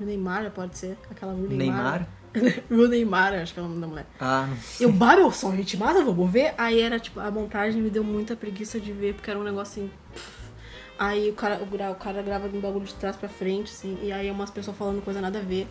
Neymar, 0.00 0.50
pode 0.52 0.78
ser? 0.78 0.96
Aquela 1.10 1.32
Ru 1.32 1.48
Neymar. 1.48 2.08
o 2.70 2.86
Neymar, 2.88 3.34
acho 3.34 3.54
que 3.54 3.60
é 3.60 3.62
o 3.62 3.66
nome 3.68 3.80
da 3.80 3.86
mulher. 3.86 4.06
Ah, 4.20 4.48
Eu, 4.80 4.90
bah, 4.92 5.16
meu, 5.16 5.30
só 5.30 5.50
gente 5.54 5.76
massa, 5.76 6.04
vamos 6.04 6.30
ver. 6.30 6.54
Aí 6.58 6.80
era 6.80 6.98
tipo, 6.98 7.20
a 7.20 7.30
montagem 7.30 7.80
me 7.82 7.90
deu 7.90 8.02
muita 8.04 8.34
preguiça 8.36 8.78
de 8.80 8.92
ver, 8.92 9.14
porque 9.14 9.30
era 9.30 9.38
um 9.38 9.44
negócio 9.44 9.82
assim. 9.82 9.90
pff. 10.12 10.38
Aí 10.98 11.30
o 11.30 11.32
cara, 11.34 11.60
o, 11.62 11.92
o 11.92 11.94
cara 11.94 12.20
grava 12.22 12.48
um 12.52 12.58
bagulho 12.60 12.84
de 12.84 12.92
trás 12.94 13.14
pra 13.14 13.28
frente, 13.28 13.70
assim, 13.72 13.96
e 14.02 14.10
aí 14.10 14.28
umas 14.32 14.50
pessoas 14.50 14.76
falando 14.76 15.00
coisa 15.00 15.20
nada 15.20 15.38
a 15.38 15.42
ver. 15.42 15.68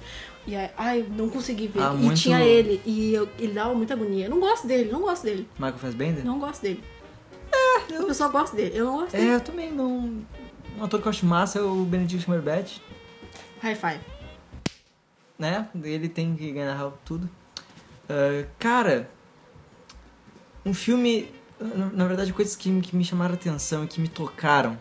E 0.48 0.56
aí, 0.56 0.70
ai, 0.78 1.06
não 1.18 1.28
consegui 1.30 1.68
ver. 1.68 1.82
Ah, 1.82 1.94
e 1.94 1.98
muito- 1.98 2.22
tinha 2.22 2.40
ele, 2.42 2.82
e 2.86 3.14
eu, 3.14 3.28
ele 3.38 3.52
dava 3.52 3.74
muita 3.74 3.94
agonia. 3.94 4.28
Eu 4.28 4.30
não 4.30 4.40
gosto 4.40 4.66
dele, 4.66 4.90
não 4.90 5.02
gosto 5.02 5.24
dele. 5.24 5.46
Michael 5.60 5.78
Fassbender? 5.80 6.24
Não 6.26 6.40
gosto 6.40 6.62
dele. 6.62 6.82
O 8.00 8.06
pessoal 8.06 8.30
gosta 8.32 8.56
dele. 8.56 8.72
Eu 8.78 8.86
não 8.86 8.98
gosto 9.02 9.16
É, 9.16 9.20
dele. 9.20 9.32
eu 9.34 9.40
também 9.42 9.72
não. 9.72 10.22
Um 10.80 10.84
ator 10.84 11.02
que 11.02 11.08
eu 11.08 11.10
acho 11.10 11.26
massa 11.26 11.60
é 11.60 11.62
o 11.62 11.84
Benedict 11.84 12.26
Cumberbatch, 12.26 12.78
High 13.62 13.76
five. 13.76 14.00
Né? 15.38 15.70
Ele 15.84 16.10
tem 16.10 16.36
que 16.36 16.52
ganhar 16.52 16.92
tudo. 17.06 17.30
Ah, 18.10 18.46
cara, 18.58 19.10
um 20.66 20.74
filme. 20.74 21.32
Na, 21.94 22.06
verdade, 22.06 22.32
coisas 22.34 22.56
que, 22.56 22.82
que 22.82 22.96
me 22.96 23.04
chamaram 23.04 23.34
a 23.34 23.36
atenção 23.36 23.84
e 23.84 23.88
que 23.88 24.00
me 24.00 24.08
tocaram. 24.08 24.78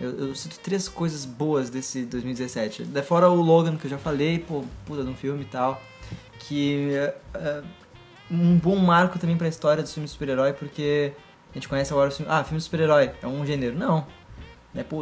Eu, 0.00 0.28
eu 0.28 0.34
cito 0.34 0.60
três 0.60 0.88
coisas 0.88 1.24
boas 1.24 1.70
desse 1.70 2.04
2017. 2.04 2.84
Da 2.84 3.02
fora 3.02 3.28
o 3.28 3.34
Logan, 3.34 3.76
que 3.76 3.86
eu 3.86 3.90
já 3.90 3.98
falei, 3.98 4.38
pô, 4.38 4.64
puta 4.84 5.02
de 5.02 5.10
um 5.10 5.16
filme 5.16 5.42
e 5.42 5.46
tal. 5.46 5.80
Que 6.38 6.94
é 6.94 7.62
um 8.30 8.56
bom 8.58 8.76
marco 8.76 9.18
também 9.18 9.36
pra 9.36 9.48
história 9.48 9.82
dos 9.82 9.92
filmes 9.92 10.10
de 10.10 10.14
super-herói, 10.14 10.52
porque 10.52 11.12
a 11.50 11.54
gente 11.54 11.68
conhece 11.68 11.92
agora 11.92 12.10
o 12.10 12.12
filme. 12.12 12.30
Ah, 12.30 12.44
filme 12.44 12.58
de 12.58 12.64
super-herói, 12.64 13.10
é 13.20 13.26
um 13.26 13.44
gênero. 13.44 13.76
Não. 13.76 14.06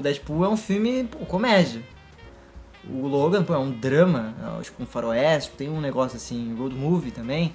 Deadpool 0.03 0.45
é 0.45 0.49
um 0.49 0.57
filme 0.57 1.05
pô, 1.05 1.27
comédia. 1.27 1.83
O 2.91 3.07
Logan, 3.07 3.45
pô, 3.45 3.55
é 3.55 3.59
um 3.59 3.71
drama, 3.71 4.35
é, 4.59 4.63
tipo 4.63 4.83
um 4.83 4.87
faroeste, 4.87 5.53
tem 5.53 5.69
um 5.69 5.81
negócio 5.81 6.17
assim, 6.17 6.55
road 6.57 6.75
movie 6.75 7.11
também. 7.11 7.55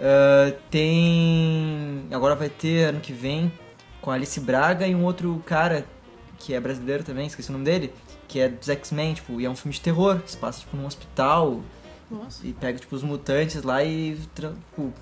Ah, 0.00 0.52
tem. 0.70 2.06
Agora 2.10 2.34
vai 2.34 2.48
ter 2.48 2.84
ano 2.84 3.00
que 3.00 3.12
vem 3.12 3.52
com 4.00 4.10
Alice 4.10 4.38
Braga 4.40 4.86
e 4.86 4.94
um 4.94 5.04
outro 5.04 5.42
cara 5.44 5.84
que 6.38 6.54
é 6.54 6.60
brasileiro 6.60 7.02
também, 7.02 7.26
esqueci 7.26 7.48
o 7.50 7.52
nome 7.52 7.64
dele, 7.64 7.92
que 8.28 8.38
é 8.38 8.48
dos 8.48 8.68
X-Men, 8.68 9.14
tipo, 9.14 9.40
e 9.40 9.44
é 9.44 9.50
um 9.50 9.56
filme 9.56 9.74
de 9.74 9.80
terror, 9.80 10.20
se 10.24 10.36
passa 10.36 10.60
tipo 10.60 10.76
num 10.76 10.86
hospital 10.86 11.60
Nossa. 12.08 12.46
e 12.46 12.52
pega 12.52 12.78
tipo 12.78 12.94
os 12.94 13.02
mutantes 13.02 13.62
lá 13.64 13.82
e. 13.82 14.16
Tipo, 14.34 14.92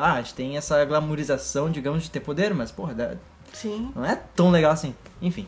ah, 0.00 0.14
a 0.14 0.22
gente 0.22 0.34
tem 0.34 0.56
essa 0.56 0.82
glamorização, 0.84 1.70
digamos, 1.70 2.04
de 2.04 2.10
ter 2.10 2.20
poder, 2.20 2.54
mas 2.54 2.72
porra, 2.72 3.18
Sim. 3.52 3.92
não 3.94 4.04
é 4.04 4.16
tão 4.34 4.50
legal 4.50 4.72
assim. 4.72 4.94
Enfim. 5.20 5.46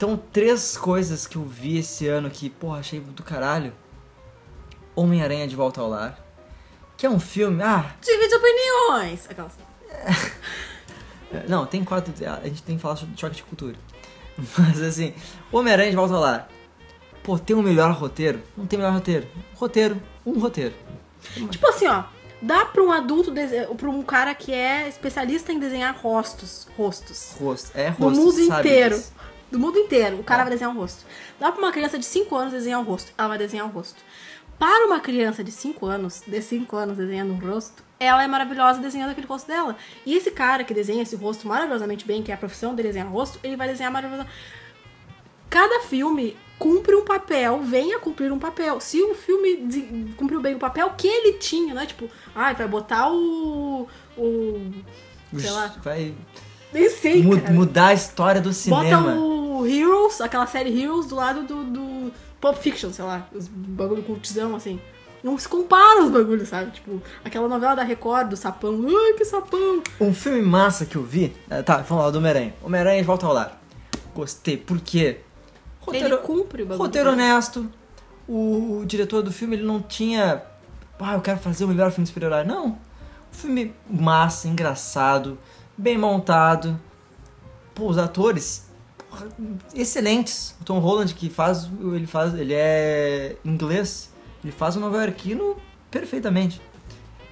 Então, 0.00 0.16
três 0.16 0.78
coisas 0.78 1.26
que 1.26 1.36
eu 1.36 1.44
vi 1.44 1.76
esse 1.76 2.08
ano 2.08 2.30
que, 2.30 2.48
porra, 2.48 2.78
achei 2.78 3.00
do 3.00 3.22
caralho. 3.22 3.70
Homem-Aranha 4.96 5.46
de 5.46 5.54
Volta 5.54 5.82
ao 5.82 5.90
Lar. 5.90 6.18
Que 6.96 7.04
é 7.04 7.10
um 7.10 7.20
filme. 7.20 7.62
Ah, 7.62 7.94
Divide 8.00 8.34
opiniões. 8.34 9.28
Aquelas. 9.28 9.52
é, 11.30 11.44
não, 11.46 11.66
tem 11.66 11.84
quatro. 11.84 12.14
A 12.26 12.48
gente 12.48 12.62
tem 12.62 12.76
que 12.76 12.82
falar 12.82 12.96
sobre 12.96 13.14
choque 13.14 13.36
de 13.36 13.42
cultura. 13.42 13.76
Mas 14.56 14.80
assim, 14.80 15.12
Homem-Aranha 15.52 15.90
de 15.90 15.96
Volta 15.96 16.14
ao 16.14 16.20
Lar. 16.22 16.48
Pô, 17.22 17.38
tem 17.38 17.54
um 17.54 17.60
melhor 17.60 17.92
roteiro? 17.92 18.40
Não 18.56 18.64
tem 18.64 18.78
melhor 18.78 18.94
roteiro. 18.94 19.28
Roteiro, 19.54 20.00
um 20.24 20.38
roteiro. 20.40 20.74
Tipo 21.50 21.66
assim, 21.66 21.86
ó. 21.86 22.04
Dá 22.40 22.64
pra 22.64 22.82
um 22.82 22.90
adulto, 22.90 23.34
pra 23.76 23.90
um 23.90 24.02
cara 24.02 24.34
que 24.34 24.50
é 24.50 24.88
especialista 24.88 25.52
em 25.52 25.58
desenhar 25.58 25.94
rostos. 25.94 26.66
Rostos. 26.74 27.36
Rosto. 27.38 27.70
É 27.74 27.90
Do 27.90 28.04
rosto. 28.04 28.18
mundo 28.18 28.40
inteiro. 28.40 28.96
disso. 28.96 29.20
Do 29.50 29.58
mundo 29.58 29.78
inteiro. 29.78 30.20
O 30.20 30.24
cara 30.24 30.42
vai 30.44 30.52
desenhar 30.52 30.72
um 30.74 30.78
rosto. 30.78 31.04
Dá 31.38 31.50
pra 31.50 31.60
uma 31.60 31.72
criança 31.72 31.98
de 31.98 32.04
5 32.04 32.34
anos 32.36 32.52
desenhar 32.52 32.80
um 32.80 32.84
rosto. 32.84 33.12
Ela 33.18 33.28
vai 33.28 33.38
desenhar 33.38 33.66
um 33.66 33.70
rosto. 33.70 34.00
Para 34.58 34.86
uma 34.86 35.00
criança 35.00 35.42
de 35.42 35.50
5 35.50 35.86
anos, 35.86 36.22
de 36.26 36.40
5 36.42 36.76
anos 36.76 36.96
desenhando 36.96 37.32
um 37.32 37.38
rosto, 37.38 37.82
ela 37.98 38.22
é 38.22 38.28
maravilhosa 38.28 38.78
desenhando 38.78 39.10
aquele 39.10 39.26
rosto 39.26 39.48
dela. 39.48 39.74
E 40.04 40.14
esse 40.14 40.30
cara 40.30 40.62
que 40.64 40.74
desenha 40.74 41.02
esse 41.02 41.16
rosto 41.16 41.48
maravilhosamente 41.48 42.06
bem, 42.06 42.22
que 42.22 42.30
é 42.30 42.34
a 42.34 42.38
profissão 42.38 42.74
dele 42.74 42.88
desenhar 42.88 43.08
rosto, 43.10 43.40
ele 43.42 43.56
vai 43.56 43.66
desenhar 43.66 43.90
maravilhosamente. 43.90 44.36
Cada 45.48 45.80
filme 45.80 46.36
cumpre 46.58 46.94
um 46.94 47.04
papel, 47.04 47.60
venha 47.62 47.98
cumprir 47.98 48.30
um 48.30 48.38
papel. 48.38 48.78
Se 48.80 49.02
o 49.02 49.14
filme 49.14 49.56
de- 49.66 50.14
cumpriu 50.16 50.40
bem 50.40 50.54
o 50.54 50.58
papel 50.58 50.90
que 50.90 51.08
ele 51.08 51.38
tinha, 51.38 51.74
não 51.74 51.80
é 51.82 51.86
tipo, 51.86 52.08
ah, 52.34 52.52
vai 52.52 52.68
botar 52.68 53.10
o. 53.10 53.88
o. 54.16 54.70
sei 55.38 55.50
lá. 55.50 55.74
Vai 55.82 56.14
Nem 56.72 56.88
sei, 56.90 57.22
mu- 57.22 57.40
cara. 57.40 57.52
mudar 57.54 57.86
a 57.88 57.94
história 57.94 58.40
do 58.40 58.52
cinema. 58.52 59.12
Bota 59.12 59.20
o 59.20 59.66
Heroes, 59.66 60.20
aquela 60.20 60.46
série 60.46 60.70
Heroes, 60.82 61.06
do 61.06 61.14
lado 61.16 61.42
do, 61.42 61.64
do 61.64 62.12
Pulp 62.40 62.56
Fiction, 62.56 62.92
sei 62.92 63.04
lá, 63.04 63.26
os 63.32 63.48
bagulho 63.48 64.02
cultizão, 64.02 64.54
assim. 64.56 64.80
Não 65.22 65.36
se 65.36 65.46
compara 65.46 66.02
os 66.02 66.10
bagulhos, 66.10 66.48
sabe? 66.48 66.70
Tipo, 66.70 67.02
aquela 67.22 67.46
novela 67.46 67.74
da 67.74 67.82
Record, 67.82 68.28
do 68.30 68.36
sapão. 68.36 68.82
Ai, 68.88 69.12
que 69.14 69.24
sapão! 69.24 69.82
Um 70.00 70.14
filme 70.14 70.40
massa 70.40 70.86
que 70.86 70.96
eu 70.96 71.02
vi. 71.02 71.36
eh, 71.50 71.60
Tá, 71.62 71.78
vamos 71.78 72.04
lá, 72.04 72.10
do 72.10 72.16
Homem-Aranha. 72.18 72.54
Homem-Aranha 72.62 73.04
Volta 73.04 73.26
ao 73.26 73.34
Lar. 73.34 73.60
Gostei, 74.14 74.56
por 74.56 74.80
quê? 74.80 75.18
Ele 75.92 76.16
cumpre 76.18 76.62
o 76.62 76.66
bagulho. 76.66 76.86
roteiro 76.86 77.10
honesto. 77.10 77.66
O, 78.26 78.78
o 78.80 78.86
diretor 78.86 79.22
do 79.22 79.30
filme, 79.32 79.56
ele 79.56 79.64
não 79.66 79.82
tinha. 79.82 80.42
Ah, 80.98 81.14
eu 81.14 81.20
quero 81.20 81.38
fazer 81.38 81.64
o 81.64 81.68
melhor 81.68 81.90
filme 81.90 82.06
super-herói. 82.06 82.44
Não. 82.44 82.68
Um 82.68 82.78
filme 83.32 83.74
massa, 83.90 84.48
engraçado, 84.48 85.36
bem 85.80 85.96
montado. 85.98 86.78
Pô, 87.74 87.88
os 87.88 87.98
atores. 87.98 88.68
porra, 89.08 89.28
excelentes. 89.74 90.54
O 90.60 90.64
Tom 90.64 90.78
Holland, 90.78 91.14
que 91.14 91.30
faz. 91.30 91.68
Ele 91.80 92.06
faz. 92.06 92.34
Ele 92.34 92.54
é 92.54 93.36
inglês. 93.44 94.10
Ele 94.44 94.52
faz 94.52 94.76
o 94.76 94.80
Nova 94.80 95.02
Yorkino 95.02 95.56
perfeitamente. 95.90 96.60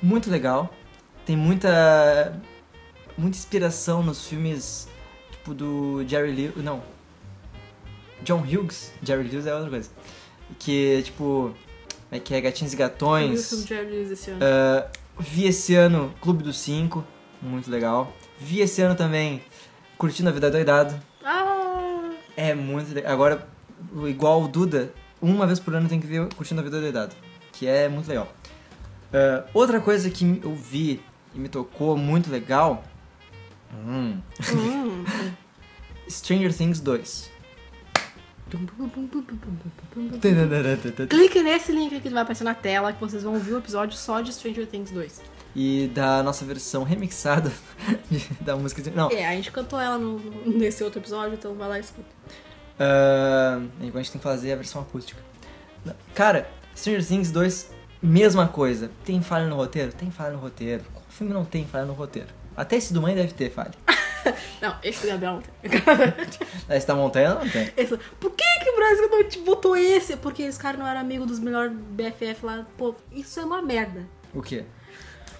Muito 0.02 0.30
legal. 0.30 0.72
Tem 1.26 1.36
muita. 1.36 2.40
Muita 3.16 3.36
inspiração 3.36 4.02
nos 4.02 4.26
filmes. 4.26 4.88
Tipo 5.32 5.54
do 5.54 6.04
Jerry 6.06 6.32
Lee. 6.32 6.52
Não. 6.56 6.82
John 8.22 8.40
Hughes. 8.40 8.92
Jerry 9.02 9.28
Hughes 9.28 9.46
é 9.46 9.54
outra 9.54 9.70
coisa. 9.70 9.90
Que, 10.58 11.02
tipo. 11.02 11.54
É 12.10 12.18
que 12.18 12.34
é? 12.34 12.40
Gatinhos 12.40 12.72
e 12.72 12.76
Eu 12.76 12.78
vi 12.78 12.84
o 12.84 12.88
Gatões. 12.88 13.48
filme 13.50 13.66
Jerry 13.66 13.90
Lewis 13.90 14.10
esse 14.10 14.30
ano. 14.30 14.40
Ah, 14.42 14.86
vi 15.18 15.46
esse 15.46 15.74
ano 15.74 16.14
Clube 16.22 16.42
dos 16.42 16.58
Cinco. 16.58 17.04
Muito 17.42 17.70
legal. 17.70 18.10
Vi 18.40 18.60
esse 18.60 18.80
ano 18.82 18.94
também 18.94 19.42
Curtindo 19.96 20.28
a 20.28 20.32
Vida 20.32 20.50
Doidado. 20.50 20.94
Ah! 21.24 22.10
É 22.36 22.54
muito 22.54 22.94
legal. 22.94 23.12
Agora, 23.12 23.48
igual 24.06 24.42
o 24.42 24.48
Duda, 24.48 24.92
uma 25.20 25.46
vez 25.46 25.58
por 25.58 25.74
ano 25.74 25.88
tem 25.88 26.00
que 26.00 26.06
ver 26.06 26.32
Curtindo 26.34 26.60
a 26.60 26.64
Vida 26.64 26.80
Doidado. 26.80 27.14
Que 27.52 27.66
é 27.66 27.88
muito 27.88 28.08
legal. 28.08 28.32
Ah, 29.12 29.44
outra 29.52 29.80
coisa 29.80 30.08
que 30.10 30.40
eu 30.42 30.54
vi 30.54 31.00
e 31.34 31.38
me 31.38 31.48
tocou 31.48 31.96
muito 31.96 32.30
legal. 32.30 32.84
Hum, 33.74 34.20
Hum. 34.54 35.04
Stranger 36.08 36.54
Things 36.54 36.80
2. 36.80 37.30
Clique 41.10 41.42
nesse 41.42 41.70
link 41.72 41.94
aqui 41.94 42.00
que 42.00 42.08
vai 42.08 42.22
aparecer 42.22 42.44
na 42.44 42.54
tela 42.54 42.92
que 42.94 43.00
vocês 43.00 43.22
vão 43.22 43.34
ouvir 43.34 43.52
o 43.52 43.58
episódio 43.58 43.96
só 43.96 44.22
de 44.22 44.32
Stranger 44.32 44.66
Things 44.66 44.90
2. 44.90 45.20
E 45.60 45.88
da 45.88 46.22
nossa 46.22 46.44
versão 46.44 46.84
remixada 46.84 47.50
de- 48.08 48.28
da 48.40 48.54
música. 48.56 48.80
de- 48.80 48.90
Não, 48.92 49.10
É, 49.10 49.26
a 49.26 49.32
gente 49.32 49.50
cantou 49.50 49.80
ela 49.80 49.98
no- 49.98 50.18
nesse 50.46 50.84
outro 50.84 51.00
episódio, 51.00 51.34
então 51.34 51.52
vai 51.54 51.68
lá 51.68 51.78
e 51.78 51.80
escuta. 51.80 52.08
Agora 52.78 53.60
a 53.94 53.98
gente 53.98 54.12
tem 54.12 54.18
que 54.20 54.24
fazer 54.24 54.52
a 54.52 54.56
versão 54.56 54.80
acústica. 54.82 55.20
Cara, 56.14 56.48
Stranger 56.76 57.04
Things 57.04 57.30
2, 57.32 57.70
mesma 58.00 58.46
coisa. 58.46 58.90
Tem 59.04 59.20
falha 59.20 59.46
no 59.46 59.56
roteiro? 59.56 59.92
Tem 59.92 60.10
falha 60.10 60.32
no 60.32 60.38
roteiro. 60.38 60.84
Qual 60.92 61.04
filme 61.08 61.32
não 61.32 61.44
tem 61.44 61.66
falha 61.66 61.84
no 61.86 61.92
roteiro? 61.92 62.28
Até 62.56 62.76
esse 62.76 62.92
do 62.92 63.00
Mãe 63.02 63.14
deve 63.14 63.32
ter 63.32 63.50
falha. 63.50 63.72
Não, 64.60 64.76
esse 64.82 65.02
do 65.02 65.08
Gabriel 65.08 65.34
não 65.34 65.40
tem. 65.42 65.70
Esse 66.76 66.86
da 66.86 66.94
Montanha 66.94 67.34
não 67.34 67.48
tem. 67.48 67.72
Esse- 67.76 67.96
Por 68.20 68.32
que, 68.32 68.44
que 68.62 68.70
o 68.70 68.76
Brasil 68.76 69.08
não 69.08 69.24
te 69.28 69.38
botou 69.38 69.74
esse? 69.76 70.16
Porque 70.16 70.46
os 70.46 70.58
caras 70.58 70.78
não 70.78 70.86
eram 70.86 71.00
amigos 71.00 71.26
dos 71.28 71.38
melhores 71.38 71.72
BFF 71.72 72.44
lá. 72.44 72.66
Pô, 72.76 72.94
isso 73.12 73.38
é 73.40 73.44
uma 73.44 73.62
merda. 73.62 74.04
O 74.34 74.42
quê? 74.42 74.64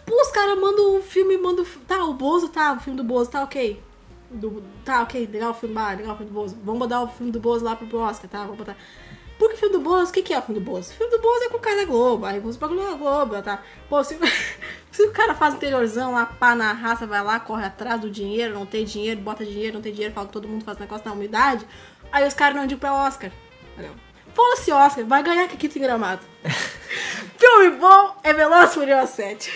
Pô, 0.08 0.22
os 0.22 0.30
caras 0.30 0.58
mandam 0.58 0.96
o 0.98 1.02
filme, 1.02 1.36
mandam. 1.38 1.64
Tá, 1.86 2.04
o 2.04 2.14
Bozo 2.14 2.48
tá, 2.48 2.72
o 2.74 2.80
filme 2.80 2.96
do 2.96 3.04
Bozo 3.04 3.30
tá 3.30 3.42
ok. 3.42 3.82
Do- 4.30 4.62
tá, 4.84 5.02
ok, 5.02 5.26
legal 5.26 5.50
o 5.50 5.54
filme, 5.54 5.74
legal 5.74 6.14
o 6.14 6.16
filme 6.16 6.30
do 6.32 6.34
Bozo. 6.34 6.56
Vamos 6.62 6.78
botar 6.80 7.02
o 7.02 7.08
filme 7.08 7.32
do 7.32 7.40
Bozo 7.40 7.64
lá 7.64 7.76
pro 7.76 7.98
Oscar, 7.98 8.28
tá? 8.30 8.42
Vamos 8.42 8.58
botar. 8.58 8.76
Por 9.38 9.48
que 9.50 9.54
o 9.54 9.58
filme 9.58 9.72
do 9.76 9.80
Bozo? 9.80 10.10
O 10.10 10.12
que, 10.14 10.22
que 10.22 10.34
é 10.34 10.38
o 10.38 10.42
filme 10.42 10.60
do 10.60 10.64
Bozo? 10.64 10.90
O 10.90 10.94
filme 10.94 11.16
do 11.16 11.22
Bozo 11.22 11.44
é 11.44 11.48
com 11.48 11.58
o 11.58 11.60
cara 11.60 11.76
da 11.76 11.84
Globo. 11.84 12.26
Aí 12.26 12.40
os 12.40 12.56
bagulho 12.56 12.82
da 12.82 12.94
Globo, 12.94 13.40
tá? 13.40 13.62
Pô, 13.88 14.02
se, 14.02 14.18
se 14.90 15.02
o 15.02 15.12
cara 15.12 15.34
faz 15.34 15.54
interiorzão 15.54 16.12
lá, 16.12 16.26
pá 16.26 16.54
na 16.56 16.72
raça, 16.72 17.06
vai 17.06 17.22
lá, 17.22 17.38
corre 17.38 17.64
atrás 17.64 18.00
do 18.00 18.10
dinheiro, 18.10 18.54
não 18.54 18.66
tem 18.66 18.84
dinheiro, 18.84 19.20
bota 19.20 19.44
dinheiro, 19.44 19.74
não 19.74 19.82
tem 19.82 19.92
dinheiro, 19.92 20.12
fala 20.12 20.26
que 20.26 20.32
todo 20.32 20.48
mundo 20.48 20.64
faz 20.64 20.76
negócio 20.78 21.06
na 21.06 21.12
umidade. 21.12 21.64
Aí 22.10 22.26
os 22.26 22.34
caras 22.34 22.56
não 22.56 22.64
indicam 22.64 22.80
pra 22.80 23.06
Oscar. 23.06 23.30
Entendeu? 23.74 23.94
Foda-se 24.38 24.70
Oscar, 24.70 25.04
vai 25.04 25.20
ganhar 25.20 25.48
que 25.48 25.54
aqui 25.56 25.68
tem 25.68 25.82
gramado. 25.82 26.20
filme 27.36 27.70
bom 27.76 28.14
é 28.22 28.32
Veloz 28.32 28.72
Furioso 28.72 29.12
7. 29.14 29.52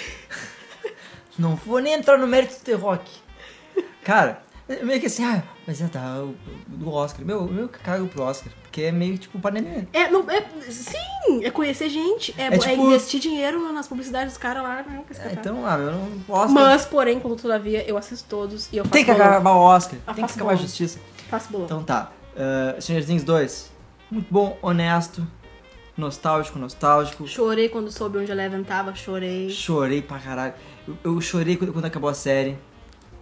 Não 1.39 1.55
vou 1.55 1.79
nem 1.79 1.93
entrar 1.93 2.19
no 2.19 2.27
mérito 2.27 2.55
do 2.55 2.65
The 2.65 2.73
Rock. 2.73 3.09
Cara, 4.03 4.43
é 4.69 4.83
meio 4.83 4.99
que 4.99 5.07
assim, 5.07 5.25
ah, 5.25 5.41
mas 5.69 5.81
é 5.81 5.87
tá, 5.87 6.25
do 6.67 6.93
Oscar. 6.93 7.25
Meu, 7.25 7.45
meu 7.45 7.69
que 7.69 7.79
cago 7.79 8.09
pro 8.09 8.25
Oscar. 8.25 8.53
Porque 8.65 8.83
é 8.83 8.91
meio 8.91 9.17
tipo 9.19 9.39
panelinha. 9.39 9.87
É, 9.93 10.11
não, 10.11 10.29
é, 10.29 10.45
sim, 10.69 11.45
é 11.45 11.51
conhecer 11.53 11.89
gente, 11.89 12.35
é, 12.37 12.47
É 12.47 12.55
é 12.55 12.59
tipo- 12.59 12.83
investir 12.87 13.21
dinheiro 13.21 13.73
nas 13.73 13.87
publicidades 13.87 14.33
dos 14.33 14.39
caras 14.43 14.65
lá. 14.65 14.83
Não, 14.85 15.05
que 15.05 15.13
É, 15.13 15.17
espetáculo. 15.17 15.39
então, 15.39 15.65
ah, 15.65 15.79
meu, 15.79 15.93
não 15.93 16.11
Oscar. 16.29 16.49
Mas, 16.51 16.85
porém, 16.87 17.21
quando 17.21 17.37
todavia, 17.41 17.89
eu 17.89 17.97
assisto 17.97 18.29
todos 18.29 18.69
e 18.73 18.79
eu 18.79 18.85
faço 18.85 18.93
tem 18.95 19.05
que 19.05 19.13
acabar 19.13 19.53
o 19.53 19.61
Oscar. 19.61 19.97
Eu 20.09 20.15
tem 20.15 20.27
que 20.27 20.33
acabar 20.33 20.55
a 20.55 20.57
justiça. 20.57 20.99
Faço 21.31 21.53
bolão. 21.53 21.67
Então 21.67 21.85
tá. 21.85 22.11
Uh, 22.35 22.81
Stranger 22.83 23.07
Things 23.07 23.23
2. 23.23 23.72
Muito 24.13 24.31
bom, 24.31 24.59
honesto, 24.61 25.27
nostálgico, 25.97 26.59
nostálgico. 26.59 27.27
Chorei 27.27 27.71
quando 27.71 27.91
soube 27.91 28.19
onde 28.19 28.31
a 28.31 28.35
Eleven 28.35 28.63
tava, 28.63 28.95
chorei. 28.95 29.49
Chorei 29.49 30.03
pra 30.03 30.19
caralho. 30.19 30.53
Eu, 30.87 30.99
eu 31.03 31.21
chorei 31.23 31.57
quando, 31.57 31.73
quando 31.73 31.87
acabou 31.87 32.11
a 32.11 32.15
série. 32.15 32.59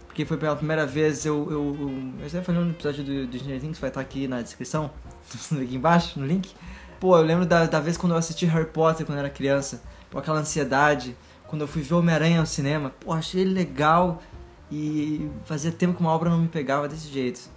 porque 0.05 0.25
foi 0.25 0.35
pela 0.35 0.53
primeira 0.53 0.85
vez, 0.85 1.25
eu... 1.25 1.49
Eu, 1.49 1.77
eu, 2.19 2.29
eu 2.33 2.43
falei 2.43 2.61
no 2.61 2.71
episódio 2.71 3.05
do, 3.05 3.25
do 3.25 3.37
Stranger 3.37 3.61
Things, 3.61 3.79
vai 3.79 3.89
estar 3.89 4.01
aqui 4.01 4.27
na 4.27 4.41
descrição, 4.41 4.91
aqui 5.63 5.75
embaixo, 5.75 6.19
no 6.19 6.25
link. 6.25 6.53
Pô, 6.99 7.17
eu 7.17 7.23
lembro 7.23 7.45
da, 7.45 7.67
da 7.67 7.79
vez 7.79 7.95
quando 7.95 8.11
eu 8.11 8.17
assisti 8.17 8.45
Harry 8.45 8.65
Potter 8.65 9.05
quando 9.05 9.17
eu 9.17 9.23
era 9.23 9.29
criança, 9.29 9.81
com 10.11 10.19
aquela 10.19 10.39
ansiedade, 10.39 11.15
quando 11.47 11.61
eu 11.61 11.69
fui 11.69 11.83
ver 11.83 11.93
Homem-Aranha 11.93 12.41
no 12.41 12.47
cinema, 12.47 12.91
pô, 12.99 13.13
achei 13.13 13.39
ele 13.39 13.53
legal 13.53 14.21
e 14.69 15.31
fazia 15.45 15.71
tempo 15.71 15.93
que 15.93 16.01
uma 16.01 16.11
obra 16.11 16.29
não 16.29 16.39
me 16.39 16.49
pegava 16.49 16.89
desse 16.89 17.07
jeito. 17.07 17.49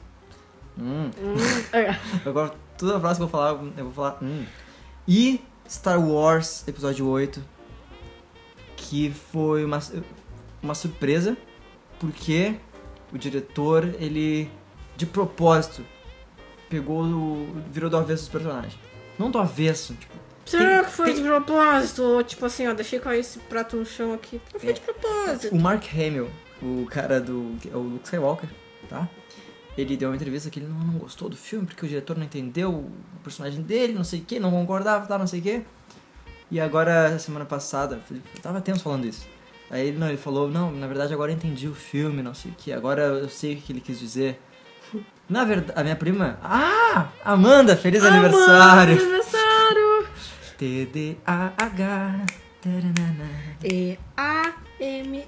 Hum. 0.78 1.11
Hum, 1.18 1.35
é. 1.72 1.99
Agora, 2.24 2.63
toda 2.79 3.01
frase 3.01 3.18
que 3.18 3.22
eu 3.22 3.29
vou 3.29 3.41
falar, 3.41 3.61
eu 3.77 3.85
vou 3.85 3.93
falar. 3.93 4.18
Hum. 4.22 4.45
E 5.07 5.41
Star 5.68 6.01
Wars 6.01 6.66
Episódio 6.66 7.07
8, 7.09 7.43
que 8.77 9.11
foi 9.11 9.64
uma, 9.64 9.79
uma 10.62 10.75
surpresa, 10.75 11.37
porque 11.99 12.55
o 13.12 13.18
diretor, 13.18 13.85
ele, 13.99 14.51
de 14.97 15.07
propósito, 15.07 15.85
pegou 16.68 17.03
o. 17.05 17.55
virou 17.70 17.89
do 17.91 17.97
avesso 17.97 18.25
os 18.25 18.29
personagens. 18.29 18.79
Não 19.18 19.31
do 19.31 19.39
avesso, 19.39 19.95
tipo. 19.95 20.14
Será 20.45 20.77
Tem- 20.77 20.85
que 20.85 20.91
foi 20.91 21.07
tem- 21.07 21.14
de 21.16 21.22
propósito? 21.22 22.22
Tipo 22.25 22.45
assim, 22.47 22.66
ó, 22.66 22.75
deixei 22.75 22.99
cair 22.99 23.20
esse 23.20 23.39
prato 23.39 23.77
no 23.77 23.87
chão 23.87 24.12
aqui. 24.12 24.41
Não 24.53 24.61
foi 24.61 24.70
É. 24.70 24.72
de 24.75 24.81
propósito. 24.81 25.55
O 25.55 25.59
Mark 25.61 25.85
Hamill, 25.95 26.29
o 26.61 26.85
cara 26.91 27.18
do. 27.20 27.57
é 27.72 27.75
o 27.77 27.81
Luke 27.81 28.05
Skywalker, 28.05 28.49
tá? 28.89 29.09
Ele 29.77 29.97
deu 29.97 30.09
uma 30.11 30.16
entrevista 30.16 30.51
que 30.51 30.61
ele 30.61 30.68
não, 30.68 30.79
não 30.79 30.99
gostou 30.99 31.29
do 31.29 31.37
filme 31.37 31.66
porque 31.66 31.85
o 31.85 31.89
diretor 31.89 32.16
não 32.16 32.25
entendeu 32.25 32.70
o 32.70 32.93
personagem 33.22 33.61
dele, 33.62 33.93
não 33.93 34.05
sei 34.05 34.20
o 34.20 34.25
que, 34.25 34.39
não 34.39 34.51
concordava, 34.51 35.07
tá, 35.07 35.18
não 35.18 35.27
sei 35.27 35.41
o 35.41 35.43
que. 35.43 35.62
E 36.51 36.61
agora, 36.61 37.18
semana 37.18 37.45
passada, 37.45 38.01
eu 38.11 38.20
tava 38.41 38.61
tenso 38.61 38.83
falando 38.83 39.07
isso. 39.07 39.27
Aí 39.70 39.89
ele, 39.89 39.99
não, 39.99 40.09
ele 40.09 40.16
falou, 40.16 40.49
não, 40.49 40.70
na 40.70 40.87
verdade 40.87 41.12
agora 41.12 41.33
eu 41.33 41.37
entendi 41.37 41.66
o 41.66 41.75
filme, 41.75 42.22
não 42.22 42.35
sei 42.35 42.53
o 42.53 42.55
que, 42.55 42.72
agora 42.72 43.03
eu 43.03 43.29
sei 43.29 43.55
o 43.55 43.57
que 43.57 43.72
ele 43.72 43.81
quis 43.81 43.99
dizer. 43.99 44.41
Na 45.29 45.45
verdade, 45.45 45.79
a 45.79 45.83
minha 45.83 45.97
prima. 45.97 46.39
Ah! 46.43 47.09
Amanda, 47.25 47.77
feliz 47.77 48.05
aniversário! 48.05 48.95
Amanda, 48.95 49.03
aniversário! 49.03 50.07
T-D-A-H. 50.59 52.27
E-A-M. 53.64 55.25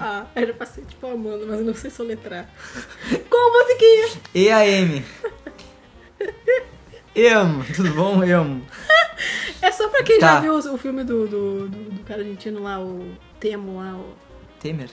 Ah, 0.00 0.26
era 0.34 0.52
pra 0.52 0.66
ser 0.66 0.82
tipo 0.84 1.06
Amanda, 1.06 1.44
mas 1.46 1.58
eu 1.60 1.64
não 1.66 1.74
sei 1.74 1.90
soletrar. 1.90 2.48
Com 3.30 3.52
musiquinha! 3.52 4.22
E-A-M. 4.34 5.04
Emo, 7.14 7.64
tudo 7.76 7.90
bom? 7.94 8.22
Emo. 8.24 8.64
É 9.60 9.70
só 9.70 9.88
pra 9.88 10.02
quem 10.02 10.18
Tá. 10.18 10.34
já 10.34 10.40
viu 10.40 10.54
o, 10.54 10.74
o 10.74 10.78
filme 10.78 11.04
do, 11.04 11.26
do, 11.28 11.68
do, 11.68 11.78
do 11.90 12.04
cara 12.04 12.20
argentino 12.20 12.62
lá, 12.62 12.80
o 12.80 13.14
Temo 13.38 13.78
lá, 13.78 13.94
o. 13.94 14.14
Temer? 14.60 14.90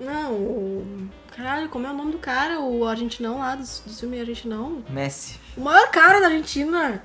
Não, 0.00 0.32
o. 0.34 1.08
Caralho, 1.36 1.68
como 1.68 1.86
é 1.86 1.90
o 1.90 1.94
nome 1.94 2.12
do 2.12 2.18
cara? 2.18 2.60
O 2.60 2.86
argentinão 2.86 3.38
lá, 3.38 3.54
do, 3.54 3.62
do 3.62 3.94
filme 3.94 4.18
argentinão. 4.20 4.82
Messi. 4.88 5.38
O 5.56 5.60
maior 5.60 5.90
cara 5.90 6.20
da 6.20 6.26
Argentina. 6.26 7.02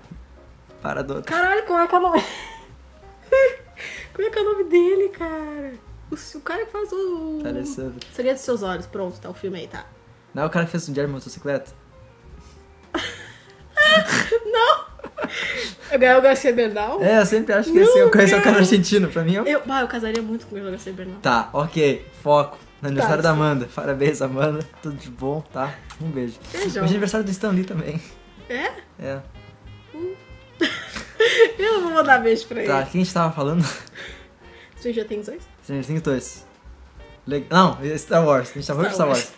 Parador. 0.82 1.22
Caralho, 1.24 1.64
como 1.66 1.80
é 1.80 1.88
que 1.88 1.95
é 1.95 1.97
o 1.97 2.01
nome? 2.01 2.24
como 4.14 4.28
é 4.28 4.32
que 4.32 4.39
é 4.39 4.41
o 4.41 4.45
nome 4.45 4.64
dele, 4.66 5.09
cara? 5.09 5.74
O, 6.12 6.38
o 6.38 6.41
cara 6.41 6.66
que 6.66 6.72
faz 6.72 6.91
o. 6.91 7.41
Alessandro. 7.45 7.95
Segredo 8.14 8.36
dos 8.36 8.43
seus 8.43 8.62
olhos. 8.64 8.86
Pronto, 8.86 9.20
tá 9.20 9.30
o 9.30 9.34
filme 9.34 9.59
aí, 9.59 9.68
tá. 9.68 9.86
Não 10.34 10.43
é 10.43 10.45
o 10.45 10.49
cara 10.49 10.66
que 10.66 10.72
fez 10.72 10.88
um 10.89 10.93
diário 10.93 11.07
de 11.09 11.16
motocicleta? 11.16 11.72
Eu 15.91 15.99
ganhei 15.99 16.16
o 16.18 16.22
Garcia 16.22 16.53
Bernal. 16.53 17.01
É, 17.03 17.20
eu 17.20 17.26
sempre 17.26 17.53
acho 17.53 17.70
que 17.72 17.78
Não, 17.80 17.89
assim, 17.89 17.99
eu 17.99 18.09
conheço 18.12 18.36
o 18.38 18.41
cara. 18.41 18.57
argentino. 18.57 19.09
Pra 19.09 19.24
mim, 19.24 19.34
eu... 19.36 19.45
Eu, 19.45 19.62
bah, 19.66 19.82
eu 19.82 19.88
casaria 19.88 20.22
muito 20.22 20.47
com 20.47 20.55
o 20.55 20.64
Garcia 20.72 20.93
Bernal. 20.93 21.18
Tá, 21.22 21.49
ok. 21.51 22.05
Foco. 22.24 22.57
No 22.82 22.88
aniversário 22.88 23.22
Tá, 23.22 23.30
da 23.30 23.36
sim. 23.36 23.41
Amanda. 23.41 23.68
Parabéns, 23.76 24.22
Amanda. 24.22 24.59
Tudo 24.82 24.95
de 24.95 25.09
bom, 25.09 25.41
tá? 25.53 25.76
Um 26.01 26.09
beijo. 26.09 26.39
Beijão. 26.51 26.68
Hoje 26.70 26.78
é 26.78 26.95
aniversário 26.95 27.26
do 27.26 27.32
Stan 27.32 27.51
Lee 27.51 27.66
também. 27.66 28.01
É? 28.49 28.72
É. 28.99 29.20
Eu 31.59 31.74
não 31.74 31.82
vou 31.84 31.91
mandar 31.91 32.20
beijo 32.20 32.47
pra 32.47 32.59
ele. 32.62 32.68
Tá, 32.72 32.84
quem 32.84 33.01
a 33.01 33.03
gente 33.03 33.14
tava 33.14 33.34
falando? 33.34 33.66
Você 34.82 34.91
já 34.93 35.05
tem 35.05 35.21
dois? 35.21 35.43
Stranger 35.63 35.86
Things 35.86 36.01
2. 36.01 36.47
Le- 37.27 37.45
Não, 37.49 37.77
Star 37.97 38.25
Wars. 38.25 38.49
A 38.49 38.53
gente 38.53 38.65
tava 38.67 38.79
falando 38.79 38.89
de 38.89 38.95
Star 38.95 39.07
Wars. 39.07 39.34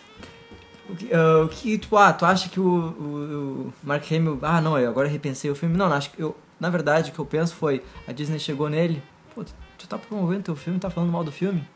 O 0.88 0.96
que, 0.96 1.12
ah, 1.14 1.42
o 1.44 1.48
que 1.48 1.78
tu, 1.78 1.96
ah, 1.96 2.12
tu 2.12 2.24
acha 2.24 2.48
que 2.48 2.58
o, 2.58 2.64
o, 2.66 3.68
o 3.68 3.74
Mark 3.82 4.10
Hamill... 4.10 4.38
Ah, 4.42 4.60
não, 4.60 4.78
eu 4.78 4.88
agora 4.88 5.06
repensei 5.08 5.50
o 5.50 5.54
filme. 5.54 5.76
Não, 5.76 5.88
não, 5.88 5.96
acho 5.96 6.10
que 6.10 6.20
eu... 6.20 6.36
Na 6.58 6.70
verdade, 6.70 7.10
o 7.10 7.14
que 7.14 7.18
eu 7.18 7.26
penso 7.26 7.54
foi... 7.54 7.82
A 8.06 8.12
Disney 8.12 8.38
chegou 8.38 8.68
nele... 8.70 9.02
Pô, 9.34 9.44
tu, 9.44 9.52
tu 9.78 9.86
tá 9.88 9.98
promovendo 9.98 10.44
teu 10.44 10.56
filme, 10.56 10.78
tá 10.78 10.88
falando 10.88 11.10
mal 11.12 11.24
do 11.24 11.32
filme? 11.32 11.66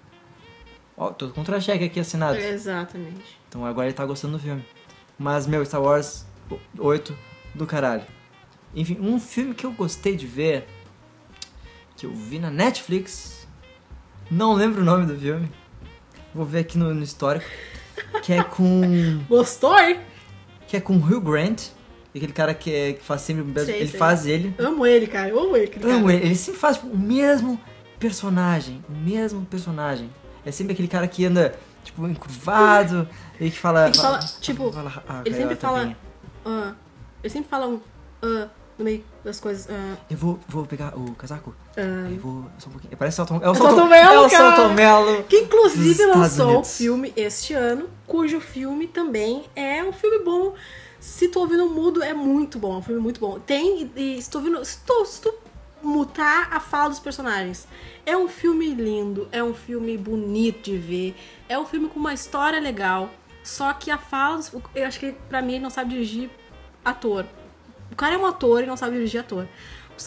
Ó, 0.96 1.10
tô 1.10 1.28
com 1.28 1.34
contra-cheque 1.34 1.84
aqui 1.84 2.00
assinado. 2.00 2.38
Exatamente. 2.38 3.38
Então 3.48 3.64
agora 3.64 3.86
ele 3.86 3.94
tá 3.94 4.04
gostando 4.06 4.36
do 4.38 4.42
filme. 4.42 4.64
Mas, 5.18 5.46
meu, 5.46 5.64
Star 5.64 5.82
Wars 5.82 6.24
8 6.78 7.16
do 7.54 7.66
caralho. 7.66 8.04
Enfim, 8.74 8.98
um 9.00 9.18
filme 9.20 9.54
que 9.54 9.64
eu 9.66 9.72
gostei 9.72 10.16
de 10.16 10.26
ver, 10.26 10.66
que 11.96 12.06
eu 12.06 12.12
vi 12.12 12.38
na 12.38 12.50
Netflix, 12.50 13.47
não 14.30 14.52
lembro 14.54 14.82
o 14.82 14.84
nome 14.84 15.06
do 15.06 15.16
filme. 15.18 15.48
Vou 16.34 16.44
ver 16.44 16.60
aqui 16.60 16.76
no, 16.78 16.92
no 16.94 17.02
histórico. 17.02 17.46
Que 18.22 18.34
é 18.34 18.42
com. 18.44 19.20
Gostou, 19.28 19.76
hein? 19.78 19.98
Que 20.66 20.76
é 20.76 20.80
com 20.80 20.94
Hugh 20.96 21.20
Grant. 21.20 21.68
Aquele 22.14 22.32
cara 22.32 22.54
que, 22.54 22.72
é- 22.74 22.92
que 22.94 23.04
faz 23.04 23.20
sempre. 23.22 23.64
Sei, 23.64 23.76
ele 23.76 23.88
sei. 23.88 23.98
faz 23.98 24.26
ele. 24.26 24.54
Amo 24.58 24.86
ele, 24.86 25.06
cara. 25.06 25.28
Eu 25.28 25.38
amo 25.40 25.56
ele. 25.56 25.66
aquele 25.66 25.84
Amo 25.90 26.06
cara. 26.06 26.14
ele. 26.16 26.26
Ele 26.26 26.34
sempre 26.34 26.60
faz 26.60 26.76
tipo, 26.76 26.88
o 26.88 26.98
mesmo 26.98 27.60
personagem. 27.98 28.84
O 28.88 28.92
mesmo 28.92 29.44
personagem. 29.46 30.10
É 30.44 30.50
sempre 30.50 30.72
aquele 30.72 30.88
cara 30.88 31.06
que 31.06 31.24
anda, 31.26 31.54
tipo, 31.84 32.06
encurvado 32.06 33.08
e 33.40 33.50
que 33.50 33.58
fala. 33.58 33.88
E 33.88 33.92
que 33.92 33.98
fala, 33.98 34.18
tipo, 34.40 34.72
fala, 34.72 35.02
ah, 35.08 35.22
Ele 35.24 35.34
sempre 35.34 35.56
fala. 35.56 35.96
ah, 36.44 36.72
ele 37.22 37.30
sempre 37.32 37.48
fala 37.48 37.66
um. 37.68 37.80
ah, 38.22 38.48
no 38.78 38.84
meio 38.84 39.04
das 39.24 39.40
coisas. 39.40 39.68
ah, 39.70 39.96
Eu 40.08 40.16
vou, 40.16 40.38
vou 40.48 40.64
pegar 40.64 40.96
o 40.96 41.14
casaco. 41.14 41.54
ah. 41.76 42.08
Eu 42.10 42.18
vou. 42.18 42.44
Só 42.58 42.68
um 42.68 42.72
pouquinho. 42.72 42.96
Parece 42.96 43.20
o 43.20 43.24
É 43.24 43.50
o 43.50 43.54
É 43.92 44.00
É 44.02 44.18
o 44.20 44.30
cara. 44.30 44.56
Celton 44.56 44.74
Mello. 44.74 45.22
Que 45.24 45.38
inclusive 45.40 46.06
lançou 46.06 46.48
Unidos. 46.50 46.76
filme 46.76 47.12
este 47.16 47.54
ano, 47.54 47.88
cujo 48.06 48.40
filme 48.40 48.86
também 48.86 49.44
é 49.56 49.82
um 49.82 49.92
filme 49.92 50.24
bom. 50.24 50.54
Se 51.00 51.28
tu 51.28 51.40
ouvindo 51.40 51.68
mudo, 51.68 52.02
é 52.02 52.12
muito 52.12 52.58
bom, 52.58 52.74
é 52.74 52.78
um 52.78 52.82
filme 52.82 53.00
muito 53.00 53.20
bom. 53.20 53.38
Tem, 53.38 53.90
e, 53.94 54.20
se 54.22 54.30
tu 54.30 54.38
ouvindo. 54.38 54.64
Se 54.64 54.78
tu, 54.84 55.04
se 55.04 55.20
tu 55.22 55.32
mutar 55.82 56.48
a 56.52 56.60
fala 56.60 56.88
dos 56.90 56.98
personagens. 57.00 57.66
É 58.04 58.16
um 58.16 58.26
filme 58.28 58.68
lindo, 58.74 59.28
é 59.30 59.42
um 59.42 59.54
filme 59.54 59.96
bonito 59.96 60.64
de 60.64 60.76
ver, 60.76 61.14
é 61.48 61.58
um 61.58 61.64
filme 61.66 61.88
com 61.88 62.00
uma 62.00 62.12
história 62.14 62.60
legal. 62.60 63.10
Só 63.44 63.72
que 63.72 63.90
a 63.90 63.96
fala, 63.96 64.40
eu 64.74 64.86
acho 64.86 64.98
que 65.00 65.12
pra 65.28 65.40
mim 65.40 65.54
ele 65.54 65.62
não 65.62 65.70
sabe 65.70 65.90
dirigir 65.90 66.30
ator. 66.84 67.24
O 67.90 67.96
cara 67.96 68.14
é 68.14 68.18
um 68.18 68.26
ator 68.26 68.62
e 68.62 68.66
não 68.66 68.76
sabe 68.76 68.96
dirigir 68.96 69.20
ator. 69.20 69.46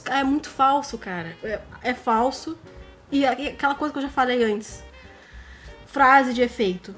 É 0.05 0.23
muito 0.23 0.49
falso, 0.49 0.97
cara. 0.97 1.35
É, 1.43 1.59
é 1.81 1.93
falso. 1.93 2.57
E 3.11 3.25
aquela 3.25 3.75
coisa 3.75 3.91
que 3.91 3.97
eu 3.99 4.03
já 4.03 4.09
falei 4.09 4.43
antes. 4.43 4.83
Frase 5.85 6.33
de 6.33 6.41
efeito. 6.41 6.95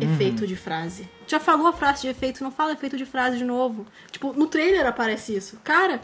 Efeito 0.00 0.46
de 0.46 0.56
frase. 0.56 1.08
Já 1.26 1.38
falou 1.38 1.66
a 1.68 1.72
frase 1.72 2.02
de 2.02 2.08
efeito, 2.08 2.42
não 2.42 2.50
fala 2.50 2.72
efeito 2.72 2.96
de 2.96 3.04
frase 3.06 3.38
de 3.38 3.44
novo. 3.44 3.86
Tipo, 4.10 4.32
no 4.32 4.46
trailer 4.46 4.86
aparece 4.86 5.34
isso. 5.36 5.58
Cara, 5.62 6.00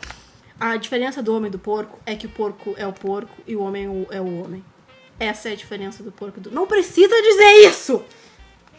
a 0.58 0.76
diferença 0.76 1.22
do 1.22 1.34
homem 1.34 1.48
e 1.48 1.52
do 1.52 1.58
porco 1.58 1.98
é 2.06 2.14
que 2.14 2.26
o 2.26 2.28
porco 2.30 2.74
é 2.76 2.86
o 2.86 2.92
porco 2.92 3.36
e 3.46 3.56
o 3.56 3.60
homem 3.62 3.84
é 3.84 3.88
o- 3.88 4.06
é 4.10 4.20
o 4.20 4.40
homem. 4.42 4.64
Essa 5.18 5.48
é 5.48 5.52
a 5.52 5.56
diferença 5.56 6.02
do 6.02 6.12
porco 6.12 6.38
e 6.38 6.42
do. 6.42 6.50
Não 6.50 6.66
precisa 6.66 7.20
dizer 7.22 7.68
isso! 7.68 8.04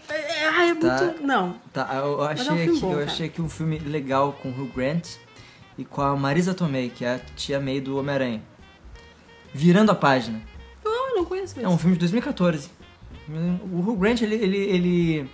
É, 0.09 0.13
é, 0.13 0.69
é 0.69 0.75
Tá. 0.75 1.03
muito. 1.03 1.23
Não. 1.23 1.55
Tá, 1.73 1.89
eu 1.95 2.21
achei, 2.23 2.47
é 2.47 2.51
um 2.51 2.63
aqui, 2.71 2.79
bom, 2.79 2.93
eu 2.93 3.03
achei 3.03 3.25
aqui 3.27 3.41
um 3.41 3.49
filme 3.49 3.77
legal 3.79 4.33
com 4.33 4.49
o 4.49 4.51
Hugh 4.51 4.71
Grant 4.75 5.07
e 5.77 5.85
com 5.85 6.01
a 6.01 6.15
Marisa 6.15 6.53
Tomei, 6.53 6.89
que 6.89 7.05
é 7.05 7.15
a 7.15 7.19
tia 7.35 7.59
May 7.59 7.79
do 7.79 7.97
Homem-Aranha. 7.97 8.41
Virando 9.53 9.91
a 9.91 9.95
página. 9.95 10.41
Não, 10.83 11.09
eu 11.09 11.15
não 11.15 11.25
conheço 11.25 11.55
É 11.57 11.61
mesmo. 11.61 11.73
um 11.73 11.77
filme 11.77 11.95
de 11.95 11.99
2014. 12.01 12.69
O 13.71 13.79
Hugh 13.79 13.95
Grant, 13.97 14.21
ele, 14.21 14.35
ele, 14.35 14.57
ele 14.57 15.29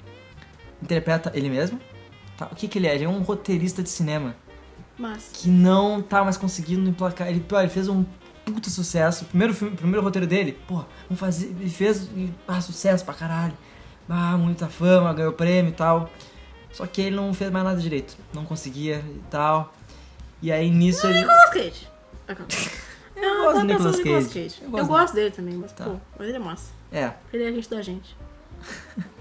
interpreta 0.82 1.32
ele 1.34 1.50
mesmo. 1.50 1.80
Tá, 2.38 2.48
O 2.52 2.56
que 2.56 2.68
que 2.68 2.78
ele 2.78 2.88
é? 2.88 2.96
Ele 2.96 3.06
é 3.06 3.10
um 3.10 3.22
roteirista 3.22 3.82
de 3.82 3.90
cinema 3.90 4.36
Mas. 4.98 5.30
que 5.34 5.48
não 5.50 6.02
tá 6.02 6.24
mais 6.24 6.36
conseguindo 6.38 6.90
emplacar. 6.90 7.30
Ele, 7.30 7.44
ele 7.50 7.70
fez 7.70 7.88
um 7.88 8.04
puta 8.46 8.70
sucesso. 8.70 9.24
O 9.24 9.28
primeiro, 9.28 9.54
filme, 9.54 9.76
primeiro 9.76 10.02
roteiro 10.04 10.28
dele, 10.28 10.58
pô, 10.68 10.84
vamos 11.08 11.20
fazer. 11.20 11.48
Ele 11.48 11.70
fez 11.70 12.04
e, 12.16 12.30
ah, 12.48 12.60
sucesso 12.62 13.04
pra 13.06 13.14
caralho. 13.14 13.54
Ah, 14.10 14.38
muita 14.38 14.68
fama, 14.68 15.14
ganhou 15.14 15.34
prêmio 15.34 15.70
e 15.72 15.76
tal. 15.76 16.10
Só 16.72 16.86
que 16.86 17.02
ele 17.02 17.16
não 17.16 17.34
fez 17.34 17.50
mais 17.52 17.66
nada 17.66 17.80
direito. 17.80 18.18
Não 18.34 18.46
conseguia 18.46 18.98
e 18.98 19.22
tal. 19.30 19.74
E 20.42 20.52
aí 20.52 20.70
nisso 20.70 21.08
ele. 21.08 21.20
Nicolas 21.20 21.50
Cage. 21.50 21.88
Eu, 23.16 23.44
gosto 23.44 23.54
tava 23.54 23.60
do 23.62 23.66
Nicolas 23.66 23.96
Cage. 23.98 24.28
Cage. 24.28 24.56
Eu 24.62 24.66
Eu 24.66 24.72
gosto 24.72 24.88
gosto, 24.88 25.14
dele 25.16 25.32
também, 25.32 25.54
mas 25.56 25.72
Tá. 25.72 25.86
pô, 25.86 25.96
mas 26.20 26.28
ele 26.28 26.36
é 26.38 26.40
massa. 26.40 26.72
É. 26.92 27.14
Ele 27.32 27.44
é 27.44 27.48
agente 27.48 27.70
da 27.70 27.82
gente. 27.82 28.16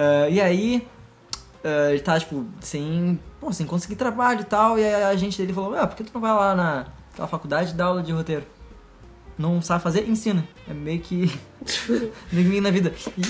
Ah, 0.00 0.28
e 0.28 0.40
aí, 0.40 0.86
ah, 1.64 1.90
ele 1.90 1.98
tá, 1.98 2.20
tipo, 2.20 2.46
sem, 2.60 3.18
pô, 3.40 3.52
sem 3.52 3.66
conseguir 3.66 3.96
trabalho 3.96 4.42
e 4.42 4.44
tal. 4.44 4.78
E 4.78 4.84
aí 4.84 5.02
a 5.02 5.16
gente 5.16 5.36
dele 5.36 5.52
falou: 5.52 5.74
Ah, 5.76 5.88
por 5.88 5.96
que 5.96 6.04
tu 6.04 6.12
não 6.14 6.20
vai 6.20 6.30
lá 6.30 6.54
na 6.54 6.86
aquela 7.12 7.26
faculdade 7.26 7.72
e 7.72 7.74
dá 7.74 7.86
aula 7.86 8.00
de 8.00 8.12
roteiro? 8.12 8.46
Não 9.36 9.60
sabe 9.60 9.82
fazer? 9.82 10.08
Ensina. 10.08 10.46
É 10.68 10.72
meio 10.72 11.00
que. 11.00 11.36
meio 12.30 12.48
que 12.48 12.60
na 12.60 12.70
vida. 12.70 12.92
E 13.16 13.22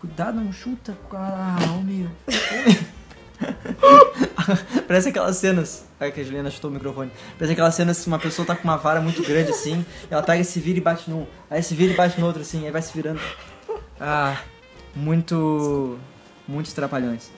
Cuidado, 0.00 0.40
não 0.40 0.52
chuta. 0.52 0.96
Ah, 1.12 1.56
ô 1.78 1.82
meu. 1.82 2.08
Parece 4.86 5.08
aquelas 5.08 5.36
cenas. 5.36 5.86
Ai, 5.98 6.12
que 6.12 6.20
a 6.20 6.24
Juliana 6.24 6.50
chutou 6.50 6.70
o 6.70 6.74
microfone. 6.74 7.10
Parece 7.38 7.52
aquelas 7.52 7.74
cenas 7.74 8.00
que 8.00 8.06
uma 8.06 8.18
pessoa 8.18 8.46
tá 8.46 8.54
com 8.54 8.64
uma 8.64 8.76
vara 8.76 9.00
muito 9.00 9.22
grande 9.22 9.50
assim. 9.50 9.84
Ela 10.10 10.22
pega 10.22 10.40
e 10.40 10.44
se 10.44 10.60
vira 10.60 10.78
e 10.78 10.80
bate 10.80 11.10
num. 11.10 11.26
Aí 11.50 11.62
se 11.62 11.74
vira 11.74 11.92
e 11.92 11.96
bate 11.96 12.20
no 12.20 12.26
outro 12.26 12.42
assim. 12.42 12.64
Aí 12.64 12.70
vai 12.70 12.82
se 12.82 12.92
virando. 12.92 13.20
Ah, 14.00 14.40
muito. 14.94 15.98
Muitos 16.46 16.72
trapalhões. 16.72 17.30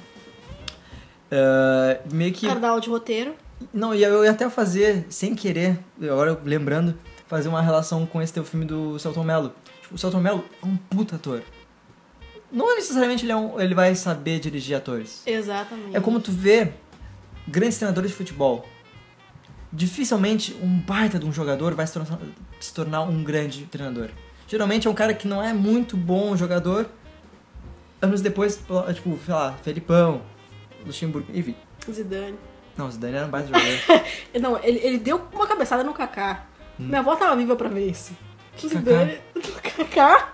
Ah, 1.30 1.98
meio 2.12 2.32
que. 2.32 2.46
Cardal 2.46 2.80
de 2.80 2.88
roteiro. 2.88 3.34
Não, 3.72 3.94
e 3.94 4.02
eu 4.02 4.24
ia 4.24 4.30
até 4.30 4.48
fazer, 4.48 5.04
sem 5.10 5.34
querer, 5.34 5.80
agora 6.00 6.40
lembrando, 6.44 6.94
fazer 7.26 7.48
uma 7.48 7.60
relação 7.60 8.06
com 8.06 8.22
esse 8.22 8.32
teu 8.32 8.44
filme 8.44 8.64
do 8.64 8.96
Celton 9.00 9.24
Mello. 9.24 9.52
Tipo, 9.82 9.96
o 9.96 9.98
Celton 9.98 10.20
Mello 10.20 10.44
é 10.62 10.66
um 10.66 10.76
puta 10.76 11.16
ator. 11.16 11.42
Não 12.50 12.74
necessariamente 12.76 13.24
ele, 13.24 13.32
é 13.32 13.36
um- 13.36 13.60
ele 13.60 13.74
vai 13.74 13.94
saber 13.94 14.38
dirigir 14.40 14.76
atores. 14.76 15.22
Exatamente. 15.26 15.96
É 15.96 16.00
como 16.00 16.18
tu 16.20 16.32
vê 16.32 16.72
grandes 17.46 17.76
treinadores 17.78 18.10
de 18.10 18.16
futebol. 18.16 18.66
Dificilmente 19.72 20.54
um 20.62 20.78
baita 20.80 21.18
de 21.18 21.26
um 21.26 21.32
jogador 21.32 21.74
vai 21.74 21.86
se 21.86 21.92
tornar, 21.92 22.18
se 22.58 22.72
tornar 22.72 23.02
um 23.02 23.22
grande 23.22 23.66
treinador. 23.66 24.08
Geralmente 24.46 24.86
é 24.86 24.90
um 24.90 24.94
cara 24.94 25.12
que 25.12 25.28
não 25.28 25.42
é 25.42 25.52
muito 25.52 25.94
bom 25.96 26.34
jogador. 26.36 26.86
Anos 28.00 28.22
depois, 28.22 28.56
tipo, 28.94 29.18
sei 29.26 29.34
lá, 29.34 29.52
Felipão, 29.62 30.22
Luxemburgo, 30.86 31.28
enfim. 31.34 31.54
Zidane. 31.90 32.38
Não, 32.76 32.90
Zidane 32.90 33.16
era 33.16 33.26
um 33.26 33.30
baita 33.30 33.48
jogador. 33.48 34.04
Não, 34.40 34.58
ele, 34.64 34.78
ele 34.78 34.98
deu 34.98 35.20
uma 35.32 35.46
cabeçada 35.46 35.82
no 35.84 35.92
Kaká. 35.92 36.46
Minha 36.78 37.00
avó 37.00 37.16
tava 37.16 37.34
viva 37.36 37.56
pra 37.56 37.68
ver 37.68 37.90
isso. 37.90 38.12
Hum. 38.12 38.68
Kaká? 38.68 38.68
Zidane... 38.78 39.18
O 39.36 39.40
Kaká? 39.84 40.32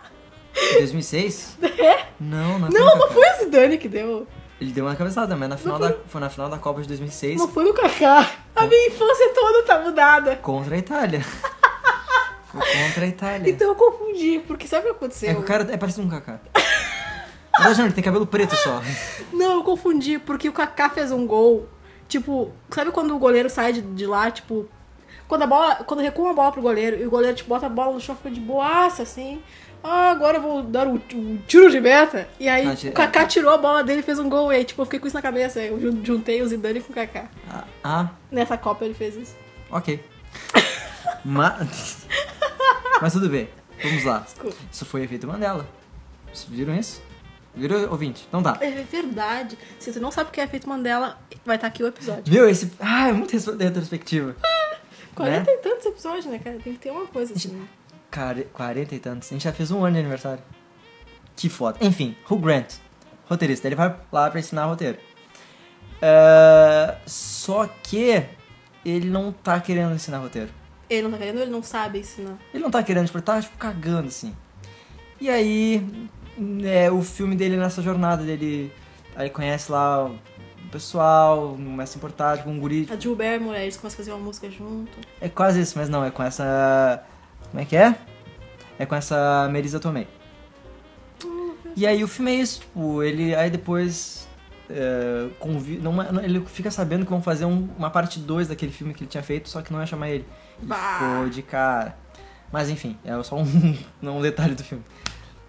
Em 0.57 0.79
2006? 0.79 1.59
É? 1.63 2.07
Não, 2.21 2.59
não, 2.59 2.69
Não, 2.69 2.87
não 2.87 2.99
Kaká. 3.01 3.13
foi 3.13 3.23
o 3.31 3.45
Zidane 3.45 3.79
que 3.79 3.89
deu. 3.89 4.27
Ele 4.61 4.73
deu 4.73 4.85
uma 4.87 4.95
cabeçada, 4.95 5.37
mas 5.37 5.49
na 5.49 5.57
final 5.57 5.79
Não 5.79 5.89
da, 5.89 5.97
foi 6.07 6.21
na 6.21 6.31
final 6.31 6.49
da 6.49 6.57
Copa 6.59 6.81
de 6.81 6.89
2006 6.89 7.39
Não 7.41 7.49
foi 7.49 7.65
no 7.65 7.75
Kaká. 7.75 8.31
A 8.55 8.67
minha 8.67 8.87
infância 8.87 9.33
toda 9.35 9.63
tá 9.65 9.81
mudada. 9.81 10.37
contra 10.37 10.77
a 10.77 10.79
Itália. 10.79 11.21
foi 12.47 12.61
contra 12.61 13.05
a 13.05 13.09
Itália. 13.09 13.51
Então 13.51 13.69
eu 13.69 13.75
confundi, 13.75 14.41
porque 14.47 14.67
sabe 14.69 14.83
o 14.83 14.91
que 14.91 14.97
aconteceu? 14.97 15.31
É 15.31 15.35
que 15.35 15.41
o 15.41 15.45
cara 15.45 15.67
é 15.73 15.77
parecido 15.77 16.07
com 16.09 16.15
um 16.15 16.19
Kaká. 16.19 16.41
Não, 17.61 17.85
ele 17.85 17.93
tem 17.93 18.03
cabelo 18.03 18.27
preto 18.27 18.57
só. 18.57 18.81
Não, 19.33 19.55
eu 19.55 19.65
confundi, 19.65 20.19
porque 20.19 20.49
o 20.49 20.53
Kaká 20.53 20.89
fez 20.91 21.11
um 21.13 21.27
gol. 21.27 21.69
Tipo, 22.09 22.53
sabe 22.71 22.91
quando 22.91 23.15
o 23.15 23.19
goleiro 23.19 23.49
sai 23.51 23.73
de, 23.73 23.81
de 23.83 24.07
lá, 24.07 24.31
tipo. 24.31 24.69
Quando 25.27 25.43
a 25.43 25.47
bola. 25.47 25.77
Quando 25.77 26.01
recua 26.01 26.31
a 26.31 26.35
bola 26.35 26.53
pro 26.53 26.61
goleiro 26.63 27.01
e 27.01 27.07
o 27.07 27.11
goleiro 27.11 27.37
tipo, 27.37 27.49
bota 27.49 27.67
a 27.67 27.69
bola 27.69 27.93
no 27.93 28.01
chão, 28.01 28.15
fica 28.17 28.31
de 28.31 28.41
boaça, 28.41 29.03
assim. 29.03 29.41
Ah, 29.85 30.11
agora 30.11 30.39
eu 30.39 30.43
vou 30.43 30.63
dar 30.63 30.87
o, 30.89 30.95
o 30.97 31.39
tiro 31.47 31.71
de 31.71 31.79
meta. 31.79 32.27
E 32.41 32.49
aí 32.49 32.67
Ah, 32.67 32.89
o 32.89 32.93
Kaká 32.93 33.27
tirou 33.27 33.53
a 33.53 33.59
bola 33.59 33.85
dele 33.85 34.01
e 34.01 34.03
fez 34.03 34.19
um 34.19 34.29
gol. 34.31 34.51
E 34.53 34.57
aí, 34.57 34.65
tipo, 34.65 34.81
eu 34.81 34.87
fiquei 34.87 34.99
com 34.99 35.07
isso 35.07 35.15
na 35.17 35.21
cabeça. 35.23 35.61
Eu 35.61 35.79
jun- 35.79 36.03
juntei 36.05 36.41
o 36.43 36.49
Zidane 36.49 36.81
com 36.81 36.91
o 36.91 36.95
Kaká. 36.95 37.27
Ah, 37.51 37.65
ah, 37.85 38.09
Nessa 38.31 38.57
Copa 38.57 38.85
ele 38.85 38.95
fez 38.95 39.15
isso. 39.15 39.37
ok. 39.71 40.03
Mas. 41.25 42.07
Mas 43.01 43.13
tudo 43.13 43.29
bem. 43.29 43.49
Vamos 43.83 44.05
lá. 44.05 44.21
Desculpa. 44.21 44.57
Isso 44.73 44.85
foi 44.85 45.03
efeito 45.03 45.27
Mandela. 45.27 45.67
Vocês 46.33 46.49
viram 46.51 46.75
isso? 46.75 47.03
Viram, 47.55 47.91
ouvinte? 47.91 48.25
Então 48.29 48.43
tá. 48.43 48.57
É 48.61 48.71
verdade. 48.71 49.57
Se 49.79 49.93
tu 49.93 50.01
não 50.01 50.11
sabe 50.11 50.31
o 50.31 50.33
que 50.33 50.41
é 50.41 50.47
feito 50.47 50.69
Mandela, 50.69 51.19
vai 51.45 51.57
estar 51.57 51.69
aqui 51.69 51.83
o 51.83 51.87
episódio. 51.87 52.33
Meu, 52.33 52.49
esse. 52.49 52.73
Ah, 52.81 53.09
é 53.09 53.13
muito 53.13 53.33
retro- 53.33 53.57
retrospectiva. 53.57 54.35
40 55.15 55.49
e 55.51 55.57
tantos 55.59 55.87
episódios, 55.87 56.27
né, 56.27 56.41
cara? 56.43 56.59
Tem 56.59 56.73
que 56.73 56.79
ter 56.81 56.91
uma 56.91 57.07
coisa 57.07 57.33
assim. 57.35 57.65
Cara, 58.15 58.45
40 58.53 58.95
e 58.95 58.99
tantos. 59.01 59.29
A 59.29 59.35
gente 59.35 59.43
já 59.43 59.53
fez 59.53 59.73
um 59.73 59.85
ano 59.85 59.95
de 59.95 59.99
aniversário. 59.99 60.41
Que 61.35 61.49
foda. 61.49 61.79
Enfim, 61.81 62.15
Hugh 62.31 62.39
Grant, 62.39 62.75
roteirista. 63.29 63.67
Ele 63.67 63.75
vai 63.75 63.93
lá 64.13 64.31
pra 64.31 64.39
ensinar 64.39 64.67
roteiro. 64.67 64.99
Ah, 66.01 66.97
só 67.07 67.67
que 67.67 68.25
ele 68.85 69.11
não 69.11 69.33
tá 69.33 69.59
querendo 69.59 69.93
ensinar 69.97 70.19
roteiro. 70.19 70.49
Ele 70.89 71.03
não 71.03 71.11
tá 71.11 71.19
querendo, 71.19 71.41
ele 71.41 71.51
não 71.51 71.63
sabe 71.65 71.99
ensinar. 71.99 72.39
Ele 72.53 72.63
não 72.63 72.71
tá 72.71 72.85
querendo, 72.85 73.07
tipo, 73.07 73.19
ele 73.19 73.25
tá 73.25 73.41
tipo, 73.43 73.57
cagando 73.57 74.07
assim. 74.07 74.33
E 75.21 75.29
aí, 75.29 76.09
é, 76.63 76.93
o 76.93 77.03
filme 77.03 77.35
dele 77.35 77.57
nessa 77.57 77.83
jornada 77.83 78.23
dele. 78.23 78.73
Aí 79.17 79.29
conhece 79.29 79.73
lá 79.73 80.05
o 80.05 80.17
pessoal, 80.71 81.55
começa 81.55 81.83
a 81.83 81.87
se 81.87 81.99
importar, 81.99 82.37
tipo, 82.37 82.49
um 82.49 82.61
guri. 82.61 82.87
A 82.93 82.97
Jill 82.97 83.17
Barrymore, 83.17 83.59
eles 83.59 83.77
começam 83.77 83.97
a 83.97 83.99
fazer 83.99 84.13
uma 84.13 84.21
música 84.21 84.49
junto. 84.49 84.93
É 85.21 85.29
quase 85.29 85.61
isso, 85.61 85.77
mas 85.77 85.89
não, 85.89 86.05
é 86.05 86.13
com 86.13 86.23
essa. 86.23 87.05
Como 87.55 87.63
é 87.63 87.65
que 87.67 87.77
é? 87.77 87.95
É 88.81 88.85
com 88.85 88.97
essa 88.97 89.49
Melissa 89.49 89.79
Tomei. 89.79 90.09
E 91.77 91.87
aí 91.87 92.03
o 92.03 92.09
filme 92.09 92.33
é 92.33 92.35
isso, 92.35 92.63
tipo, 92.63 93.01
ele. 93.01 93.33
Aí 93.33 93.49
depois. 93.49 94.27
É, 94.69 95.29
convi- 95.39 95.79
não, 95.79 95.95
ele 96.21 96.41
fica 96.47 96.69
sabendo 96.69 97.05
que 97.05 97.11
vão 97.13 97.23
fazer 97.23 97.45
um- 97.45 97.69
uma 97.79 97.91
parte 97.91 98.19
2 98.19 98.49
daquele 98.49 98.73
filme 98.73 98.93
que 98.93 99.05
ele 99.05 99.11
tinha 99.11 99.23
feito, 99.23 99.49
só 99.49 99.63
que 99.63 99.73
não 99.73 99.79
ia 99.79 99.87
chamar 99.87 100.09
ele. 100.11 100.27
E 100.61 100.67
Bah. 100.67 100.99
ficou 100.99 101.29
de 101.29 101.43
cara. 101.43 101.97
Mas 102.51 102.69
enfim, 102.71 102.99
é 103.05 103.23
só 103.23 103.37
um, 103.37 103.45
um 104.03 104.21
detalhe 104.21 104.57
do 104.57 104.65
filme. 104.65 104.83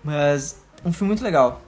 Mas 0.03 0.63
um 0.85 0.91
filme 0.93 1.07
muito 1.07 1.23
legal. 1.23 1.59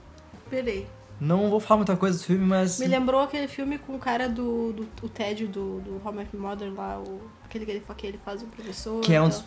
Peraí. 0.52 0.86
Não 1.20 1.50
vou 1.50 1.60
falar 1.60 1.78
muita 1.80 1.98
coisa 1.98 2.16
do 2.20 2.24
filme, 2.24 2.46
mas. 2.46 2.80
Me 2.80 2.86
lembrou 2.86 3.22
aquele 3.22 3.48
filme 3.48 3.80
com 3.80 3.96
o 3.96 4.00
cara 4.00 4.30
do, 4.30 4.72
do 4.74 4.88
o 5.02 5.10
Ted 5.10 5.48
do, 5.48 5.80
do 5.80 6.00
Home 6.08 6.22
of 6.22 6.38
Mother 6.38 6.72
lá, 6.72 7.00
o, 7.00 7.22
aquele 7.44 7.66
que 7.66 7.72
ele, 7.72 7.84
que 7.98 8.06
ele 8.06 8.20
faz 8.24 8.44
o 8.44 8.46
professor. 8.46 9.02
Que 9.02 9.14
é 9.16 9.22
um 9.22 9.30
dos. 9.30 9.44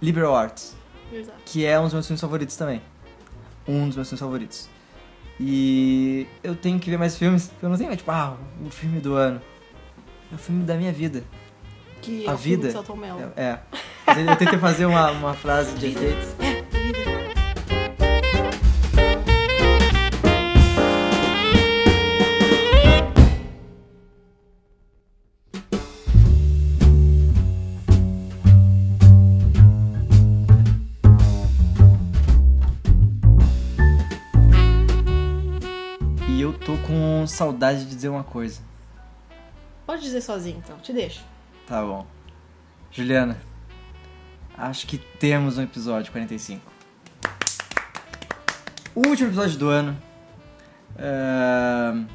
Liberal 0.00 0.34
Arts. 0.36 0.76
Exato. 1.12 1.38
que 1.44 1.64
é 1.64 1.78
um 1.78 1.84
dos 1.84 1.92
meus 1.92 2.06
filmes 2.06 2.20
favoritos 2.20 2.56
também. 2.56 2.82
Um 3.66 3.86
dos 3.86 3.96
meus 3.96 4.08
filmes 4.08 4.20
favoritos. 4.20 4.68
E 5.38 6.26
eu 6.42 6.56
tenho 6.56 6.78
que 6.80 6.90
ver 6.90 6.98
mais 6.98 7.16
filmes, 7.16 7.48
porque 7.48 7.64
eu 7.64 7.70
não 7.70 7.76
tenho, 7.76 7.94
tipo, 7.96 8.10
ah, 8.10 8.36
o 8.64 8.70
filme 8.70 9.00
do 9.00 9.14
ano. 9.14 9.40
É 10.32 10.34
o 10.34 10.38
filme 10.38 10.64
da 10.64 10.74
minha 10.74 10.92
vida. 10.92 11.22
Que 12.02 12.26
A 12.26 12.32
é 12.32 12.34
o 12.34 12.38
filme 12.38 12.56
vida. 12.56 12.68
do 12.68 12.72
Celton 12.72 12.96
Mello. 12.96 13.32
É. 13.36 13.42
é. 13.42 13.60
Eu 14.08 14.36
tentei 14.36 14.58
fazer 14.58 14.86
uma, 14.86 15.10
uma 15.10 15.34
frase 15.34 15.74
de 15.78 15.86
efeito. 15.94 16.26
Saudade 37.36 37.84
de 37.84 37.94
dizer 37.94 38.08
uma 38.08 38.24
coisa. 38.24 38.60
Pode 39.84 40.02
dizer 40.02 40.22
sozinho, 40.22 40.60
então. 40.64 40.78
Te 40.78 40.92
deixo. 40.92 41.22
Tá 41.66 41.82
bom. 41.82 42.06
Juliana, 42.90 43.38
acho 44.56 44.86
que 44.86 44.96
temos 44.98 45.58
um 45.58 45.62
episódio 45.62 46.10
45. 46.10 46.72
O 48.94 49.06
último 49.08 49.28
episódio 49.28 49.58
do 49.58 49.68
ano. 49.68 49.96
Ahn, 50.98 52.06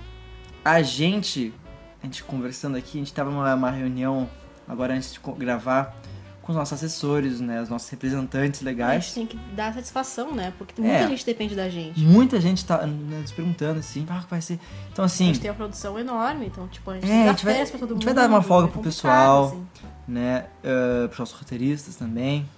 a 0.65 0.81
gente, 0.81 1.53
a 2.01 2.05
gente 2.05 2.23
conversando 2.23 2.75
aqui, 2.75 2.97
a 2.97 3.01
gente 3.01 3.13
tava 3.13 3.29
numa 3.29 3.53
uma 3.53 3.69
reunião 3.69 4.27
agora 4.67 4.95
antes 4.95 5.13
de 5.13 5.19
gravar 5.37 5.95
com 6.41 6.51
os 6.51 6.57
nossos 6.57 6.73
assessores, 6.73 7.39
né, 7.39 7.61
os 7.61 7.69
nossos 7.69 7.87
representantes 7.89 8.61
A 8.61 8.65
legais. 8.65 9.03
gente 9.05 9.13
tem 9.13 9.25
que 9.27 9.37
dar 9.55 9.73
satisfação, 9.75 10.33
né? 10.33 10.51
Porque 10.57 10.81
muita 10.81 10.97
É. 10.97 11.07
gente 11.07 11.23
depende 11.25 11.55
da 11.55 11.69
gente. 11.69 11.99
Muita 11.99 12.41
gente 12.41 12.65
tá 12.65 12.85
né, 12.87 13.19
nos 13.21 13.31
perguntando 13.31 13.79
assim, 13.79 14.05
ah, 14.09 14.23
vai 14.29 14.41
ser. 14.41 14.59
Então 14.91 15.03
A 15.03 15.05
assim, 15.05 15.25
gente 15.27 15.39
tem 15.39 15.51
uma 15.51 15.55
produção 15.57 15.99
enorme, 15.99 16.47
então, 16.47 16.67
tipo, 16.67 16.89
a 16.89 16.95
gente 16.95 17.09
É, 17.11 17.23
a 17.23 17.25
vai- 17.33 17.35
férias 17.37 17.69
pra 17.69 17.79
todo 17.79 17.91
a 17.91 17.93
mundo. 17.93 18.01
gente 18.01 18.05
vai 18.05 18.23
dar 18.23 18.27
uma 18.29 18.41
folga 18.41 18.67
é 18.67 18.71
pro 18.71 18.81
complicado, 18.81 18.83
pessoal. 18.83 19.45
assim. 19.45 19.65
né, 20.07 20.45
uh, 20.63 21.07
pros 21.09 21.19
nossos 21.19 21.35
roteiristas 21.39 21.95
também. 21.95 22.49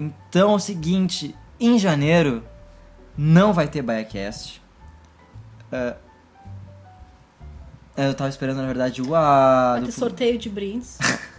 Então 0.00 0.52
é 0.52 0.54
o 0.54 0.58
seguinte, 0.58 1.34
em 1.60 1.78
janeiro 1.78 2.42
não 3.16 3.52
vai 3.52 3.68
ter 3.68 3.82
BaiaCast. 3.82 4.60
Uh, 5.70 5.94
eu 7.94 8.14
tava 8.14 8.30
esperando, 8.30 8.56
na 8.56 8.66
verdade, 8.66 9.02
o 9.02 9.14
a 9.14 9.72
Vai 9.72 9.82
ter 9.82 9.92
sorteio 9.92 10.38
de 10.38 10.48
brindes. 10.48 10.96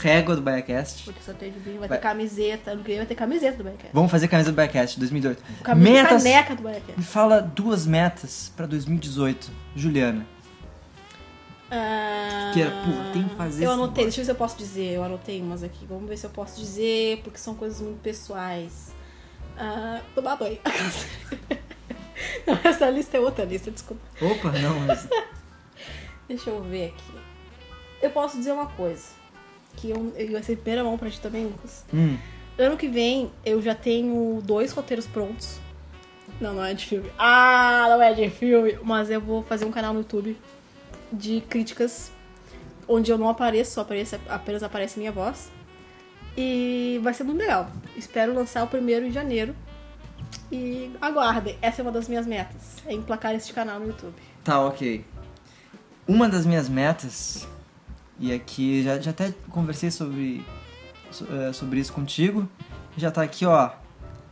régua 0.00 0.36
do 0.36 0.42
BaiaCast. 0.42 1.04
Ter 1.12 1.22
sorteio 1.22 1.52
de 1.52 1.58
brinde, 1.60 1.78
vai, 1.78 1.88
Vai- 1.88 1.98
ter 1.98 2.02
camiseta. 2.02 2.74
No 2.74 2.82
que 2.82 2.88
vem 2.88 2.96
vai 2.98 3.06
ter 3.06 3.14
camiseta 3.14 3.56
do 3.58 3.64
Biacast. 3.64 3.90
Vamos 3.92 4.10
fazer 4.10 4.28
camisa 4.28 4.52
do 4.52 4.54
BaiaCast 4.54 4.98
2018. 4.98 5.42
Camisa 5.62 5.90
Metas. 5.90 6.22
caneca 6.22 6.54
do 6.56 6.62
Biacast. 6.62 6.92
Me 6.96 7.04
fala 7.04 7.40
duas 7.40 7.86
metas 7.86 8.52
pra 8.56 8.66
2018, 8.66 9.50
Juliana. 9.74 10.24
Ah, 11.70 12.50
Que 12.54 12.62
era, 12.62 12.70
pô, 12.70 13.12
tem 13.12 13.28
que 13.28 13.34
fazer 13.34 13.64
Eu 13.66 13.72
anotei, 13.72 14.04
deixa 14.04 14.20
eu 14.20 14.22
ver 14.22 14.24
se 14.26 14.30
eu 14.30 14.34
posso 14.36 14.56
dizer. 14.56 14.94
Eu 14.94 15.04
anotei 15.04 15.42
umas 15.42 15.62
aqui. 15.62 15.84
Vamos 15.86 16.08
ver 16.08 16.16
se 16.16 16.24
eu 16.26 16.30
posso 16.30 16.58
dizer, 16.58 17.20
porque 17.22 17.38
são 17.38 17.54
coisas 17.54 17.80
muito 17.80 18.00
pessoais. 18.00 18.92
Ah, 19.58 20.00
tomar 20.14 20.36
banho. 20.36 20.58
Não, 22.46 22.58
essa 22.64 22.88
lista 22.90 23.16
é 23.16 23.20
outra 23.20 23.44
lista, 23.44 23.70
desculpa. 23.70 24.02
Opa, 24.20 24.50
não, 24.52 24.80
mas... 24.80 25.06
Deixa 26.26 26.50
eu 26.50 26.62
ver 26.62 26.86
aqui. 26.88 27.18
Eu 28.02 28.10
posso 28.10 28.38
dizer 28.38 28.52
uma 28.52 28.66
coisa. 28.66 29.17
Que 29.80 29.90
eu, 29.90 30.12
eu 30.16 30.32
vai 30.32 30.42
ser 30.42 30.56
primeira 30.56 30.82
mão 30.84 30.98
pra 30.98 31.08
ti 31.10 31.20
também, 31.20 31.44
Lucas. 31.44 31.84
Hum, 31.92 32.16
Ano 32.58 32.76
que 32.76 32.88
vem 32.88 33.30
eu 33.44 33.62
já 33.62 33.74
tenho 33.74 34.40
dois 34.42 34.72
roteiros 34.72 35.06
prontos. 35.06 35.60
Não, 36.40 36.54
não 36.54 36.64
é 36.64 36.74
de 36.74 36.84
filme. 36.86 37.10
Ah, 37.18 37.86
não 37.88 38.02
é 38.02 38.12
de 38.12 38.28
filme. 38.30 38.78
Mas 38.82 39.08
eu 39.10 39.20
vou 39.20 39.42
fazer 39.42 39.64
um 39.64 39.70
canal 39.70 39.92
no 39.92 40.00
YouTube 40.00 40.36
de 41.12 41.40
críticas 41.48 42.10
onde 42.88 43.10
eu 43.10 43.18
não 43.18 43.28
apareço, 43.28 43.72
só 43.72 43.82
aparece, 43.82 44.18
apenas 44.28 44.62
aparece 44.62 44.98
minha 44.98 45.12
voz. 45.12 45.50
E 46.36 47.00
vai 47.02 47.14
ser 47.14 47.24
muito 47.24 47.38
legal. 47.38 47.70
Espero 47.96 48.34
lançar 48.34 48.64
o 48.64 48.66
primeiro 48.66 49.06
em 49.06 49.10
janeiro. 49.12 49.54
E 50.50 50.90
aguardem. 51.00 51.56
Essa 51.62 51.80
é 51.80 51.82
uma 51.82 51.92
das 51.92 52.08
minhas 52.08 52.26
metas. 52.26 52.76
É 52.86 52.92
emplacar 52.92 53.34
este 53.34 53.52
canal 53.52 53.78
no 53.78 53.86
YouTube. 53.86 54.14
Tá, 54.42 54.60
ok. 54.60 55.04
Uma 56.06 56.28
das 56.28 56.46
minhas 56.46 56.68
metas, 56.68 57.46
e 58.18 58.32
aqui 58.32 58.82
já, 58.82 58.98
já 58.98 59.10
até 59.10 59.32
conversei 59.50 59.90
sobre, 59.90 60.44
so- 61.10 61.26
eh, 61.30 61.52
sobre 61.52 61.80
isso 61.80 61.92
contigo, 61.92 62.48
já 62.96 63.10
tá 63.10 63.22
aqui, 63.22 63.44
ó. 63.46 63.70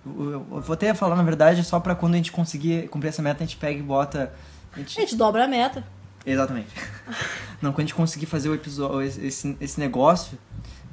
Eu, 0.04 0.44
vou 0.60 0.74
até 0.74 0.94
falar, 0.94 1.16
na 1.16 1.22
verdade, 1.22 1.64
só 1.64 1.80
pra 1.80 1.94
quando 1.94 2.14
a 2.14 2.16
gente 2.16 2.30
conseguir 2.32 2.88
cumprir 2.88 3.08
essa 3.08 3.22
meta, 3.22 3.42
a 3.42 3.46
gente 3.46 3.56
pega 3.56 3.78
e 3.78 3.82
bota. 3.82 4.32
A 4.72 4.76
A 4.76 4.78
gente, 4.78 4.94
gente 4.94 5.16
dobra 5.16 5.44
a 5.44 5.48
meta. 5.48 5.84
Exatamente. 6.24 6.68
Não, 7.62 7.70
quando 7.72 7.78
a 7.78 7.82
gente 7.82 7.94
conseguir 7.94 8.26
fazer 8.26 8.48
o 8.48 8.54
episódio, 8.54 9.02
esse, 9.02 9.56
esse 9.60 9.80
negócio, 9.80 10.38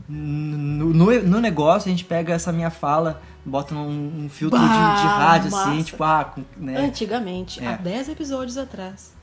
no, 0.08 0.94
no, 0.94 1.22
no 1.24 1.39
negócio 1.39 1.88
a 1.88 1.91
gente 1.91 2.06
pega 2.06 2.34
essa 2.34 2.52
minha 2.52 2.70
fala, 2.70 3.22
bota 3.46 3.74
num 3.74 4.24
um 4.26 4.30
filtro 4.30 4.58
de, 4.60 4.66
de 4.66 4.72
Bah, 4.72 5.18
rádio, 5.18 5.48
assim, 5.56 5.72
massa. 5.78 5.84
tipo, 5.84 6.04
ah, 6.04 6.24
com- 6.26 6.44
né? 6.58 6.78
Antigamente, 6.86 7.64
É. 7.64 7.68
há 7.68 7.76
10 7.78 8.10
episódios 8.10 8.58
atrás. 8.58 9.14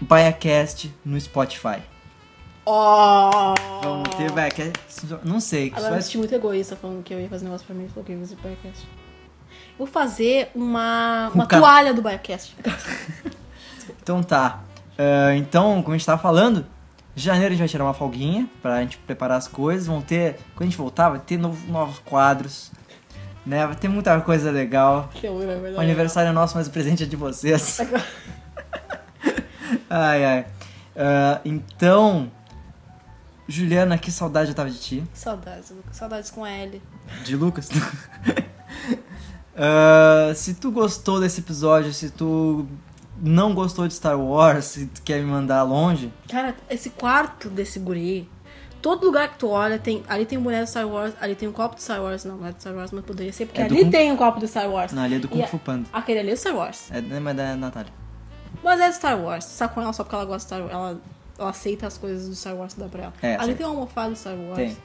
BaiaCast 0.00 0.94
no 1.04 1.20
Spotify. 1.20 1.82
Oh! 2.70 3.54
Vamos 3.82 4.14
ter 4.14 4.30
BaiaCast, 4.32 5.06
não 5.24 5.40
sei. 5.40 5.68
Agora 5.74 5.86
eu 5.86 5.92
me 5.92 5.98
é- 5.98 6.00
senti 6.02 6.18
muito 6.18 6.34
egoísta 6.34 6.76
falando 6.76 7.02
que 7.02 7.14
eu 7.14 7.20
ia 7.20 7.28
fazer 7.28 7.44
um 7.44 7.48
negócio 7.48 7.66
pra 7.66 7.74
mim 7.74 7.86
e 7.86 7.88
falou 7.88 8.04
que 8.04 8.12
eu 8.12 8.16
ia 8.16 8.20
fazer 8.22 8.36
podcast. 8.36 8.86
Vou 9.78 9.86
fazer 9.86 10.50
uma, 10.54 11.30
uma 11.34 11.44
Um 11.44 11.46
ca- 11.46 11.58
toalha 11.58 11.94
do 11.94 12.02
Biocast. 12.02 12.56
Então 14.02 14.22
tá. 14.22 14.60
Ah, 14.98 15.34
então, 15.34 15.82
como 15.82 15.94
a 15.94 15.98
gente 15.98 16.06
tava 16.06 16.20
falando, 16.20 16.64
em 17.16 17.20
janeiro 17.20 17.48
a 17.48 17.50
gente 17.50 17.58
vai 17.60 17.68
tirar 17.68 17.84
uma 17.84 17.92
folguinha 17.94 18.48
pra 18.62 18.80
gente 18.80 18.96
preparar 18.98 19.36
as 19.38 19.46
coisas. 19.48 19.86
Vão 19.86 20.00
ter, 20.02 20.34
quando 20.54 20.62
a 20.62 20.64
gente 20.70 20.76
voltar, 20.78 21.08
vai 21.10 21.18
ter 21.20 21.36
novo- 21.38 21.70
novos 21.70 21.98
quadros, 22.00 22.70
né? 23.46 23.66
Vai 23.66 23.76
ter 23.76 23.88
muita 23.88 24.18
coisa 24.22 24.50
legal. 24.50 25.08
Que 25.14 25.26
eu 25.26 25.36
lembro, 25.36 25.74
O 25.74 25.80
aniversário 25.80 26.28
é 26.30 26.32
nosso, 26.32 26.56
mas 26.56 26.66
o 26.66 26.70
presente 26.70 27.02
é 27.02 27.06
de 27.06 27.16
vocês. 27.16 27.80
ai, 29.90 30.24
ai. 30.24 30.46
Ah, 30.96 31.40
então, 31.44 32.30
Juliana, 33.48 33.96
que 33.96 34.12
saudade 34.12 34.50
eu 34.50 34.54
tava 34.54 34.70
de 34.70 34.78
ti. 34.78 35.04
Saudades, 35.14 35.70
Lucas. 35.70 35.96
Saudades 35.96 36.30
com 36.30 36.46
L. 36.46 36.82
De 37.24 37.34
Lucas. 37.36 37.68
Ah, 39.60 40.32
se 40.36 40.54
tu 40.54 40.70
gostou 40.70 41.18
desse 41.20 41.40
episódio, 41.40 41.92
se 41.92 42.10
tu 42.10 42.64
não 43.20 43.52
gostou 43.54 43.88
de 43.88 43.94
Star 43.94 44.16
Wars, 44.18 44.66
se 44.66 44.86
tu 44.86 45.02
quer 45.02 45.18
me 45.20 45.24
mandar 45.26 45.64
longe, 45.64 46.12
Cara, 46.28 46.54
esse 46.70 46.90
quarto 46.90 47.48
desse 47.50 47.80
guri, 47.80 48.30
todo 48.80 49.04
lugar 49.06 49.30
que 49.30 49.38
tu 49.38 49.48
olha, 49.48 49.76
tem, 49.76 50.04
ali 50.08 50.24
tem 50.26 50.38
um 50.38 50.42
boneco 50.42 50.64
do 50.64 50.68
Star 50.68 50.86
Wars, 50.86 51.12
ali 51.20 51.34
tem 51.34 51.48
um 51.48 51.52
copo 51.52 51.74
do 51.74 51.82
Star 51.82 52.00
Wars. 52.00 52.24
Não, 52.24 52.36
não 52.36 52.46
é 52.46 52.52
do 52.52 52.60
Star 52.60 52.72
Wars, 52.72 52.92
mas 52.92 53.04
poderia 53.04 53.32
ser, 53.32 53.46
porque 53.46 53.60
É 53.60 53.64
ali 53.64 53.82
Kung- 53.84 53.90
tem 53.90 54.12
um 54.12 54.16
copo 54.16 54.38
do 54.38 54.46
Star 54.46 54.70
Wars. 54.70 54.92
na 54.92 55.08
linha 55.08 55.18
do 55.20 55.28
Kung 55.28 55.44
Fu 55.48 55.58
Panda. 55.58 55.88
Aquele 55.92 56.20
ali 56.20 56.30
é 56.30 56.34
do 56.34 56.38
Star 56.38 56.54
Wars. 56.54 56.88
É, 56.92 57.00
mas 57.18 57.36
da 57.36 57.56
Natália. 57.56 57.92
Mas 58.62 58.80
é 58.80 58.88
do 58.88 58.94
Star 58.94 59.18
Wars. 59.20 59.44
Tá 59.58 59.66
com 59.66 59.80
ela 59.82 59.92
só 59.92 60.04
porque 60.04 60.14
ela 60.14 60.24
gosta 60.24 60.38
de 60.38 60.44
Star 60.44 60.60
Wars. 60.60 60.72
Ela, 60.72 61.00
ela 61.38 61.50
aceita 61.50 61.86
as 61.86 61.96
coisas 61.96 62.28
do 62.28 62.34
Star 62.34 62.56
Wars 62.56 62.74
que 62.74 62.80
dá 62.80 62.86
pra 62.88 63.04
ela. 63.04 63.12
É, 63.22 63.34
ali 63.36 63.44
certo. 63.46 63.56
tem 63.58 63.66
uma 63.66 63.74
almofada 63.74 64.10
do 64.10 64.16
Star 64.16 64.34
Wars. 64.36 64.56
Tem. 64.56 64.76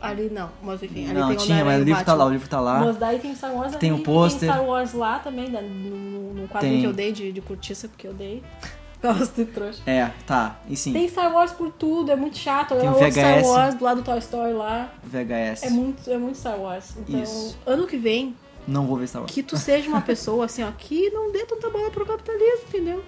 Ali 0.00 0.30
não, 0.30 0.48
mas 0.62 0.80
enfim. 0.82 1.06
Ali 1.06 1.18
Não, 1.18 1.28
tem 1.28 1.36
tinha, 1.38 1.64
mas 1.64 1.80
o 1.80 1.84
livro 1.84 2.04
tá 2.04 2.14
lá, 2.14 2.16
o 2.16 2.18
Batman. 2.28 2.32
livro 2.32 2.48
tá 2.48 2.60
lá. 2.60 2.80
Mas 2.80 2.96
daí 2.98 3.18
tem 3.18 3.34
Star 3.34 3.52
Wars 3.52 3.74
Tem 3.76 3.92
o 3.92 3.98
pôster. 4.02 4.40
Tem 4.40 4.48
Star 4.48 4.64
Wars 4.64 4.92
lá 4.92 5.18
também, 5.18 5.48
no, 5.50 6.34
no 6.34 6.48
quadrinho 6.48 6.72
Tem. 6.74 6.80
que 6.82 6.86
eu 6.86 6.92
dei 6.92 7.12
de, 7.12 7.32
de 7.32 7.40
cortiça, 7.40 7.88
porque 7.88 8.06
eu 8.06 8.14
dei. 8.14 8.42
Gosto 9.02 9.34
de 9.34 9.44
trouxa. 9.46 9.80
É, 9.86 10.10
tá, 10.26 10.60
e 10.68 10.76
sim, 10.76 10.92
Tem 10.92 11.08
Star 11.08 11.32
Wars 11.32 11.52
por 11.52 11.70
tudo, 11.72 12.10
é 12.12 12.16
muito 12.16 12.36
chato. 12.36 12.74
Tem 12.76 12.88
o 12.88 12.92
outro 12.92 13.10
Star 13.12 13.40
VHS. 13.40 13.46
Wars 13.46 13.74
do 13.76 13.84
lado 13.84 14.02
do 14.02 14.04
Toy 14.04 14.18
Story 14.18 14.52
lá. 14.52 14.92
VHS. 15.04 15.62
É 15.64 15.70
muito, 15.70 16.10
é 16.10 16.18
muito 16.18 16.38
Star 16.38 16.58
Wars. 16.58 16.94
Então, 16.96 17.22
Isso. 17.22 17.58
ano 17.66 17.86
que 17.86 17.96
vem, 17.96 18.36
Não 18.68 18.86
vou 18.86 18.96
ver 18.96 19.06
Star 19.08 19.22
Wars. 19.22 19.32
que 19.32 19.42
tu 19.42 19.56
seja 19.56 19.88
uma 19.88 20.00
pessoa 20.00 20.44
assim, 20.44 20.62
ó, 20.62 20.70
que 20.76 21.10
não 21.10 21.32
dê 21.32 21.44
tanta 21.44 21.70
bola 21.70 21.90
pro 21.90 22.04
capitalismo, 22.06 22.66
entendeu? 22.68 23.04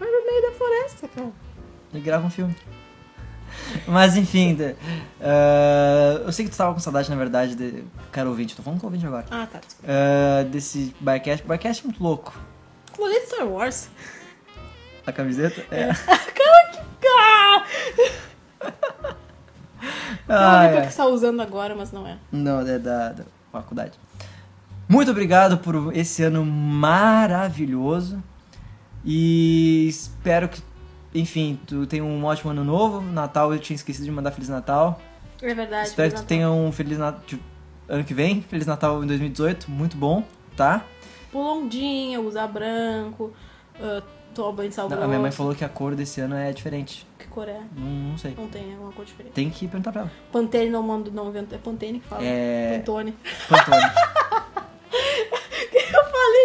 Vai 0.00 0.10
no 0.10 0.26
meio 0.26 0.42
da 0.42 0.52
floresta, 0.52 1.08
cara. 1.08 1.30
E 1.92 2.00
grava 2.00 2.26
um 2.26 2.30
filme. 2.30 2.56
Mas 3.86 4.16
enfim, 4.16 4.56
ah, 5.20 6.22
eu 6.24 6.32
sei 6.32 6.46
que 6.46 6.50
tu 6.50 6.56
tava 6.56 6.72
com 6.72 6.80
saudade, 6.80 7.10
na 7.10 7.16
verdade, 7.16 7.54
de. 7.54 7.84
Cara 8.10 8.28
ouvinte, 8.28 8.56
tô 8.56 8.62
falando 8.62 8.80
com 8.80 8.86
ouvinte 8.86 9.06
agora. 9.06 9.26
Ah, 9.30 9.46
tá. 9.46 9.58
desculpa. 9.58 9.92
Ah, 9.92 10.42
desse 10.44 10.94
Biocast. 11.00 11.46
Biocast 11.46 11.82
é 11.82 11.84
muito 11.84 12.02
louco. 12.02 12.32
Colete 12.96 13.26
Star 13.26 13.46
Wars. 13.46 13.90
A 15.06 15.12
camiseta? 15.12 15.62
É. 15.70 15.88
Cara, 15.94 17.64
que. 17.94 18.12
Ah! 20.28 20.62
Não 20.62 20.62
é 20.62 20.76
é. 20.76 20.80
que 20.82 20.92
você 20.92 20.96
tá 20.98 21.06
usando 21.06 21.40
agora, 21.40 21.74
mas 21.74 21.90
não 21.90 22.06
é. 22.06 22.16
Não, 22.30 22.60
é 22.60 22.78
da, 22.78 23.12
da 23.12 23.24
faculdade. 23.50 23.98
Muito 24.88 25.10
obrigado 25.10 25.58
por 25.58 25.96
esse 25.96 26.22
ano 26.22 26.44
maravilhoso. 26.44 28.22
E 29.04 29.86
espero 29.88 30.48
que, 30.48 30.62
enfim, 31.14 31.58
tu 31.66 31.86
tenha 31.86 32.04
um 32.04 32.24
ótimo 32.24 32.50
ano 32.50 32.64
novo. 32.64 33.00
Natal 33.00 33.52
eu 33.52 33.58
tinha 33.58 33.74
esquecido 33.74 34.04
de 34.04 34.10
mandar 34.10 34.30
Feliz 34.30 34.48
Natal. 34.48 35.00
É 35.42 35.54
verdade. 35.54 35.88
espero 35.88 36.12
que 36.12 36.20
tu 36.20 36.26
tenha 36.26 36.50
um 36.50 36.70
Feliz 36.70 36.98
Natal 36.98 37.22
ano 37.88 38.04
que 38.04 38.14
vem. 38.14 38.40
Feliz 38.42 38.66
Natal 38.66 39.02
em 39.02 39.06
2018. 39.06 39.70
Muito 39.70 39.96
bom, 39.96 40.24
tá? 40.56 40.84
Pulondinha, 41.32 42.20
usar 42.20 42.46
branco, 42.46 43.32
uh, 43.76 44.02
tomar 44.34 44.52
banho 44.52 44.68
de 44.68 44.74
sal 44.74 44.84
Não, 44.84 44.90
grosso. 44.90 45.04
a 45.04 45.08
minha 45.08 45.20
mãe 45.20 45.30
falou 45.30 45.54
que 45.54 45.64
a 45.64 45.68
cor 45.68 45.94
desse 45.94 46.20
ano 46.20 46.34
é 46.36 46.52
diferente. 46.52 47.06
Que 47.18 47.26
cor 47.26 47.48
é? 47.48 47.60
Não, 47.76 48.10
não 48.10 48.18
sei. 48.18 48.34
Não 48.36 48.48
tem, 48.48 48.72
é 48.72 48.76
uma 48.78 48.92
cor 48.92 49.04
diferente. 49.04 49.32
Tem 49.32 49.50
que 49.50 49.66
perguntar 49.66 49.92
pra 49.92 50.02
ela. 50.02 50.12
Pantene 50.32 50.70
não 50.70 50.82
mando, 50.82 51.10
não. 51.10 51.32
É 51.36 51.58
Pantene 51.58 52.00
que 52.00 52.06
fala. 52.06 52.22
É. 52.24 52.78
Pantone. 52.78 53.16
Pantone. 53.48 53.82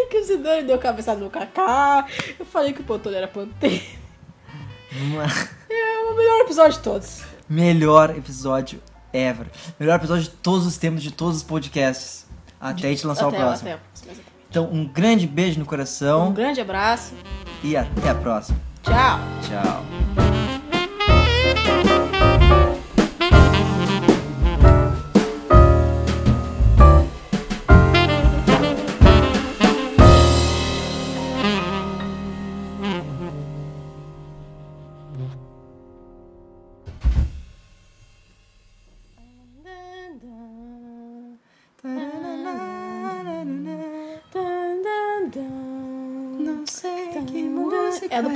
Que 0.10 0.18
o 0.20 0.24
Zidane 0.24 0.64
deu 0.64 0.78
cabeçada 0.78 1.20
no 1.20 1.30
Kaká. 1.30 2.06
Eu 2.40 2.46
falei 2.46 2.74
que 2.74 2.82
o 2.82 2.84
Pantone 2.84 3.16
era 3.16 3.28
Pantene. 3.28 3.84
É 5.70 6.00
o 6.10 6.16
melhor 6.16 6.42
episódio 6.42 6.74
de 6.78 6.80
todos. 6.80 7.24
Melhor 7.50 8.12
episódio 8.12 8.82
ever. 9.12 9.48
Melhor 9.80 9.96
episódio 9.96 10.24
de 10.24 10.30
todos 10.30 10.66
os 10.66 10.78
tempos, 10.78 11.04
de 11.04 11.12
todos 11.12 11.38
os 11.38 11.44
podcasts. 11.44 12.26
Até 12.60 12.88
a 12.88 12.90
gente 12.92 13.06
lançar 13.06 13.28
até, 13.28 13.38
o 13.38 13.40
próximo. 13.40 13.70
Até. 13.70 13.80
Então, 14.50 14.70
um 14.72 14.86
grande 14.88 15.28
beijo 15.28 15.58
no 15.58 15.64
Um 15.64 15.68
coração 15.68 16.32
grande 16.32 16.62
abraço. 16.62 17.14
e 17.64 17.76
até 17.76 18.10
a 18.10 18.16
próxima. 18.16 18.58
Tchau. 18.84 19.20
Tchau. 21.84 21.95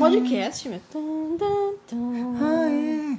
Podcast, 0.09 0.69
meu. 0.69 0.81
Ah, 2.41 2.69
é. 2.71 3.17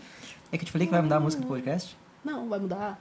É 0.52 0.58
que 0.58 0.64
eu 0.64 0.66
te 0.66 0.72
falei 0.72 0.86
que 0.86 0.92
vai 0.92 1.02
mudar 1.02 1.16
a 1.16 1.20
música 1.20 1.42
do 1.42 1.48
podcast? 1.48 1.96
Não, 2.24 2.48
vai 2.48 2.58
mudar. 2.58 3.00